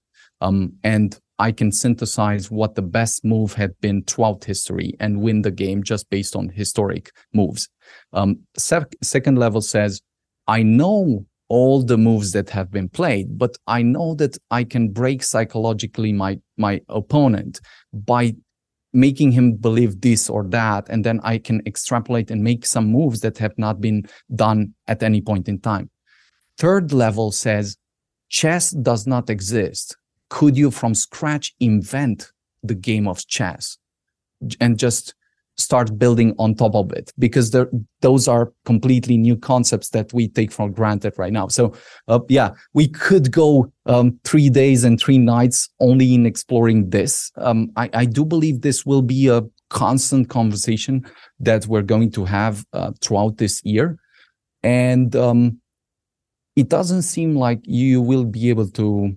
Um, 0.41 0.73
and 0.83 1.17
I 1.39 1.51
can 1.51 1.71
synthesize 1.71 2.51
what 2.51 2.75
the 2.75 2.81
best 2.81 3.25
move 3.25 3.53
had 3.53 3.71
been 3.81 4.03
throughout 4.03 4.43
history 4.43 4.93
and 4.99 5.21
win 5.21 5.41
the 5.41 5.51
game 5.51 5.83
just 5.83 6.09
based 6.09 6.35
on 6.35 6.49
historic 6.49 7.11
moves. 7.33 7.69
Um, 8.13 8.39
sec- 8.57 8.95
second 9.01 9.37
level 9.37 9.61
says, 9.61 10.01
I 10.47 10.63
know 10.63 11.25
all 11.49 11.83
the 11.83 11.97
moves 11.97 12.31
that 12.31 12.49
have 12.51 12.71
been 12.71 12.89
played, 12.89 13.37
but 13.37 13.57
I 13.67 13.81
know 13.81 14.15
that 14.15 14.37
I 14.51 14.63
can 14.63 14.89
break 14.89 15.23
psychologically 15.23 16.13
my 16.13 16.39
my 16.57 16.81
opponent 16.89 17.59
by 17.93 18.33
making 18.93 19.31
him 19.31 19.53
believe 19.53 20.01
this 20.01 20.29
or 20.29 20.43
that, 20.49 20.87
and 20.89 21.03
then 21.03 21.19
I 21.23 21.39
can 21.39 21.61
extrapolate 21.65 22.29
and 22.29 22.43
make 22.43 22.65
some 22.65 22.87
moves 22.87 23.21
that 23.21 23.39
have 23.39 23.57
not 23.57 23.81
been 23.81 24.03
done 24.35 24.73
at 24.87 25.01
any 25.01 25.21
point 25.21 25.47
in 25.47 25.59
time. 25.59 25.89
Third 26.59 26.93
level 26.93 27.31
says, 27.31 27.77
chess 28.29 28.69
does 28.69 29.07
not 29.07 29.29
exist 29.29 29.97
could 30.33 30.57
you 30.57 30.71
from 30.71 30.95
scratch 30.95 31.53
invent 31.59 32.31
the 32.63 32.73
game 32.73 33.07
of 33.07 33.27
chess 33.27 33.77
and 34.59 34.79
just 34.79 35.13
start 35.57 35.99
building 35.99 36.33
on 36.39 36.55
top 36.55 36.73
of 36.73 36.91
it? 36.91 37.13
Because 37.19 37.55
those 38.01 38.27
are 38.27 38.51
completely 38.65 39.15
new 39.15 39.37
concepts 39.37 39.89
that 39.89 40.11
we 40.11 40.27
take 40.27 40.51
for 40.51 40.71
granted 40.71 41.13
right 41.19 41.31
now. 41.31 41.49
So 41.49 41.75
uh, 42.07 42.19
yeah 42.29 42.49
we 42.73 42.87
could 42.87 43.31
go 43.31 43.71
um, 43.85 44.19
three 44.23 44.49
days 44.49 44.83
and 44.83 44.99
three 44.99 45.19
nights 45.19 45.69
only 45.79 46.15
in 46.15 46.25
exploring 46.25 46.89
this. 46.89 47.31
Um, 47.37 47.71
I, 47.75 47.91
I, 47.93 48.05
do 48.05 48.25
believe 48.25 48.61
this 48.61 48.87
will 48.87 49.03
be 49.03 49.27
a 49.27 49.43
constant 49.69 50.29
conversation 50.29 51.05
that 51.41 51.67
we're 51.67 51.83
going 51.83 52.09
to 52.13 52.25
have 52.25 52.65
uh, 52.73 52.91
throughout 53.01 53.37
this 53.37 53.61
year. 53.63 53.99
And 54.63 55.15
um, 55.15 55.59
it 56.55 56.69
doesn't 56.69 57.03
seem 57.03 57.35
like 57.35 57.59
you 57.65 58.01
will 58.01 58.25
be 58.25 58.49
able 58.49 58.69
to 58.69 59.15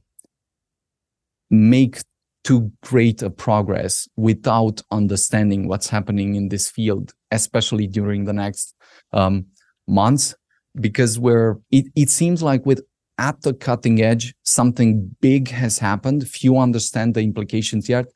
make 1.51 1.99
too 2.45 2.71
great 2.83 3.23
a 3.23 3.31
progress 3.31 4.09
without 4.17 4.81
understanding 4.93 5.67
what's 5.67 5.89
happening 5.89 6.37
in 6.37 6.49
this 6.49 6.71
field, 6.71 7.13
especially 7.33 7.87
during 7.87 8.25
the 8.25 8.33
next 8.33 8.75
um, 9.13 9.47
months, 9.89 10.35
because 10.81 11.19
we're 11.19 11.57
it, 11.71 11.87
it 11.97 12.09
seems 12.09 12.43
like 12.43 12.65
with 12.65 12.83
at 13.19 13.41
the 13.43 13.55
cutting 13.55 14.03
edge, 14.03 14.35
something 14.45 15.17
big 15.21 15.49
has 15.49 15.79
happened. 15.79 16.29
Few 16.29 16.59
understand 16.59 17.15
the 17.15 17.23
implications 17.23 17.89
yet, 17.89 18.07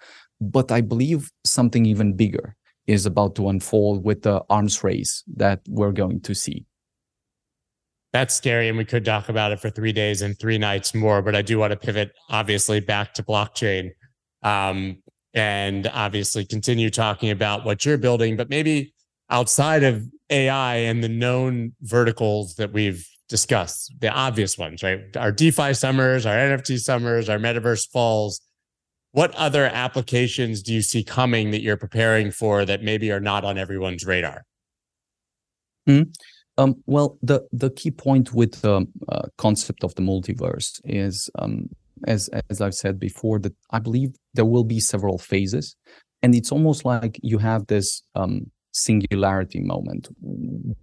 but 0.41 0.70
I 0.70 0.81
believe 0.81 1.31
something 1.45 1.87
even 1.87 2.14
bigger 2.14 2.55
is 2.87 3.07
about 3.07 3.35
to 3.37 3.49
unfold 3.49 4.05
with 4.05 4.22
the 4.22 4.43
arms 4.51 4.85
race 4.85 5.24
that 5.37 5.61
we're 5.68 5.93
going 5.93 6.20
to 6.22 6.35
see 6.35 6.66
that's 8.13 8.35
scary 8.35 8.69
and 8.69 8.77
we 8.77 8.85
could 8.85 9.05
talk 9.05 9.29
about 9.29 9.53
it 9.53 9.61
for 9.61 9.71
three 9.71 9.93
days 9.93 10.23
and 10.23 10.39
three 10.39 10.59
nights 10.59 10.95
more 10.95 11.23
but 11.23 11.35
i 11.35 11.43
do 11.43 11.59
want 11.59 11.71
to 11.71 11.77
pivot 11.77 12.13
obviously 12.29 12.81
back 12.81 13.15
to 13.15 13.23
blockchain. 13.23 13.91
Um, 14.43 15.03
and 15.33 15.87
obviously 15.93 16.45
continue 16.45 16.91
talking 16.91 17.31
about 17.31 17.65
what 17.65 17.85
you're 17.85 17.99
building 17.99 18.37
but 18.37 18.49
maybe 18.49 18.93
outside 19.29 19.85
of 19.85 20.05
ai 20.31 20.77
and 20.77 21.05
the 21.05 21.09
known 21.09 21.73
verticals 21.83 22.57
that 22.57 22.73
we've 22.73 23.07
discussed 23.29 23.95
the 24.01 24.09
obvious 24.09 24.59
ones 24.59 24.83
right? 24.83 25.17
Our 25.17 25.31
defi 25.31 25.73
summers 25.75 26.27
our 26.27 26.35
nft 26.35 26.81
summers 26.81 27.29
our 27.29 27.39
metaverse 27.39 27.89
falls. 27.89 28.41
What 29.13 29.35
other 29.35 29.65
applications 29.67 30.63
do 30.63 30.73
you 30.73 30.83
see 30.83 31.03
coming 31.03 31.51
that 31.51 31.63
you're 31.63 31.77
preparing 31.77 32.31
for 32.31 32.65
that 32.65 32.83
maybe 32.83 33.11
are 33.11 33.21
not 33.21 33.45
on 33.45 33.59
everyone's 33.59 34.05
radar? 34.05 34.45
Mm-hmm. 35.89 36.11
Um, 36.59 36.76
well, 36.86 37.18
the 37.22 37.46
the 37.53 37.70
key 37.70 37.90
point 37.90 38.34
with 38.34 38.61
the 38.61 38.86
uh, 39.09 39.22
concept 39.38 39.84
of 39.84 39.94
the 39.94 40.03
multiverse 40.03 40.80
is, 40.84 41.30
um, 41.38 41.68
as 42.07 42.28
as 42.51 42.61
I've 42.61 42.74
said 42.74 42.98
before, 42.98 43.38
that 43.40 43.55
I 43.70 43.78
believe 43.78 44.11
there 44.34 44.44
will 44.44 44.64
be 44.64 44.80
several 44.80 45.18
phases, 45.18 45.76
and 46.22 46.34
it's 46.34 46.53
almost 46.53 46.84
like 46.84 47.18
you 47.22 47.38
have 47.38 47.66
this 47.66 48.03
um, 48.14 48.51
singularity 48.72 49.61
moment, 49.61 50.09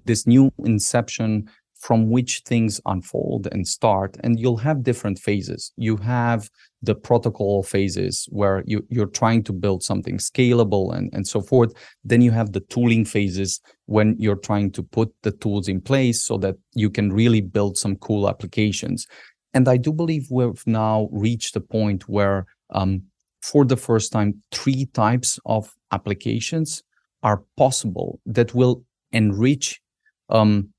this 0.06 0.26
new 0.26 0.52
inception 0.66 1.50
from 1.80 2.10
which 2.10 2.42
things 2.46 2.82
unfold 2.86 3.48
and 3.52 3.68
start 3.68 4.18
and 4.24 4.40
you'll 4.40 4.58
have 4.58 4.84
different 4.84 5.20
phases. 5.20 5.72
You 5.78 5.98
have 5.98 6.50
the 6.82 6.96
protocol 6.96 7.64
phases 7.64 8.28
where 8.32 8.64
you, 8.66 8.86
you're 8.90 9.08
trying 9.08 9.44
to 9.44 9.54
build 9.54 9.82
something 9.84 10.18
scalable 10.18 10.96
and, 10.96 11.10
and 11.14 11.28
so 11.28 11.42
forth 11.42 11.74
then 12.04 12.22
you 12.22 12.32
have 12.32 12.54
the 12.54 12.60
tooling 12.60 13.04
phases 13.04 13.60
when 13.86 14.16
you're 14.20 14.36
trying 14.36 14.72
to 14.72 14.84
put 14.84 15.14
the 15.24 15.32
tools 15.32 15.68
in 15.68 15.82
place 15.82 16.22
so 16.22 16.38
that 16.38 16.56
you 16.74 16.90
can 16.90 17.12
really 17.12 17.42
build 17.42 17.78
some 17.78 17.96
cool 17.98 18.30
applications. 18.30 19.08
And 19.54 19.68
i 19.68 19.78
do 19.78 19.92
believe 19.92 20.28
we've 20.30 20.68
now 20.68 21.10
reached 21.12 21.56
a 21.56 21.62
point 21.62 22.08
where 22.08 22.46
um, 22.70 23.04
for 23.42 23.66
the 23.66 23.78
first 23.78 24.12
time 24.12 24.42
three 24.52 24.86
types 24.94 25.40
of 25.46 25.74
applications 25.92 26.84
are 27.24 27.44
possible 27.56 28.20
that 28.26 28.54
will 28.54 28.84
enrich 29.12 29.82
um, 30.30 30.70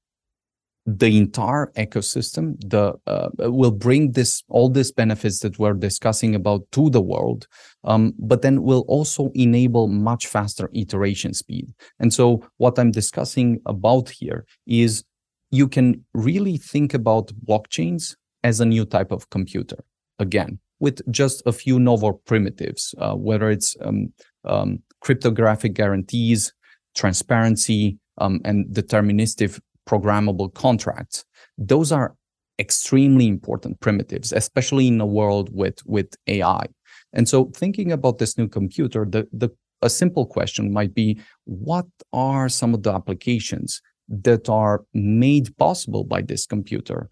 the 0.96 1.18
entire 1.18 1.70
ecosystem 1.76 2.56
the 2.60 2.94
uh, 3.06 3.28
will 3.40 3.70
bring 3.70 4.12
this 4.12 4.42
all 4.48 4.70
these 4.70 4.90
benefits 4.90 5.40
that 5.40 5.58
we're 5.58 5.74
discussing 5.74 6.34
about 6.34 6.62
to 6.72 6.88
the 6.88 7.00
world 7.00 7.46
um, 7.84 8.14
but 8.18 8.40
then 8.40 8.62
will 8.62 8.84
also 8.88 9.30
enable 9.34 9.86
much 9.86 10.26
faster 10.26 10.70
iteration 10.72 11.34
speed. 11.34 11.74
And 12.00 12.12
so 12.12 12.42
what 12.56 12.78
i'm 12.78 12.90
discussing 12.90 13.60
about 13.66 14.08
here 14.08 14.46
is 14.66 15.04
you 15.50 15.68
can 15.68 16.04
really 16.14 16.56
think 16.56 16.94
about 16.94 17.32
blockchains 17.46 18.16
as 18.42 18.60
a 18.60 18.64
new 18.64 18.86
type 18.86 19.12
of 19.12 19.28
computer 19.28 19.84
again 20.18 20.58
with 20.80 21.02
just 21.10 21.42
a 21.44 21.52
few 21.52 21.78
novel 21.78 22.22
primitives 22.24 22.94
uh, 22.98 23.14
whether 23.14 23.50
it's 23.50 23.76
um, 23.82 24.10
um, 24.44 24.78
cryptographic 25.00 25.74
guarantees 25.74 26.54
transparency 26.94 27.98
um, 28.18 28.40
and 28.44 28.66
deterministic 28.68 29.60
programmable 29.88 30.52
contracts. 30.54 31.24
Those 31.56 31.90
are 31.92 32.14
extremely 32.58 33.26
important 33.26 33.80
primitives, 33.80 34.32
especially 34.32 34.88
in 34.88 35.00
a 35.00 35.06
world 35.06 35.48
with, 35.52 35.78
with 35.86 36.14
AI. 36.26 36.66
And 37.12 37.28
so 37.28 37.46
thinking 37.54 37.92
about 37.92 38.18
this 38.18 38.36
new 38.36 38.48
computer, 38.48 39.06
the, 39.08 39.26
the 39.32 39.50
a 39.82 39.88
simple 39.88 40.26
question 40.26 40.72
might 40.72 40.94
be 40.94 41.20
what 41.44 41.86
are 42.12 42.48
some 42.48 42.74
of 42.74 42.82
the 42.82 42.92
applications 42.92 43.80
that 44.08 44.48
are 44.48 44.84
made 44.94 45.56
possible 45.58 46.02
by 46.02 46.22
this 46.22 46.46
computer, 46.46 47.10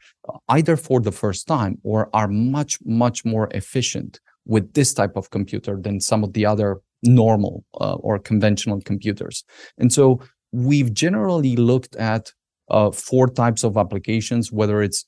either 0.48 0.76
for 0.76 1.00
the 1.00 1.12
first 1.12 1.46
time 1.46 1.78
or 1.82 2.08
are 2.12 2.28
much, 2.28 2.78
much 2.84 3.24
more 3.24 3.48
efficient 3.52 4.18
with 4.46 4.72
this 4.72 4.94
type 4.94 5.16
of 5.16 5.30
computer 5.30 5.78
than 5.80 6.00
some 6.00 6.24
of 6.24 6.32
the 6.32 6.46
other 6.46 6.80
normal 7.02 7.64
uh, 7.80 7.94
or 7.96 8.18
conventional 8.18 8.80
computers. 8.80 9.44
And 9.78 9.92
so 9.92 10.20
we've 10.52 10.92
generally 10.94 11.56
looked 11.56 11.94
at 11.96 12.32
uh, 12.68 12.90
four 12.90 13.28
types 13.28 13.64
of 13.64 13.76
applications, 13.76 14.52
whether 14.52 14.82
it's 14.82 15.06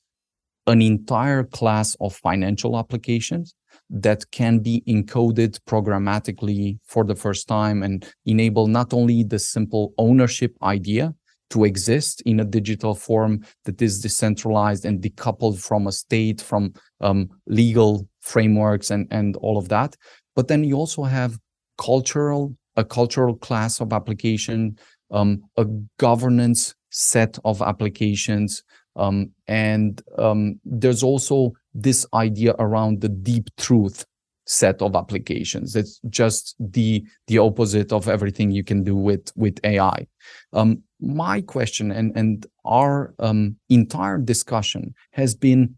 an 0.67 0.81
entire 0.81 1.43
class 1.43 1.95
of 1.99 2.15
financial 2.15 2.77
applications 2.77 3.55
that 3.89 4.29
can 4.31 4.59
be 4.59 4.83
encoded 4.87 5.59
programmatically 5.67 6.77
for 6.85 7.03
the 7.03 7.15
first 7.15 7.47
time 7.47 7.81
and 7.81 8.07
enable 8.25 8.67
not 8.67 8.93
only 8.93 9.23
the 9.23 9.39
simple 9.39 9.93
ownership 9.97 10.55
idea 10.61 11.13
to 11.49 11.63
exist 11.63 12.21
in 12.21 12.39
a 12.39 12.45
digital 12.45 12.93
form 12.93 13.43
that 13.65 13.81
is 13.81 13.99
decentralized 13.99 14.85
and 14.85 15.01
decoupled 15.01 15.59
from 15.59 15.87
a 15.87 15.91
state, 15.91 16.39
from 16.39 16.71
um, 17.01 17.27
legal 17.47 18.07
frameworks 18.21 18.91
and, 18.91 19.07
and 19.09 19.35
all 19.37 19.57
of 19.57 19.69
that. 19.69 19.95
But 20.35 20.47
then 20.47 20.63
you 20.63 20.75
also 20.75 21.03
have 21.03 21.39
cultural, 21.79 22.55
a 22.75 22.83
cultural 22.83 23.35
class 23.35 23.81
of 23.81 23.91
application, 23.91 24.77
um, 25.09 25.41
a 25.57 25.65
governance 25.97 26.75
set 26.89 27.37
of 27.45 27.61
applications. 27.61 28.63
Um, 28.95 29.31
and 29.47 30.01
um, 30.17 30.59
there's 30.65 31.03
also 31.03 31.53
this 31.73 32.05
idea 32.13 32.55
around 32.59 33.01
the 33.01 33.09
deep 33.09 33.49
truth 33.57 34.05
set 34.49 34.81
of 34.81 34.95
applications. 34.95 35.75
It's 35.75 36.01
just 36.09 36.55
the 36.59 37.05
the 37.27 37.37
opposite 37.37 37.93
of 37.93 38.07
everything 38.09 38.51
you 38.51 38.63
can 38.63 38.83
do 38.83 38.95
with 38.95 39.31
with 39.35 39.59
AI. 39.63 40.07
Um, 40.53 40.81
my 40.99 41.41
question 41.41 41.91
and 41.91 42.11
and 42.17 42.45
our 42.65 43.13
um, 43.19 43.57
entire 43.69 44.17
discussion 44.17 44.95
has 45.11 45.35
been: 45.35 45.75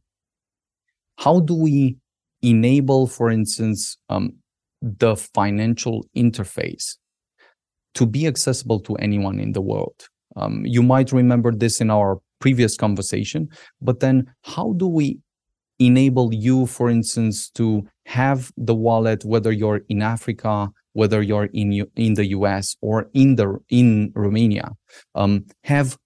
How 1.18 1.42
do 1.42 1.54
we 1.54 1.98
enable, 2.42 3.08
for 3.08 3.30
instance, 3.30 3.98
um, 4.10 4.38
the 4.82 5.16
financial 5.18 6.06
interface 6.16 6.96
to 7.94 8.06
be 8.06 8.26
accessible 8.26 8.80
to 8.80 8.96
anyone 8.96 9.40
in 9.40 9.52
the 9.52 9.62
world? 9.62 10.08
Um, 10.36 10.66
you 10.66 10.84
might 10.84 11.12
remember 11.12 11.52
this 11.52 11.82
in 11.82 11.90
our 11.90 12.20
previous 12.40 12.76
conversation, 12.76 13.50
but 13.82 14.00
then 14.00 14.34
how 14.44 14.74
do 14.74 14.88
we 14.88 15.20
enable 15.80 16.34
you, 16.34 16.66
for 16.68 16.90
instance, 16.90 17.50
to 17.52 17.88
have 18.06 18.52
the 18.58 18.76
wallet, 18.76 19.26
whether 19.26 19.52
you're 19.52 19.82
in 19.90 20.02
Africa, 20.02 20.70
whether 20.94 21.22
you're 21.22 21.50
in 21.54 21.86
in 21.96 22.14
the 22.16 22.28
US 22.28 22.76
or 22.82 23.10
in 23.14 23.36
the 23.36 23.58
in 23.70 24.12
Romania, 24.16 24.72
um, 25.16 25.46
have 25.64 25.98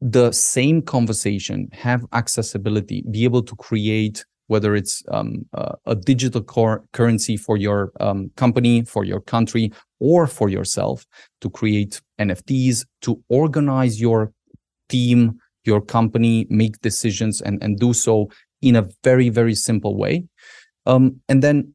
the 0.00 0.32
same 0.32 0.82
conversation, 0.82 1.68
have 1.72 2.04
accessibility, 2.12 3.04
be 3.10 3.24
able 3.24 3.42
to 3.42 3.54
create 3.56 4.24
whether 4.46 4.74
it's 4.74 5.02
um, 5.08 5.46
uh, 5.54 5.74
a 5.86 5.94
digital 5.94 6.42
core 6.42 6.84
currency 6.92 7.36
for 7.36 7.56
your 7.56 7.92
um, 8.00 8.30
company, 8.36 8.82
for 8.84 9.04
your 9.04 9.20
country, 9.20 9.72
or 10.00 10.26
for 10.26 10.48
yourself 10.48 11.06
to 11.40 11.50
create 11.50 12.00
NFTs, 12.20 12.84
to 13.02 13.22
organize 13.28 14.00
your 14.00 14.32
team, 14.88 15.38
your 15.64 15.80
company, 15.80 16.46
make 16.50 16.80
decisions, 16.80 17.40
and, 17.40 17.62
and 17.62 17.78
do 17.78 17.92
so 17.92 18.28
in 18.60 18.76
a 18.76 18.88
very, 19.04 19.28
very 19.28 19.54
simple 19.54 19.96
way. 19.96 20.24
Um, 20.86 21.20
and 21.28 21.42
then 21.42 21.74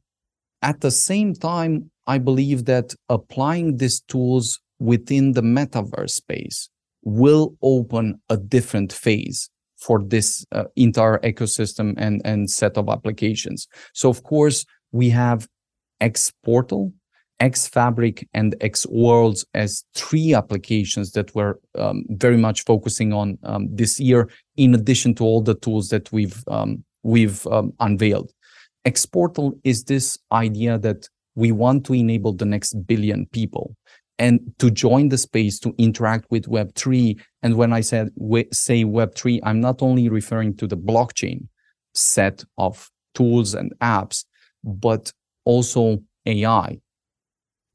at 0.62 0.80
the 0.80 0.90
same 0.90 1.34
time, 1.34 1.90
I 2.06 2.18
believe 2.18 2.64
that 2.66 2.94
applying 3.08 3.76
these 3.76 4.00
tools 4.00 4.60
within 4.78 5.32
the 5.32 5.42
metaverse 5.42 6.10
space 6.10 6.70
will 7.02 7.54
open 7.62 8.20
a 8.28 8.36
different 8.36 8.92
phase 8.92 9.50
for 9.78 10.02
this 10.02 10.44
uh, 10.52 10.64
entire 10.76 11.18
ecosystem 11.18 11.94
and, 11.96 12.20
and 12.24 12.50
set 12.50 12.76
of 12.76 12.88
applications. 12.88 13.68
So 13.94 14.08
of 14.08 14.22
course, 14.22 14.64
we 14.92 15.10
have 15.10 15.48
X 16.00 16.32
Portal, 16.44 16.92
X 17.40 17.68
Fabric, 17.68 18.28
and 18.34 18.56
X 18.60 18.86
Worlds 18.88 19.44
as 19.54 19.84
three 19.94 20.34
applications 20.34 21.12
that 21.12 21.34
we're 21.34 21.54
um, 21.76 22.04
very 22.10 22.36
much 22.36 22.64
focusing 22.64 23.12
on 23.12 23.38
um, 23.44 23.68
this 23.70 24.00
year, 24.00 24.28
in 24.56 24.74
addition 24.74 25.14
to 25.16 25.24
all 25.24 25.40
the 25.40 25.54
tools 25.54 25.88
that 25.88 26.10
we've 26.12 26.42
um, 26.48 26.84
we've 27.02 27.46
um, 27.46 27.72
unveiled. 27.80 28.32
X 28.84 29.06
Portal 29.06 29.54
is 29.64 29.84
this 29.84 30.18
idea 30.32 30.78
that 30.78 31.08
we 31.34 31.52
want 31.52 31.86
to 31.86 31.94
enable 31.94 32.32
the 32.32 32.44
next 32.44 32.74
billion 32.86 33.26
people 33.26 33.76
and 34.18 34.40
to 34.58 34.70
join 34.70 35.08
the 35.08 35.18
space 35.18 35.58
to 35.60 35.74
interact 35.78 36.26
with 36.30 36.46
web3 36.46 37.18
and 37.42 37.56
when 37.56 37.72
i 37.72 37.80
said 37.80 38.08
say 38.52 38.84
web3 38.84 39.40
i'm 39.44 39.60
not 39.60 39.82
only 39.82 40.08
referring 40.08 40.56
to 40.56 40.66
the 40.66 40.76
blockchain 40.76 41.46
set 41.94 42.44
of 42.56 42.90
tools 43.14 43.54
and 43.54 43.72
apps 43.80 44.24
but 44.64 45.12
also 45.44 45.98
ai 46.26 46.78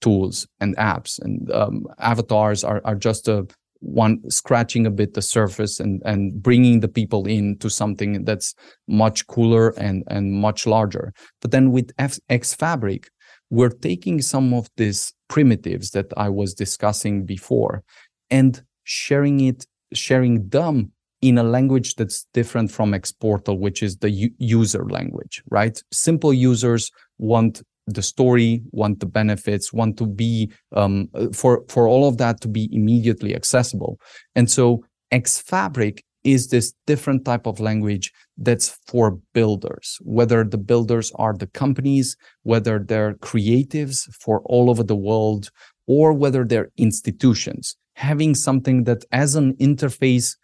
tools 0.04 0.46
and 0.60 0.76
apps. 0.78 1.20
And 1.24 1.50
um, 1.52 1.86
avatars 2.00 2.64
are, 2.64 2.82
are 2.84 2.96
just 2.96 3.28
a 3.28 3.48
one 3.80 4.20
scratching 4.30 4.86
a 4.86 4.92
bit 4.92 5.14
the 5.14 5.22
surface 5.22 5.80
and 5.80 6.02
and 6.06 6.42
bringing 6.42 6.80
the 6.80 6.88
people 6.88 7.26
into 7.28 7.70
something 7.70 8.24
that's 8.24 8.54
much 8.88 9.28
cooler 9.28 9.70
and 9.78 10.04
and 10.08 10.32
much 10.32 10.68
larger. 10.68 11.14
But 11.42 11.52
then 11.52 11.72
with 11.72 11.92
F- 11.98 12.20
x 12.30 12.54
fabric 12.54 13.10
we're 13.50 13.70
taking 13.70 14.22
some 14.22 14.54
of 14.54 14.70
these 14.78 15.14
primitives 15.28 15.92
that 15.92 16.08
I 16.18 16.30
was 16.30 16.54
discussing 16.54 17.26
before 17.26 17.84
and 18.30 18.64
sharing 18.84 19.42
it, 19.42 19.66
sharing 19.94 20.50
them 20.50 20.92
in 21.22 21.38
a 21.38 21.44
language 21.44 21.96
that's 21.96 22.28
different 22.34 22.70
from 22.70 22.94
X 22.94 23.12
Portal, 23.12 23.58
which 23.58 23.82
is 23.82 23.98
the 23.98 24.10
u- 24.10 24.32
user 24.40 24.86
language, 24.86 25.42
right? 25.50 25.82
Simple 25.92 26.34
users 26.34 26.92
want 27.18 27.62
the 27.88 28.02
story, 28.02 28.62
want 28.72 29.00
the 29.00 29.06
benefits, 29.06 29.72
want 29.72 29.98
to 29.98 30.06
be 30.06 30.52
um, 30.74 31.10
for 31.34 31.64
for 31.70 31.88
all 31.88 32.08
of 32.08 32.18
that 32.18 32.42
to 32.42 32.48
be 32.48 32.70
immediately 32.72 33.36
accessible. 33.36 34.00
And 34.36 34.50
so 34.50 34.84
X 35.12 35.40
Fabric 35.40 36.04
is 36.24 36.48
this 36.48 36.74
different 36.88 37.26
type 37.26 37.46
of 37.46 37.60
language 37.60 38.12
that's 38.38 38.80
for 38.88 39.20
builders, 39.34 39.98
whether 40.02 40.44
the 40.44 40.58
builders 40.58 41.12
are 41.16 41.34
the 41.34 41.48
companies, 41.48 42.18
whether 42.44 42.80
they're 42.80 43.14
creatives 43.16 44.12
for 44.16 44.42
all 44.46 44.70
over 44.70 44.84
the 44.84 44.96
world, 44.96 45.50
or 45.88 46.14
whether 46.14 46.44
they're 46.44 46.72
institutions. 46.78 47.76
Having 47.96 48.36
something 48.36 48.86
that 48.86 49.06
as 49.12 49.36
an 49.36 49.54
interface 49.56 50.36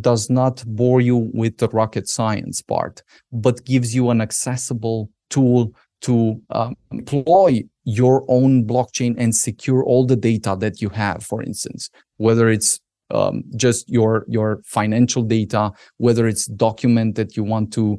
does 0.00 0.30
not 0.30 0.64
bore 0.66 1.00
you 1.00 1.30
with 1.34 1.58
the 1.58 1.68
rocket 1.68 2.08
science 2.08 2.62
part, 2.62 3.02
but 3.32 3.64
gives 3.64 3.94
you 3.94 4.10
an 4.10 4.20
accessible 4.20 5.10
tool 5.28 5.74
to 6.02 6.40
um, 6.50 6.74
employ 6.90 7.62
your 7.84 8.24
own 8.28 8.64
blockchain 8.64 9.14
and 9.18 9.34
secure 9.34 9.82
all 9.84 10.06
the 10.06 10.16
data 10.16 10.56
that 10.58 10.80
you 10.80 10.88
have, 10.88 11.24
for 11.24 11.42
instance, 11.42 11.90
whether 12.16 12.48
it's 12.48 12.80
um, 13.12 13.44
just 13.56 13.88
your 13.88 14.24
your 14.28 14.62
financial 14.64 15.22
data, 15.22 15.70
whether 15.98 16.26
it's 16.26 16.46
document 16.46 17.14
that 17.16 17.36
you 17.36 17.44
want 17.44 17.72
to 17.74 17.98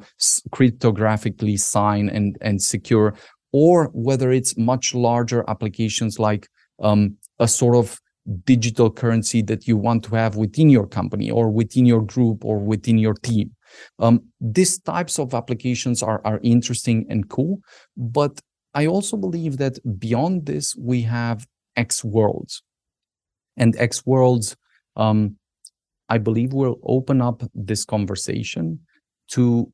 cryptographically 0.51 1.59
sign 1.59 2.09
and 2.09 2.37
and 2.41 2.61
secure, 2.61 3.15
or 3.51 3.89
whether 3.93 4.31
it's 4.31 4.57
much 4.57 4.93
larger 4.93 5.43
applications 5.47 6.19
like 6.19 6.47
um, 6.81 7.15
a 7.39 7.47
sort 7.47 7.75
of 7.75 7.99
digital 8.45 8.89
currency 8.89 9.41
that 9.41 9.67
you 9.67 9.77
want 9.77 10.03
to 10.05 10.15
have 10.15 10.35
within 10.35 10.69
your 10.69 10.87
company 10.87 11.29
or 11.29 11.49
within 11.49 11.85
your 11.85 12.01
group 12.01 12.45
or 12.45 12.57
within 12.57 12.97
your 12.97 13.13
team. 13.15 13.51
Um, 13.99 14.21
these 14.39 14.79
types 14.79 15.19
of 15.19 15.33
applications 15.33 16.01
are, 16.01 16.21
are 16.23 16.39
interesting 16.43 17.05
and 17.09 17.27
cool, 17.29 17.59
but 17.97 18.39
I 18.73 18.87
also 18.87 19.17
believe 19.17 19.57
that 19.57 19.77
beyond 19.99 20.45
this, 20.45 20.75
we 20.75 21.01
have 21.01 21.45
X 21.75 22.03
worlds. 22.03 22.63
And 23.57 23.75
X 23.77 24.05
worlds, 24.05 24.55
um, 24.95 25.35
I 26.09 26.17
believe, 26.17 26.53
will 26.53 26.79
open 26.83 27.21
up 27.21 27.43
this 27.53 27.85
conversation 27.85 28.79
to 29.29 29.71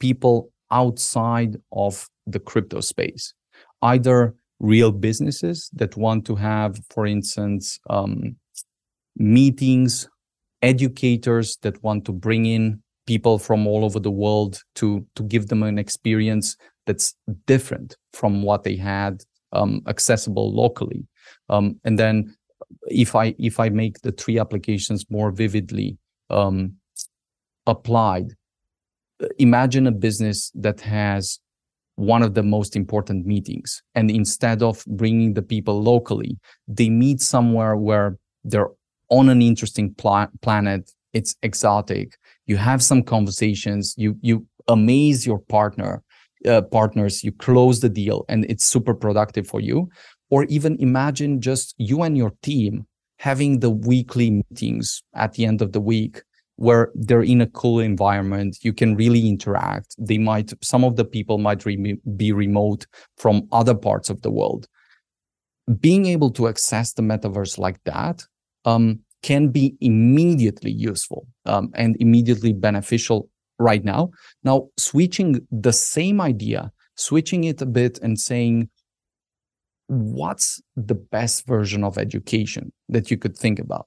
people 0.00 0.52
outside 0.70 1.56
of 1.72 2.08
the 2.26 2.40
crypto 2.40 2.80
space, 2.80 3.34
either 3.82 4.34
real 4.60 4.92
businesses 4.92 5.68
that 5.74 5.96
want 5.96 6.24
to 6.26 6.36
have, 6.36 6.80
for 6.90 7.06
instance, 7.06 7.78
um, 7.90 8.36
meetings, 9.16 10.08
educators 10.62 11.58
that 11.62 11.82
want 11.82 12.04
to 12.04 12.12
bring 12.12 12.46
in 12.46 12.80
people 13.06 13.38
from 13.38 13.66
all 13.66 13.84
over 13.84 13.98
the 13.98 14.10
world 14.10 14.62
to 14.76 15.04
to 15.16 15.24
give 15.24 15.48
them 15.48 15.62
an 15.62 15.78
experience 15.78 16.56
that's 16.86 17.14
different 17.46 17.96
from 18.12 18.42
what 18.42 18.62
they 18.62 18.76
had 18.76 19.22
um, 19.52 19.82
accessible 19.86 20.52
locally. 20.54 21.06
Um, 21.48 21.78
and 21.84 21.98
then 21.98 22.34
if 22.86 23.14
I 23.14 23.34
if 23.38 23.60
I 23.60 23.68
make 23.68 24.00
the 24.02 24.12
three 24.12 24.38
applications 24.38 25.04
more 25.10 25.30
vividly 25.30 25.98
um, 26.30 26.74
applied, 27.66 28.34
imagine 29.38 29.86
a 29.86 29.92
business 29.92 30.50
that 30.54 30.80
has 30.80 31.38
one 31.96 32.22
of 32.22 32.34
the 32.34 32.42
most 32.42 32.74
important 32.74 33.26
meetings. 33.26 33.82
And 33.94 34.10
instead 34.10 34.62
of 34.62 34.84
bringing 34.86 35.34
the 35.34 35.42
people 35.42 35.82
locally, 35.82 36.38
they 36.66 36.90
meet 36.90 37.20
somewhere 37.20 37.76
where 37.76 38.16
they're 38.44 38.70
on 39.08 39.28
an 39.28 39.42
interesting 39.42 39.94
pla- 39.94 40.28
planet. 40.40 40.90
It's 41.12 41.36
exotic. 41.42 42.16
You 42.46 42.56
have 42.56 42.82
some 42.82 43.02
conversations. 43.02 43.94
You 43.96 44.16
you 44.22 44.46
amaze 44.68 45.26
your 45.26 45.38
partner, 45.38 46.02
uh, 46.46 46.62
partners. 46.62 47.22
You 47.22 47.32
close 47.32 47.80
the 47.80 47.90
deal, 47.90 48.24
and 48.28 48.46
it's 48.46 48.64
super 48.64 48.94
productive 48.94 49.46
for 49.46 49.60
you. 49.60 49.88
Or 50.32 50.44
even 50.44 50.80
imagine 50.80 51.42
just 51.42 51.74
you 51.76 52.02
and 52.02 52.16
your 52.16 52.32
team 52.42 52.86
having 53.18 53.60
the 53.60 53.68
weekly 53.68 54.30
meetings 54.30 55.02
at 55.14 55.34
the 55.34 55.44
end 55.44 55.60
of 55.60 55.72
the 55.72 55.80
week 55.80 56.22
where 56.56 56.90
they're 56.94 57.28
in 57.34 57.42
a 57.42 57.46
cool 57.46 57.80
environment 57.80 58.56
you 58.62 58.72
can 58.72 58.96
really 58.96 59.28
interact. 59.28 59.94
They 59.98 60.16
might 60.16 60.48
some 60.64 60.84
of 60.84 60.96
the 60.96 61.04
people 61.04 61.36
might 61.36 61.66
re- 61.66 61.98
be 62.16 62.32
remote 62.32 62.86
from 63.18 63.46
other 63.52 63.74
parts 63.74 64.08
of 64.08 64.22
the 64.22 64.30
world. 64.30 64.66
Being 65.80 66.06
able 66.06 66.30
to 66.30 66.48
access 66.48 66.94
the 66.94 67.02
metaverse 67.02 67.58
like 67.58 67.80
that 67.84 68.24
um, 68.64 69.00
can 69.22 69.48
be 69.48 69.76
immediately 69.82 70.72
useful 70.72 71.26
um, 71.44 71.70
and 71.74 71.94
immediately 72.00 72.54
beneficial 72.54 73.28
right 73.58 73.84
now. 73.84 74.10
Now 74.44 74.70
switching 74.78 75.46
the 75.50 75.74
same 75.74 76.22
idea 76.22 76.72
switching 76.96 77.44
it 77.44 77.60
a 77.62 77.66
bit 77.66 77.98
and 78.02 78.18
saying 78.18 78.68
what's 79.86 80.60
the 80.76 80.94
best 80.94 81.46
version 81.46 81.84
of 81.84 81.98
education 81.98 82.72
that 82.88 83.10
you 83.10 83.16
could 83.16 83.36
think 83.36 83.58
about? 83.58 83.86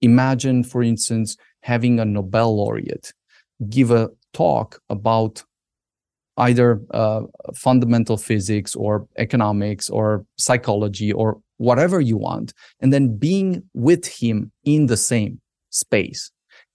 Imagine 0.00 0.64
for 0.64 0.82
instance 0.82 1.36
having 1.62 2.00
a 2.00 2.04
Nobel 2.04 2.56
laureate 2.56 3.12
give 3.68 3.90
a 3.90 4.10
talk 4.32 4.80
about 4.88 5.44
either 6.38 6.80
uh, 6.92 7.20
fundamental 7.54 8.16
physics 8.16 8.74
or 8.74 9.06
economics 9.18 9.90
or 9.90 10.24
psychology 10.38 11.12
or 11.12 11.40
whatever 11.58 12.00
you 12.00 12.16
want, 12.16 12.52
and 12.80 12.92
then 12.92 13.16
being 13.16 13.62
with 13.74 14.06
him 14.06 14.50
in 14.64 14.86
the 14.86 14.96
same 14.96 15.40
space 15.70 16.30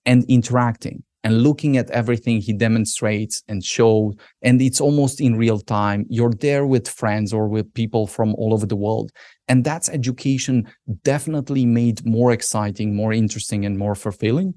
and 0.05 0.23
interacting 0.29 1.03
and 1.23 1.43
looking 1.43 1.77
at 1.77 1.89
everything 1.91 2.39
he 2.39 2.53
demonstrates 2.53 3.43
and 3.47 3.63
shows. 3.63 4.13
And 4.41 4.61
it's 4.61 4.79
almost 4.79 5.19
in 5.19 5.35
real 5.35 5.59
time. 5.59 6.05
You're 6.09 6.33
there 6.39 6.65
with 6.65 6.87
friends 6.87 7.33
or 7.33 7.47
with 7.47 7.73
people 7.73 8.07
from 8.07 8.33
all 8.35 8.53
over 8.53 8.65
the 8.65 8.75
world. 8.75 9.11
And 9.47 9.63
that's 9.63 9.89
education 9.89 10.67
definitely 11.03 11.65
made 11.65 12.05
more 12.05 12.31
exciting, 12.31 12.95
more 12.95 13.13
interesting, 13.13 13.65
and 13.65 13.77
more 13.77 13.95
fulfilling. 13.95 14.53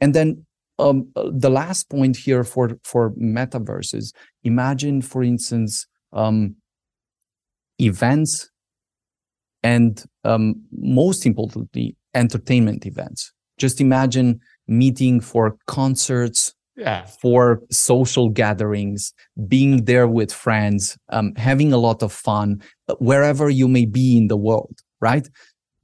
And 0.00 0.14
then 0.14 0.44
um, 0.78 1.08
the 1.14 1.50
last 1.50 1.90
point 1.90 2.16
here 2.16 2.44
for 2.44 2.78
for 2.84 3.10
metaverses, 3.12 4.12
imagine, 4.44 5.02
for 5.02 5.22
instance, 5.22 5.86
um, 6.12 6.54
events 7.80 8.50
and 9.62 10.04
um, 10.24 10.62
most 10.70 11.26
importantly, 11.26 11.96
entertainment 12.14 12.86
events. 12.86 13.32
Just 13.58 13.80
imagine 13.80 14.40
meeting 14.68 15.20
for 15.20 15.56
concerts, 15.66 16.54
yeah. 16.76 17.04
for 17.06 17.60
social 17.70 18.28
gatherings, 18.28 19.12
being 19.48 19.84
there 19.84 20.06
with 20.06 20.32
friends, 20.32 20.96
um, 21.08 21.34
having 21.36 21.72
a 21.72 21.78
lot 21.78 22.02
of 22.02 22.12
fun 22.12 22.62
wherever 22.98 23.50
you 23.50 23.68
may 23.68 23.84
be 23.84 24.16
in 24.16 24.28
the 24.28 24.36
world, 24.36 24.80
right? 25.00 25.28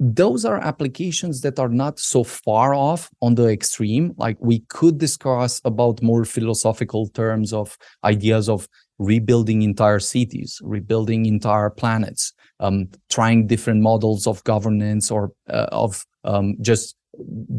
Those 0.00 0.44
are 0.44 0.58
applications 0.58 1.40
that 1.42 1.58
are 1.58 1.68
not 1.68 1.98
so 1.98 2.24
far 2.24 2.74
off 2.74 3.10
on 3.22 3.36
the 3.36 3.48
extreme. 3.48 4.12
Like 4.16 4.36
we 4.40 4.60
could 4.68 4.98
discuss 4.98 5.60
about 5.64 6.02
more 6.02 6.24
philosophical 6.24 7.08
terms 7.08 7.52
of 7.52 7.76
ideas 8.04 8.48
of 8.48 8.68
rebuilding 8.98 9.62
entire 9.62 10.00
cities, 10.00 10.60
rebuilding 10.62 11.26
entire 11.26 11.70
planets, 11.70 12.32
um, 12.60 12.88
trying 13.10 13.46
different 13.46 13.82
models 13.82 14.26
of 14.26 14.42
governance 14.44 15.10
or 15.10 15.32
uh, 15.48 15.66
of 15.72 16.04
um, 16.24 16.56
just 16.60 16.96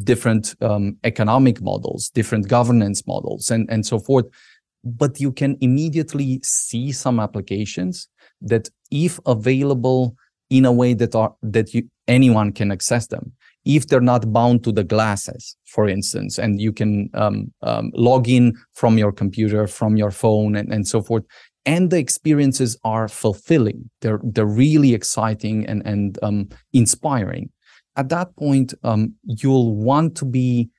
different 0.03 0.55
um, 0.61 0.97
economic 1.03 1.61
models, 1.61 2.09
different 2.09 2.47
governance 2.47 3.05
models, 3.07 3.49
and, 3.49 3.69
and 3.69 3.85
so 3.85 3.99
forth. 3.99 4.25
But 4.83 5.19
you 5.19 5.31
can 5.31 5.57
immediately 5.61 6.39
see 6.43 6.91
some 6.91 7.19
applications 7.19 8.07
that, 8.41 8.69
if 8.91 9.19
available 9.25 10.15
in 10.49 10.65
a 10.65 10.71
way 10.71 10.93
that 10.93 11.15
are 11.15 11.33
that 11.41 11.73
you 11.73 11.89
anyone 12.07 12.51
can 12.53 12.71
access 12.71 13.07
them, 13.07 13.33
if 13.65 13.87
they're 13.87 13.99
not 13.99 14.31
bound 14.31 14.63
to 14.63 14.71
the 14.71 14.83
glasses, 14.83 15.57
for 15.65 15.89
instance, 15.89 16.37
and 16.37 16.61
you 16.61 16.71
can 16.71 17.09
um, 17.15 17.51
um, 17.63 17.91
log 17.95 18.29
in 18.29 18.55
from 18.73 18.97
your 18.97 19.11
computer, 19.11 19.65
from 19.65 19.97
your 19.97 20.11
phone, 20.11 20.55
and, 20.55 20.71
and 20.71 20.87
so 20.87 21.01
forth. 21.01 21.23
And 21.65 21.89
the 21.89 21.97
experiences 21.97 22.77
are 22.83 23.07
fulfilling. 23.07 23.89
They're 24.01 24.19
they're 24.23 24.45
really 24.45 24.93
exciting 24.93 25.65
and 25.65 25.81
and 25.85 26.19
um, 26.21 26.49
inspiring 26.73 27.49
at 27.95 28.09
that 28.09 28.35
point, 28.35 28.73
um, 28.83 29.15
you'll 29.23 29.75
want 29.75 30.15
to 30.17 30.25
be 30.25 30.69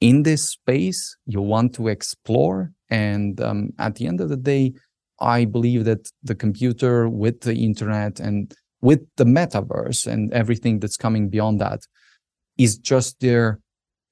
in 0.00 0.22
this 0.22 0.50
space. 0.50 1.16
You'll 1.26 1.46
want 1.46 1.74
to 1.74 1.88
explore. 1.88 2.72
And 2.90 3.40
um, 3.40 3.70
at 3.78 3.96
the 3.96 4.06
end 4.06 4.20
of 4.20 4.28
the 4.28 4.36
day, 4.36 4.72
I 5.20 5.44
believe 5.44 5.84
that 5.84 6.08
the 6.22 6.34
computer 6.34 7.08
with 7.08 7.40
the 7.40 7.54
internet 7.54 8.20
and 8.20 8.54
with 8.80 9.00
the 9.16 9.24
metaverse 9.24 10.06
and 10.06 10.32
everything 10.32 10.78
that's 10.78 10.96
coming 10.96 11.28
beyond 11.28 11.60
that 11.60 11.80
is 12.56 12.78
just 12.78 13.18
there, 13.20 13.60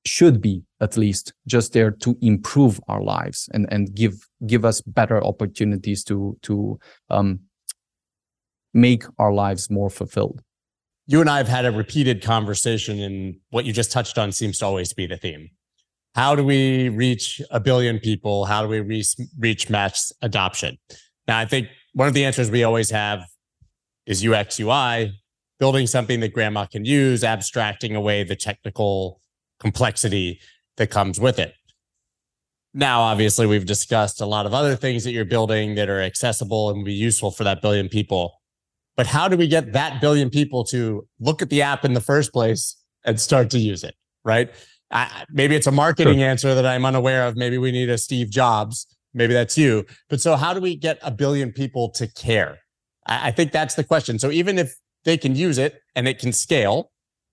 should 0.07 0.41
be 0.41 0.63
at 0.81 0.97
least 0.97 1.35
just 1.47 1.73
there 1.73 1.91
to 1.91 2.17
improve 2.21 2.81
our 2.89 3.03
lives 3.03 3.49
and, 3.53 3.67
and 3.73 3.95
give 3.95 4.15
give 4.47 4.65
us 4.65 4.81
better 4.83 5.23
opportunities 5.23 6.05
to 6.05 6.39
to 6.43 6.79
um, 7.11 7.41
make 8.73 9.05
our 9.19 9.33
lives 9.33 9.69
more 9.69 9.91
fulfilled 9.91 10.41
you 11.07 11.21
and 11.21 11.31
I 11.31 11.39
have 11.39 11.49
had 11.49 11.65
a 11.65 11.73
repeated 11.73 12.23
conversation, 12.23 13.01
and 13.01 13.37
what 13.51 13.65
you 13.65 13.73
just 13.73 13.93
touched 13.93 14.19
on 14.19 14.33
seems 14.33 14.59
to 14.59 14.67
always 14.67 14.93
be 14.93 15.07
the 15.07 15.17
theme. 15.17 15.51
How 16.15 16.35
do 16.35 16.43
we 16.43 16.89
reach 16.89 17.41
a 17.51 17.61
billion 17.61 17.99
people? 17.99 18.47
How 18.47 18.63
do 18.63 18.69
we 18.69 18.81
reach, 18.81 19.15
reach 19.39 19.69
mass 19.69 20.13
adoption? 20.23 20.79
Now, 21.29 21.39
I 21.39 21.45
think 21.45 21.69
one 21.93 22.09
of 22.09 22.15
the 22.15 22.25
answers 22.25 22.51
we 22.51 22.65
always 22.65 22.91
have 22.91 23.25
is 24.07 24.27
UX 24.27 24.59
UI, 24.59 25.13
building 25.59 25.87
something 25.87 26.21
that 26.21 26.33
grandma 26.33 26.67
can 26.67 26.85
use, 26.85 27.23
abstracting 27.23 27.95
away 27.95 28.25
the 28.25 28.37
technical 28.37 29.21
complexity 29.61 30.41
that 30.77 30.91
comes 30.91 31.21
with 31.21 31.39
it. 31.39 31.55
Now, 32.75 33.01
obviously, 33.01 33.47
we've 33.47 33.65
discussed 33.65 34.21
a 34.21 34.27
lot 34.27 34.45
of 34.45 34.53
other 34.53 34.77
things 34.77 35.05
that 35.05 35.13
you're 35.13 35.25
building 35.25 35.77
that 35.77 35.89
are 35.89 36.01
accessible 36.01 36.69
and 36.69 36.79
will 36.79 36.85
be 36.85 36.93
useful 36.93 37.31
for 37.31 37.45
that 37.45 37.63
billion 37.63 37.89
people. 37.89 38.36
But 38.97 39.07
how 39.07 39.29
do 39.29 39.37
we 39.37 39.47
get 39.47 39.73
that 39.73 40.01
billion 40.01 40.31
people 40.31 40.65
to 40.65 41.07
look 41.21 41.43
at 41.43 41.51
the 41.51 41.63
app 41.63 41.85
in 41.85 41.93
the 41.93 42.01
first 42.01 42.33
place 42.33 42.77
and 43.05 43.21
start 43.21 43.51
to 43.51 43.59
use 43.59 43.85
it? 43.85 43.95
Right. 44.25 44.51
I, 44.91 45.25
maybe 45.31 45.55
it's 45.55 45.67
a 45.67 45.73
marketing 45.73 46.19
sure. 46.19 46.29
answer 46.29 46.55
that 46.55 46.65
I'm 46.65 46.85
unaware 46.85 47.27
of. 47.27 47.37
Maybe 47.37 47.59
we 47.59 47.73
need 47.73 47.91
a 47.91 47.99
Steve 47.99 48.31
Jobs. 48.31 48.87
Maybe 49.15 49.35
that's 49.35 49.59
you. 49.59 49.85
But 50.09 50.21
so, 50.21 50.37
how 50.37 50.55
do 50.55 50.61
we 50.61 50.77
get 50.77 50.99
a 51.03 51.11
billion 51.11 51.53
people 51.53 51.91
to 51.91 52.07
care? 52.07 52.59
I, 53.07 53.29
I 53.29 53.31
think 53.31 53.53
that's 53.53 53.75
the 53.75 53.85
question. 53.85 54.19
So, 54.19 54.31
even 54.31 54.59
if 54.59 54.77
they 55.05 55.17
can 55.17 55.35
use 55.35 55.59
it 55.59 55.81
and 55.95 56.07
it 56.07 56.19
can 56.19 56.33
scale, 56.33 56.93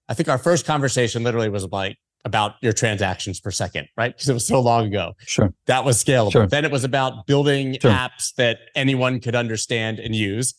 I 0.09 0.13
think 0.13 0.29
our 0.29 0.37
first 0.37 0.65
conversation 0.65 1.23
literally 1.23 1.49
was 1.49 1.65
like, 1.65 1.97
about 2.25 2.53
your 2.61 2.73
transactions 2.73 3.39
per 3.39 3.51
second, 3.51 3.87
right? 3.97 4.15
Because 4.15 4.29
it 4.29 4.33
was 4.33 4.47
so 4.47 4.61
long 4.61 4.87
ago. 4.87 5.13
Sure. 5.19 5.53
That 5.67 5.83
was 5.83 6.01
scalable. 6.01 6.31
Sure. 6.31 6.47
Then 6.47 6.65
it 6.65 6.71
was 6.71 6.83
about 6.83 7.27
building 7.27 7.77
sure. 7.81 7.91
apps 7.91 8.33
that 8.35 8.59
anyone 8.75 9.19
could 9.19 9.35
understand 9.35 9.99
and 9.99 10.15
use. 10.15 10.53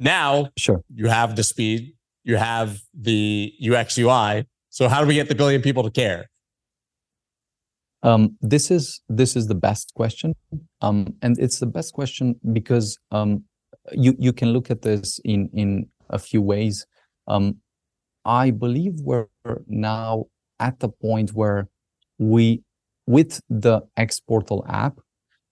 Now, 0.00 0.48
sure. 0.56 0.82
you 0.92 1.08
have 1.08 1.36
the 1.36 1.42
speed, 1.42 1.92
you 2.24 2.36
have 2.36 2.80
the 2.94 3.52
UX 3.62 3.98
UI. 3.98 4.46
So 4.70 4.88
how 4.88 5.02
do 5.02 5.06
we 5.06 5.14
get 5.14 5.28
the 5.28 5.34
billion 5.34 5.60
people 5.60 5.82
to 5.82 5.90
care? 5.90 6.30
Um, 8.02 8.38
this 8.40 8.70
is 8.70 9.02
this 9.10 9.36
is 9.36 9.46
the 9.46 9.54
best 9.54 9.92
question, 9.94 10.34
um, 10.80 11.14
and 11.20 11.38
it's 11.38 11.58
the 11.58 11.66
best 11.66 11.92
question 11.92 12.34
because 12.50 12.98
um, 13.10 13.44
you 13.92 14.14
you 14.18 14.32
can 14.32 14.54
look 14.54 14.70
at 14.70 14.80
this 14.80 15.20
in 15.22 15.50
in 15.52 15.88
a 16.08 16.18
few 16.18 16.40
ways. 16.40 16.86
Um, 17.28 17.58
I 18.24 18.52
believe 18.52 19.00
we're 19.02 19.26
now 19.66 20.26
at 20.58 20.80
the 20.80 20.88
point 20.88 21.34
where 21.34 21.68
we, 22.18 22.62
with 23.06 23.40
the 23.50 23.82
X 23.98 24.18
Portal 24.20 24.64
app, 24.66 24.98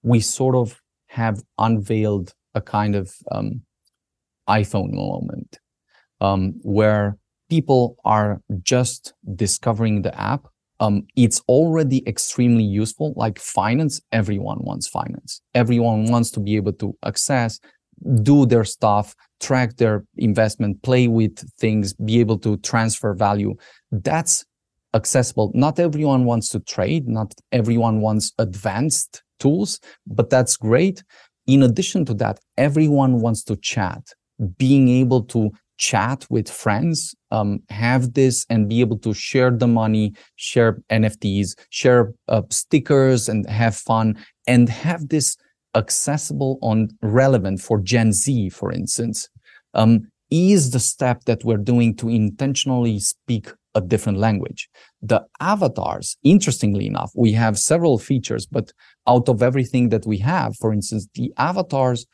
we 0.02 0.20
sort 0.20 0.54
of 0.54 0.80
have 1.08 1.42
unveiled 1.58 2.32
a 2.54 2.62
kind 2.62 2.94
of 2.94 3.12
um, 3.30 3.62
iPhone 4.48 4.92
moment 4.92 5.58
um, 6.20 6.54
where 6.62 7.16
people 7.48 7.96
are 8.04 8.40
just 8.62 9.14
discovering 9.34 10.02
the 10.02 10.18
app. 10.20 10.46
Um, 10.80 11.06
it's 11.16 11.40
already 11.48 12.06
extremely 12.06 12.62
useful. 12.62 13.12
Like 13.16 13.38
finance, 13.38 14.00
everyone 14.12 14.58
wants 14.60 14.86
finance. 14.86 15.40
Everyone 15.54 16.04
wants 16.04 16.30
to 16.32 16.40
be 16.40 16.56
able 16.56 16.72
to 16.74 16.96
access, 17.04 17.58
do 18.22 18.46
their 18.46 18.64
stuff, 18.64 19.14
track 19.40 19.76
their 19.76 20.04
investment, 20.16 20.82
play 20.82 21.08
with 21.08 21.38
things, 21.58 21.94
be 21.94 22.20
able 22.20 22.38
to 22.40 22.58
transfer 22.58 23.12
value. 23.14 23.54
That's 23.90 24.44
accessible. 24.94 25.50
Not 25.54 25.80
everyone 25.80 26.24
wants 26.24 26.48
to 26.50 26.60
trade. 26.60 27.08
Not 27.08 27.34
everyone 27.50 28.00
wants 28.00 28.32
advanced 28.38 29.22
tools, 29.40 29.80
but 30.06 30.30
that's 30.30 30.56
great. 30.56 31.02
In 31.46 31.62
addition 31.62 32.04
to 32.04 32.14
that, 32.14 32.38
everyone 32.56 33.20
wants 33.20 33.42
to 33.44 33.56
chat. 33.56 34.02
Being 34.56 34.88
able 34.88 35.22
to 35.24 35.50
chat 35.78 36.26
with 36.28 36.50
friends, 36.50 37.14
um, 37.30 37.60
have 37.70 38.14
this 38.14 38.44
and 38.50 38.68
be 38.68 38.80
able 38.80 38.98
to 38.98 39.14
share 39.14 39.50
the 39.50 39.66
money, 39.66 40.12
share 40.36 40.78
NFTs, 40.90 41.54
share 41.70 42.12
uh, 42.28 42.42
stickers 42.50 43.28
and 43.28 43.48
have 43.48 43.76
fun 43.76 44.16
and 44.46 44.68
have 44.68 45.08
this 45.08 45.36
accessible 45.74 46.58
on 46.62 46.88
relevant 47.02 47.60
for 47.60 47.80
Gen 47.80 48.12
Z, 48.12 48.50
for 48.50 48.72
instance, 48.72 49.28
um, 49.74 50.10
is 50.30 50.70
the 50.70 50.80
step 50.80 51.24
that 51.24 51.44
we're 51.44 51.56
doing 51.56 51.94
to 51.96 52.08
intentionally 52.08 52.98
speak 52.98 53.50
a 53.74 53.80
different 53.80 54.18
language. 54.18 54.68
The 55.00 55.24
avatars, 55.40 56.16
interestingly 56.24 56.86
enough, 56.86 57.12
we 57.14 57.32
have 57.32 57.58
several 57.58 57.98
features, 57.98 58.46
but 58.46 58.72
out 59.06 59.28
of 59.28 59.42
everything 59.42 59.90
that 59.90 60.06
we 60.06 60.18
have, 60.18 60.56
for 60.56 60.72
instance, 60.72 61.06
the 61.14 61.32
avatars 61.36 62.06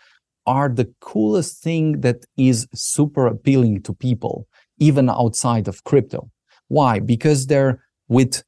are 0.47 0.69
the 0.69 0.93
coolest 1.01 1.63
thing 1.63 2.01
that 2.01 2.25
is 2.37 2.67
super 2.75 3.27
appealing 3.27 3.83
to 3.83 3.95
people, 3.95 4.47
even 4.79 5.09
outside 5.09 5.69
of 5.69 5.85
crypto. 5.85 6.31
Why? 6.69 7.01
Because 7.01 7.47
they're 7.47 7.83
with 8.09 8.43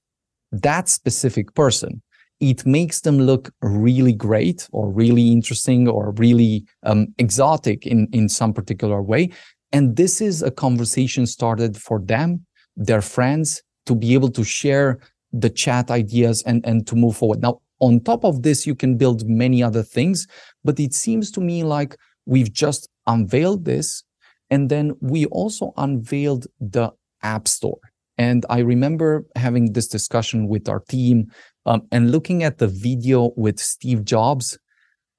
that 0.52 0.88
specific 0.88 1.54
person. 1.54 2.02
It 2.40 2.66
makes 2.66 3.00
them 3.00 3.18
look 3.18 3.50
really 3.62 4.12
great 4.12 4.68
or 4.72 4.90
really 4.90 5.32
interesting 5.32 5.88
or 5.88 6.12
really 6.12 6.66
um, 6.82 7.08
exotic 7.18 7.86
in, 7.86 8.08
in 8.12 8.28
some 8.28 8.52
particular 8.52 9.02
way. 9.02 9.30
And 9.72 9.96
this 9.96 10.20
is 10.20 10.42
a 10.42 10.50
conversation 10.50 11.26
started 11.26 11.76
for 11.76 12.00
them, 12.00 12.44
their 12.76 13.00
friends, 13.00 13.62
to 13.86 13.94
be 13.94 14.14
able 14.14 14.30
to 14.30 14.44
share 14.44 14.98
the 15.32 15.50
chat 15.50 15.90
ideas 15.90 16.42
and, 16.42 16.64
and 16.66 16.86
to 16.86 16.94
move 16.94 17.16
forward. 17.16 17.40
Now, 17.40 17.60
on 17.80 18.00
top 18.00 18.24
of 18.24 18.42
this, 18.42 18.66
you 18.66 18.74
can 18.74 18.96
build 18.96 19.28
many 19.28 19.62
other 19.62 19.82
things, 19.82 20.26
but 20.66 20.78
it 20.78 20.92
seems 20.92 21.30
to 21.32 21.40
me 21.40 21.64
like 21.64 21.96
we've 22.26 22.52
just 22.52 22.88
unveiled 23.06 23.64
this. 23.64 24.02
And 24.50 24.68
then 24.68 24.94
we 25.00 25.26
also 25.26 25.72
unveiled 25.76 26.46
the 26.60 26.92
App 27.22 27.48
Store. 27.48 27.80
And 28.18 28.44
I 28.48 28.60
remember 28.60 29.26
having 29.36 29.72
this 29.72 29.88
discussion 29.88 30.48
with 30.48 30.68
our 30.68 30.80
team 30.80 31.30
um, 31.66 31.82
and 31.90 32.12
looking 32.12 32.42
at 32.42 32.58
the 32.58 32.68
video 32.68 33.32
with 33.36 33.58
Steve 33.58 34.04
Jobs 34.04 34.58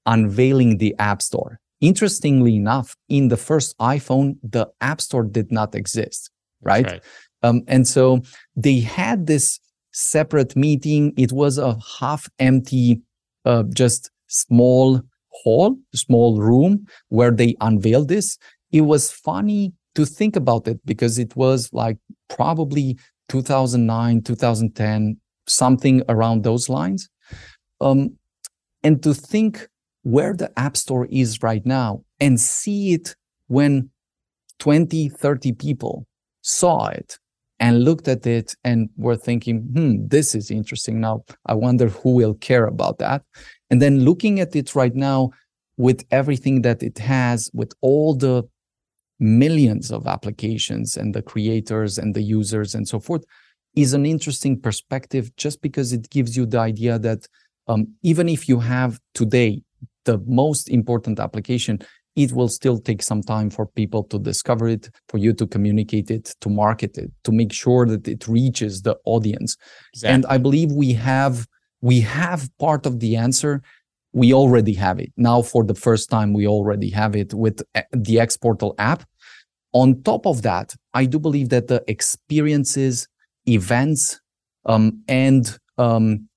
unveiling 0.06 0.78
the 0.78 0.96
App 0.98 1.22
Store. 1.22 1.60
Interestingly 1.80 2.56
enough, 2.56 2.96
in 3.08 3.28
the 3.28 3.38
first 3.38 3.78
iPhone, 3.78 4.38
the 4.42 4.68
App 4.82 5.00
Store 5.00 5.24
did 5.24 5.52
not 5.52 5.76
exist, 5.76 6.32
right? 6.62 6.86
right. 6.86 7.04
Um, 7.44 7.62
and 7.68 7.88
so 7.88 8.22
they 8.56 8.80
had 8.80 9.28
this 9.28 9.60
separate 9.92 10.56
meeting. 10.56 11.14
It 11.18 11.32
was 11.32 11.60
a 11.60 11.78
half 12.00 12.28
empty, 12.40 13.02
uh, 13.46 13.64
just 13.74 14.10
small 14.28 15.02
hall, 15.44 15.78
small 15.94 16.40
room 16.40 16.86
where 17.10 17.32
they 17.32 17.56
unveiled 17.62 18.08
this. 18.08 18.38
It 18.72 18.82
was 18.82 19.12
funny 19.12 19.74
to 19.96 20.06
think 20.06 20.36
about 20.36 20.68
it 20.68 20.80
because 20.86 21.18
it 21.18 21.36
was 21.36 21.70
like 21.74 21.98
probably 22.30 22.98
2009, 23.30 24.22
2010, 24.22 25.18
something 25.48 26.04
around 26.10 26.44
those 26.44 26.70
lines. 26.70 27.10
Um, 27.82 28.18
and 28.84 29.02
to 29.04 29.14
think 29.14 29.68
where 30.04 30.34
the 30.34 30.52
App 30.58 30.78
Store 30.78 31.08
is 31.10 31.42
right 31.44 31.66
now 31.66 32.04
and 32.20 32.40
see 32.40 32.94
it 32.94 33.16
when 33.48 33.90
20, 34.60 35.10
30 35.10 35.52
people 35.54 36.08
saw 36.42 36.88
it 36.88 37.18
and 37.60 37.84
looked 37.84 38.08
at 38.08 38.26
it 38.26 38.56
and 38.64 38.90
were 38.98 39.16
thinking, 39.16 39.62
hmm, 39.62 40.08
this 40.08 40.36
is 40.36 40.52
interesting. 40.52 41.02
Now, 41.02 41.24
I 41.46 41.56
wonder 41.56 41.90
who 41.90 42.14
will 42.14 42.36
care 42.36 42.66
about 42.66 43.00
that. 43.00 43.24
And 43.70 43.82
then 43.82 44.02
looking 44.02 44.40
at 44.40 44.56
it 44.56 44.76
right 44.76 44.96
now 44.96 45.32
with 45.78 46.06
everything 46.12 46.62
that 46.64 46.82
it 46.82 46.98
has, 47.00 47.50
with 47.54 47.74
all 47.82 48.16
the 48.16 48.44
millions 49.20 49.92
of 49.92 50.08
applications 50.08 50.96
and 50.96 51.14
the 51.14 51.22
creators 51.22 51.98
and 51.98 52.14
the 52.14 52.22
users 52.22 52.76
and 52.76 52.88
so 52.88 53.00
forth, 53.00 53.24
is 53.76 53.94
an 53.94 54.06
interesting 54.06 54.60
perspective 54.60 55.36
just 55.36 55.62
because 55.62 55.94
it 55.94 56.10
gives 56.10 56.36
you 56.36 56.46
the 56.46 56.58
idea 56.58 56.98
that 56.98 57.28
um, 57.68 57.88
even 58.02 58.30
if 58.30 58.48
you 58.50 58.60
have 58.60 59.00
today 59.14 59.62
the 60.06 60.18
most 60.26 60.70
important 60.70 61.20
application, 61.20 61.80
it 62.16 62.32
will 62.32 62.48
still 62.48 62.80
take 62.80 63.04
some 63.04 63.22
time 63.22 63.50
for 63.50 63.68
people 63.68 64.04
to 64.06 64.18
discover 64.18 64.68
it, 64.68 64.90
for 65.10 65.20
you 65.20 65.34
to 65.34 65.46
communicate 65.46 66.10
it, 66.10 66.34
to 66.42 66.50
market 66.50 66.98
it, 66.98 67.12
to 67.24 67.32
make 67.32 67.54
sure 67.54 67.86
that 67.86 68.08
it 68.08 68.28
reaches 68.28 68.82
the 68.82 68.98
audience. 69.06 69.56
Exactly. 69.94 70.14
And 70.16 70.26
I 70.26 70.40
believe 70.40 70.72
we 70.72 70.94
have 70.94 71.46
we 71.82 72.02
have 72.02 72.50
part 72.58 72.86
of 72.86 73.00
the 73.00 73.16
answer. 73.16 73.62
We 74.14 74.34
already 74.34 74.74
have 74.74 75.00
it. 75.00 75.12
Now 75.18 75.42
for 75.42 75.64
the 75.64 75.76
first 75.76 76.10
time, 76.10 76.34
we 76.34 76.48
already 76.48 76.90
have 76.92 77.16
it 77.16 77.34
with 77.34 77.62
uh, 77.76 77.82
the 77.92 78.20
X 78.20 78.38
Portal 78.38 78.74
app. 78.78 79.04
On 79.74 80.02
top 80.04 80.26
of 80.26 80.42
that, 80.42 80.76
I 80.94 81.06
do 81.06 81.20
believe 81.20 81.50
that 81.50 81.68
the 81.68 81.84
experiences, 81.88 83.08
events, 83.48 84.20
um, 84.66 85.04
and 85.08 85.58
um, 85.78 86.28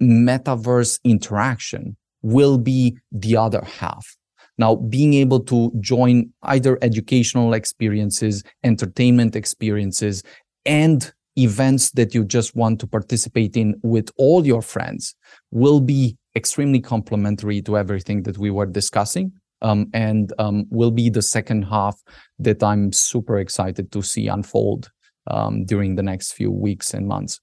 metaverse 0.00 1.00
interaction 1.04 1.96
will 2.22 2.58
be 2.58 2.96
the 3.12 3.36
other 3.36 3.62
half. 3.64 4.16
Now, 4.56 4.76
being 4.76 5.14
able 5.14 5.40
to 5.40 5.72
join 5.80 6.30
either 6.44 6.78
educational 6.80 7.54
experiences, 7.54 8.44
entertainment 8.62 9.34
experiences, 9.34 10.22
and 10.64 11.12
events 11.36 11.90
that 11.92 12.14
you 12.14 12.24
just 12.24 12.54
want 12.54 12.80
to 12.80 12.86
participate 12.86 13.56
in 13.56 13.74
with 13.82 14.10
all 14.16 14.46
your 14.46 14.62
friends 14.62 15.14
will 15.50 15.80
be 15.80 16.16
extremely 16.36 16.80
complementary 16.80 17.62
to 17.62 17.76
everything 17.76 18.22
that 18.24 18.38
we 18.38 18.50
were 18.50 18.66
discussing. 18.66 19.32
Um, 19.62 19.88
and 19.94 20.30
um, 20.38 20.66
will 20.68 20.90
be 20.90 21.08
the 21.08 21.22
second 21.22 21.62
half 21.62 22.02
that 22.38 22.62
I'm 22.62 22.92
super 22.92 23.38
excited 23.38 23.90
to 23.92 24.02
see 24.02 24.28
unfold 24.28 24.90
um, 25.26 25.64
during 25.64 25.94
the 25.94 26.02
next 26.02 26.32
few 26.32 26.50
weeks 26.50 26.92
and 26.92 27.08
months. 27.08 27.40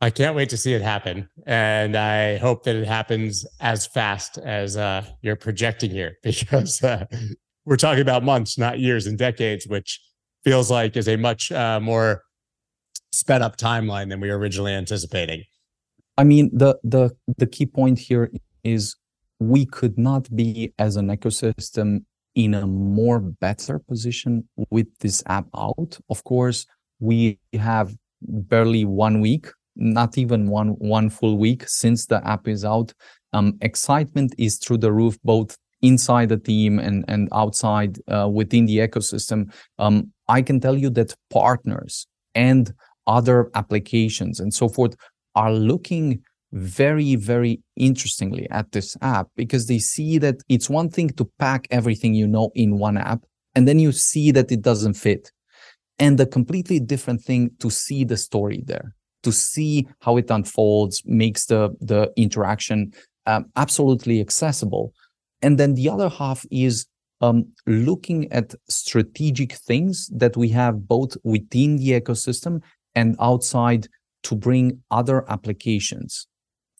I 0.00 0.10
can't 0.10 0.34
wait 0.34 0.48
to 0.50 0.56
see 0.56 0.72
it 0.72 0.82
happen. 0.82 1.28
And 1.44 1.96
I 1.96 2.38
hope 2.38 2.64
that 2.64 2.76
it 2.76 2.86
happens 2.86 3.44
as 3.60 3.86
fast 3.86 4.38
as 4.38 4.76
uh, 4.76 5.04
you're 5.22 5.36
projecting 5.36 5.90
here 5.90 6.16
because 6.22 6.82
uh, 6.82 7.06
we're 7.64 7.76
talking 7.76 8.02
about 8.02 8.22
months, 8.22 8.56
not 8.56 8.78
years 8.78 9.06
and 9.06 9.18
decades, 9.18 9.66
which 9.66 10.00
feels 10.44 10.70
like 10.70 10.96
is 10.96 11.08
a 11.08 11.16
much 11.16 11.52
uh, 11.52 11.80
more 11.80 12.22
sped 13.12 13.42
up 13.42 13.56
timeline 13.56 14.08
than 14.08 14.20
we 14.20 14.28
were 14.28 14.38
originally 14.38 14.72
anticipating. 14.72 15.44
I 16.16 16.24
mean, 16.24 16.50
the, 16.52 16.78
the, 16.82 17.10
the 17.38 17.46
key 17.46 17.66
point 17.66 17.98
here 17.98 18.30
is 18.62 18.96
we 19.38 19.64
could 19.64 19.98
not 19.98 20.34
be 20.34 20.72
as 20.78 20.96
an 20.96 21.08
ecosystem 21.08 22.04
in 22.34 22.54
a 22.54 22.66
more 22.66 23.18
better 23.20 23.78
position 23.78 24.48
with 24.70 24.86
this 25.00 25.22
app 25.26 25.46
out. 25.56 25.98
Of 26.08 26.22
course, 26.24 26.66
we 27.00 27.38
have 27.54 27.96
barely 28.22 28.84
one 28.84 29.20
week 29.20 29.48
not 29.80 30.18
even 30.18 30.48
one 30.48 30.68
one 30.78 31.10
full 31.10 31.38
week 31.38 31.68
since 31.68 32.06
the 32.06 32.26
app 32.26 32.46
is 32.46 32.64
out. 32.64 32.92
Um, 33.32 33.56
excitement 33.60 34.34
is 34.38 34.58
through 34.58 34.78
the 34.78 34.92
roof, 34.92 35.18
both 35.24 35.56
inside 35.82 36.28
the 36.28 36.36
team 36.36 36.78
and 36.78 37.04
and 37.08 37.28
outside 37.32 37.98
uh, 38.08 38.28
within 38.28 38.66
the 38.66 38.78
ecosystem. 38.78 39.52
Um, 39.78 40.12
I 40.28 40.42
can 40.42 40.60
tell 40.60 40.76
you 40.76 40.90
that 40.90 41.14
partners 41.30 42.06
and 42.34 42.72
other 43.10 43.50
applications 43.54 44.38
and 44.40 44.54
so 44.54 44.68
forth 44.68 44.94
are 45.34 45.52
looking 45.52 46.22
very, 46.52 47.16
very 47.16 47.60
interestingly 47.76 48.48
at 48.50 48.70
this 48.72 48.96
app 49.02 49.26
because 49.36 49.66
they 49.66 49.78
see 49.78 50.18
that 50.18 50.36
it's 50.48 50.70
one 50.70 50.88
thing 50.88 51.10
to 51.10 51.24
pack 51.38 51.66
everything 51.70 52.14
you 52.14 52.26
know 52.26 52.50
in 52.54 52.78
one 52.78 52.96
app, 52.96 53.20
and 53.54 53.66
then 53.66 53.78
you 53.78 53.92
see 53.92 54.30
that 54.32 54.50
it 54.50 54.62
doesn't 54.62 54.94
fit. 54.94 55.32
And 55.98 56.18
a 56.18 56.26
completely 56.26 56.80
different 56.80 57.20
thing 57.22 57.50
to 57.58 57.68
see 57.70 58.04
the 58.04 58.16
story 58.16 58.62
there, 58.66 58.94
to 59.22 59.32
see 59.32 59.86
how 60.00 60.16
it 60.16 60.30
unfolds, 60.30 61.02
makes 61.04 61.46
the, 61.46 61.70
the 61.80 62.10
interaction 62.16 62.92
um, 63.26 63.46
absolutely 63.56 64.20
accessible. 64.20 64.92
And 65.42 65.58
then 65.58 65.74
the 65.74 65.88
other 65.88 66.08
half 66.08 66.46
is 66.50 66.86
um, 67.20 67.46
looking 67.66 68.32
at 68.32 68.54
strategic 68.68 69.52
things 69.52 70.08
that 70.14 70.36
we 70.36 70.48
have 70.50 70.88
both 70.88 71.16
within 71.22 71.76
the 71.76 71.90
ecosystem 72.00 72.62
and 72.94 73.16
outside 73.20 73.86
to 74.22 74.34
bring 74.34 74.82
other 74.90 75.28
applications 75.30 76.26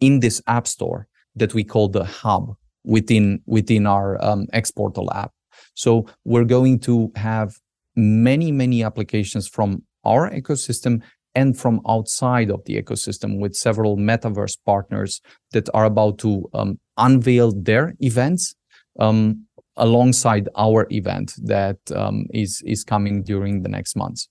in 0.01 0.21
this 0.21 0.43
app 0.47 0.67
store 0.67 1.07
that 1.37 1.55
we 1.55 1.65
call 1.65 1.89
the 1.89 2.05
hub 2.05 2.55
within 2.85 3.43
within 3.47 3.87
our 3.87 4.23
um, 4.25 4.47
Xportal 4.53 5.09
app. 5.15 5.33
So 5.75 6.07
we're 6.25 6.45
going 6.45 6.81
to 6.81 7.13
have 7.17 7.55
many 7.97 8.53
many 8.53 8.83
applications 8.83 9.49
from 9.49 9.83
our 10.05 10.31
ecosystem 10.31 11.03
and 11.35 11.57
from 11.57 11.81
outside 11.89 12.51
of 12.51 12.65
the 12.65 12.81
ecosystem 12.83 13.39
with 13.39 13.55
several 13.55 13.97
metaverse 13.97 14.57
partners 14.67 15.21
that 15.53 15.69
are 15.75 15.85
about 15.85 16.19
to 16.19 16.49
um, 16.55 16.79
unveil 16.97 17.53
their 17.53 17.95
events 18.01 18.55
um, 18.99 19.47
alongside 19.77 20.49
our 20.57 20.87
event 20.91 21.35
that 21.43 21.79
um, 21.95 22.27
is 22.33 22.63
is 22.67 22.85
coming 22.85 23.23
during 23.23 23.63
the 23.63 23.69
next 23.69 23.97
months. 23.97 24.29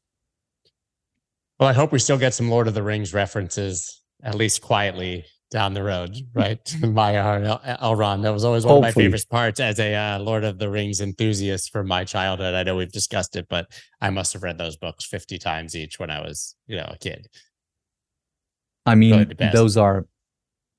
Well, 1.59 1.67
I 1.67 1.73
hope 1.73 1.91
we 1.91 1.99
still 1.99 2.17
get 2.17 2.33
some 2.33 2.49
Lord 2.49 2.67
of 2.67 2.73
the 2.73 2.83
Rings 2.83 3.13
references, 3.13 4.01
at 4.23 4.35
least 4.35 4.61
quietly, 4.61 5.25
down 5.51 5.73
the 5.73 5.83
road, 5.83 6.15
right? 6.33 6.59
Maya 6.81 7.57
Elrond. 7.81 8.21
That 8.21 8.31
was 8.31 8.45
always 8.45 8.65
one 8.65 8.75
Hopefully. 8.75 8.89
of 8.89 9.11
my 9.11 9.17
favorite 9.17 9.29
parts 9.29 9.59
as 9.59 9.79
a 9.79 9.93
uh, 9.93 10.19
Lord 10.19 10.43
of 10.43 10.57
the 10.57 10.69
Rings 10.69 11.01
enthusiast 11.01 11.71
from 11.71 11.87
my 11.87 12.05
childhood. 12.05 12.53
I 12.53 12.63
know 12.63 12.77
we've 12.77 12.91
discussed 12.91 13.35
it, 13.35 13.47
but 13.49 13.67
I 13.99 14.09
must 14.09 14.31
have 14.33 14.43
read 14.43 14.57
those 14.57 14.77
books 14.77 15.05
50 15.05 15.37
times 15.37 15.75
each 15.75 15.99
when 15.99 16.09
I 16.09 16.21
was, 16.21 16.55
you 16.67 16.77
know, 16.77 16.89
a 16.89 16.97
kid. 16.97 17.27
I 18.85 18.95
mean, 18.95 19.33
those 19.51 19.75
are 19.75 20.05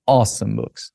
awesome 0.07 0.57
books. 0.57 0.93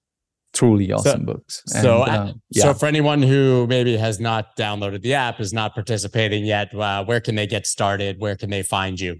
Truly 0.53 0.91
awesome 0.91 1.21
so, 1.21 1.25
books. 1.25 1.61
And, 1.73 1.83
so, 1.83 2.01
uh, 2.01 2.33
yeah. 2.49 2.63
so 2.63 2.73
for 2.73 2.85
anyone 2.85 3.21
who 3.21 3.67
maybe 3.67 3.97
has 3.97 4.19
not 4.21 4.55
downloaded 4.57 5.01
the 5.01 5.13
app, 5.13 5.39
is 5.41 5.53
not 5.53 5.75
participating 5.75 6.45
yet, 6.45 6.73
uh, 6.73 7.03
where 7.03 7.19
can 7.19 7.35
they 7.35 7.45
get 7.45 7.67
started? 7.67 8.19
Where 8.19 8.37
can 8.37 8.49
they 8.49 8.63
find 8.63 8.99
you? 8.99 9.19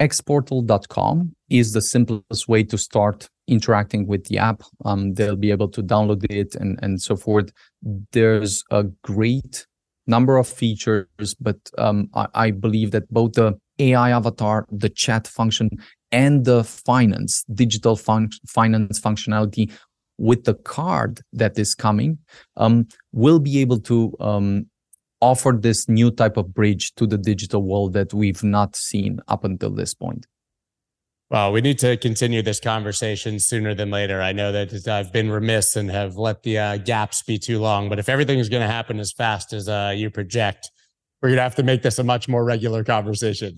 xportal.com 0.00 1.34
is 1.50 1.72
the 1.72 1.80
simplest 1.80 2.48
way 2.48 2.62
to 2.64 2.76
start 2.76 3.28
interacting 3.46 4.06
with 4.06 4.24
the 4.24 4.38
app. 4.38 4.62
Um, 4.84 5.14
they'll 5.14 5.36
be 5.36 5.50
able 5.50 5.68
to 5.68 5.82
download 5.82 6.24
it 6.30 6.54
and, 6.54 6.78
and 6.82 7.00
so 7.00 7.16
forth. 7.16 7.52
There's 8.12 8.64
a 8.70 8.84
great 9.02 9.66
number 10.06 10.36
of 10.36 10.48
features, 10.48 11.34
but 11.40 11.58
um, 11.78 12.08
I, 12.14 12.26
I, 12.34 12.50
believe 12.50 12.90
that 12.90 13.10
both 13.10 13.32
the 13.32 13.58
AI 13.78 14.10
avatar, 14.10 14.66
the 14.70 14.90
chat 14.90 15.26
function, 15.26 15.70
and 16.12 16.44
the 16.44 16.64
finance, 16.64 17.44
digital 17.54 17.96
fun- 17.96 18.30
finance 18.46 19.00
functionality 19.00 19.72
with 20.18 20.44
the 20.44 20.54
card 20.54 21.20
that 21.32 21.58
is 21.58 21.74
coming 21.74 22.18
um, 22.56 22.86
will 23.12 23.40
be 23.40 23.60
able 23.60 23.80
to 23.80 24.14
um, 24.20 24.66
offer 25.30 25.58
this 25.58 25.88
new 25.88 26.10
type 26.10 26.36
of 26.36 26.52
bridge 26.52 26.94
to 26.96 27.06
the 27.06 27.18
digital 27.18 27.62
world 27.62 27.94
that 27.94 28.12
we've 28.12 28.44
not 28.44 28.76
seen 28.76 29.20
up 29.26 29.44
until 29.44 29.70
this 29.70 29.94
point? 29.94 30.26
Well, 31.30 31.52
we 31.52 31.62
need 31.62 31.78
to 31.78 31.96
continue 31.96 32.42
this 32.42 32.60
conversation 32.60 33.40
sooner 33.40 33.74
than 33.74 33.90
later. 33.90 34.20
I 34.20 34.32
know 34.32 34.52
that 34.52 34.86
I've 34.86 35.12
been 35.12 35.30
remiss 35.30 35.74
and 35.74 35.90
have 35.90 36.16
let 36.16 36.42
the 36.42 36.58
uh, 36.58 36.76
gaps 36.76 37.22
be 37.22 37.38
too 37.38 37.58
long, 37.58 37.88
but 37.88 37.98
if 37.98 38.08
everything 38.08 38.38
is 38.38 38.48
going 38.48 38.62
to 38.62 38.72
happen 38.72 39.00
as 39.00 39.12
fast 39.12 39.52
as 39.52 39.68
uh, 39.68 39.94
you 39.96 40.10
project, 40.10 40.70
we're 41.20 41.30
going 41.30 41.38
to 41.38 41.42
have 41.42 41.54
to 41.56 41.62
make 41.62 41.82
this 41.82 41.98
a 41.98 42.04
much 42.04 42.28
more 42.28 42.44
regular 42.44 42.84
conversation. 42.84 43.56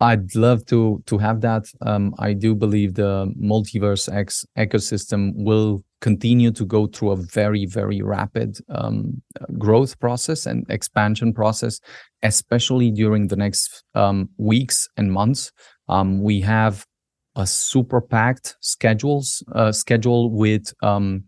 I'd 0.00 0.34
love 0.34 0.66
to 0.66 1.02
to 1.06 1.18
have 1.18 1.40
that. 1.40 1.64
Um, 1.80 2.14
I 2.18 2.34
do 2.34 2.54
believe 2.54 2.94
the 2.94 3.32
MultiversX 3.42 4.44
ecosystem 4.58 5.32
will 5.34 5.82
continue 6.02 6.50
to 6.52 6.66
go 6.66 6.86
through 6.86 7.12
a 7.12 7.16
very 7.16 7.64
very 7.64 8.02
rapid 8.02 8.58
um, 8.68 9.22
growth 9.58 9.98
process 9.98 10.44
and 10.44 10.66
expansion 10.68 11.32
process, 11.32 11.80
especially 12.22 12.90
during 12.90 13.28
the 13.28 13.36
next 13.36 13.84
um, 13.94 14.28
weeks 14.36 14.86
and 14.98 15.12
months. 15.12 15.50
Um, 15.88 16.22
we 16.22 16.40
have 16.42 16.84
a 17.34 17.46
super 17.46 18.00
packed 18.00 18.56
schedules 18.60 19.42
uh, 19.54 19.72
schedule 19.72 20.30
with 20.30 20.74
um, 20.82 21.24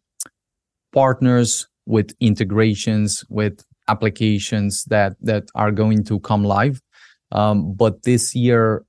partners, 0.92 1.66
with 1.86 2.14
integrations, 2.20 3.24
with 3.30 3.64
applications 3.88 4.84
that 4.84 5.14
that 5.22 5.44
are 5.54 5.72
going 5.72 6.04
to 6.04 6.20
come 6.20 6.44
live 6.44 6.82
um, 7.33 7.74
but 7.74 8.03
this 8.03 8.35
year, 8.35 8.85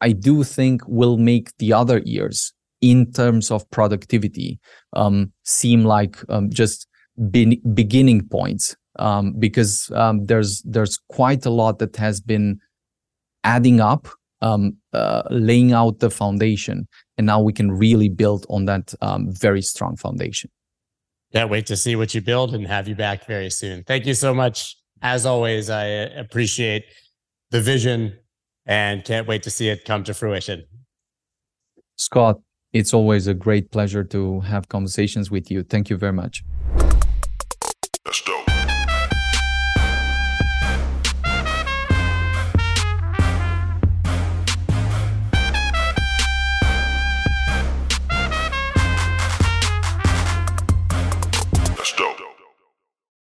I 0.00 0.12
do 0.12 0.44
think 0.44 0.82
will 0.86 1.16
make 1.16 1.56
the 1.58 1.72
other 1.72 1.98
years 2.04 2.52
in 2.80 3.10
terms 3.12 3.50
of 3.50 3.68
productivity 3.70 4.58
um, 4.92 5.32
seem 5.44 5.84
like 5.84 6.18
um, 6.28 6.50
just 6.50 6.86
be- 7.30 7.62
beginning 7.72 8.28
points 8.28 8.76
um, 8.98 9.32
because 9.38 9.90
um, 9.94 10.26
there's 10.26 10.62
there's 10.62 10.98
quite 11.08 11.46
a 11.46 11.50
lot 11.50 11.78
that 11.78 11.96
has 11.96 12.20
been 12.20 12.60
adding 13.42 13.80
up, 13.80 14.08
um, 14.42 14.76
uh, 14.92 15.22
laying 15.30 15.72
out 15.72 16.00
the 16.00 16.10
foundation, 16.10 16.86
and 17.16 17.26
now 17.26 17.40
we 17.40 17.52
can 17.52 17.72
really 17.72 18.08
build 18.08 18.46
on 18.50 18.66
that 18.66 18.94
very 19.30 19.62
strong 19.62 19.96
foundation. 19.96 20.50
Can't 21.32 21.50
wait 21.50 21.66
to 21.66 21.76
see 21.76 21.96
what 21.96 22.14
you 22.14 22.20
build 22.20 22.54
and 22.54 22.64
have 22.66 22.86
you 22.86 22.94
back 22.94 23.26
very 23.26 23.50
soon. 23.50 23.82
Thank 23.82 24.06
you 24.06 24.14
so 24.14 24.32
much. 24.32 24.76
As 25.02 25.26
always, 25.26 25.68
I 25.68 25.84
appreciate 25.84 26.84
the 27.54 27.60
vision 27.60 28.18
and 28.66 29.04
can't 29.04 29.28
wait 29.28 29.44
to 29.44 29.48
see 29.48 29.68
it 29.68 29.84
come 29.84 30.02
to 30.02 30.12
fruition. 30.12 30.64
Scott, 31.94 32.40
it's 32.72 32.92
always 32.92 33.28
a 33.28 33.34
great 33.34 33.70
pleasure 33.70 34.02
to 34.02 34.40
have 34.40 34.68
conversations 34.68 35.30
with 35.30 35.52
you. 35.52 35.62
Thank 35.62 35.88
you 35.88 35.96
very 35.96 36.12
much. 36.12 36.42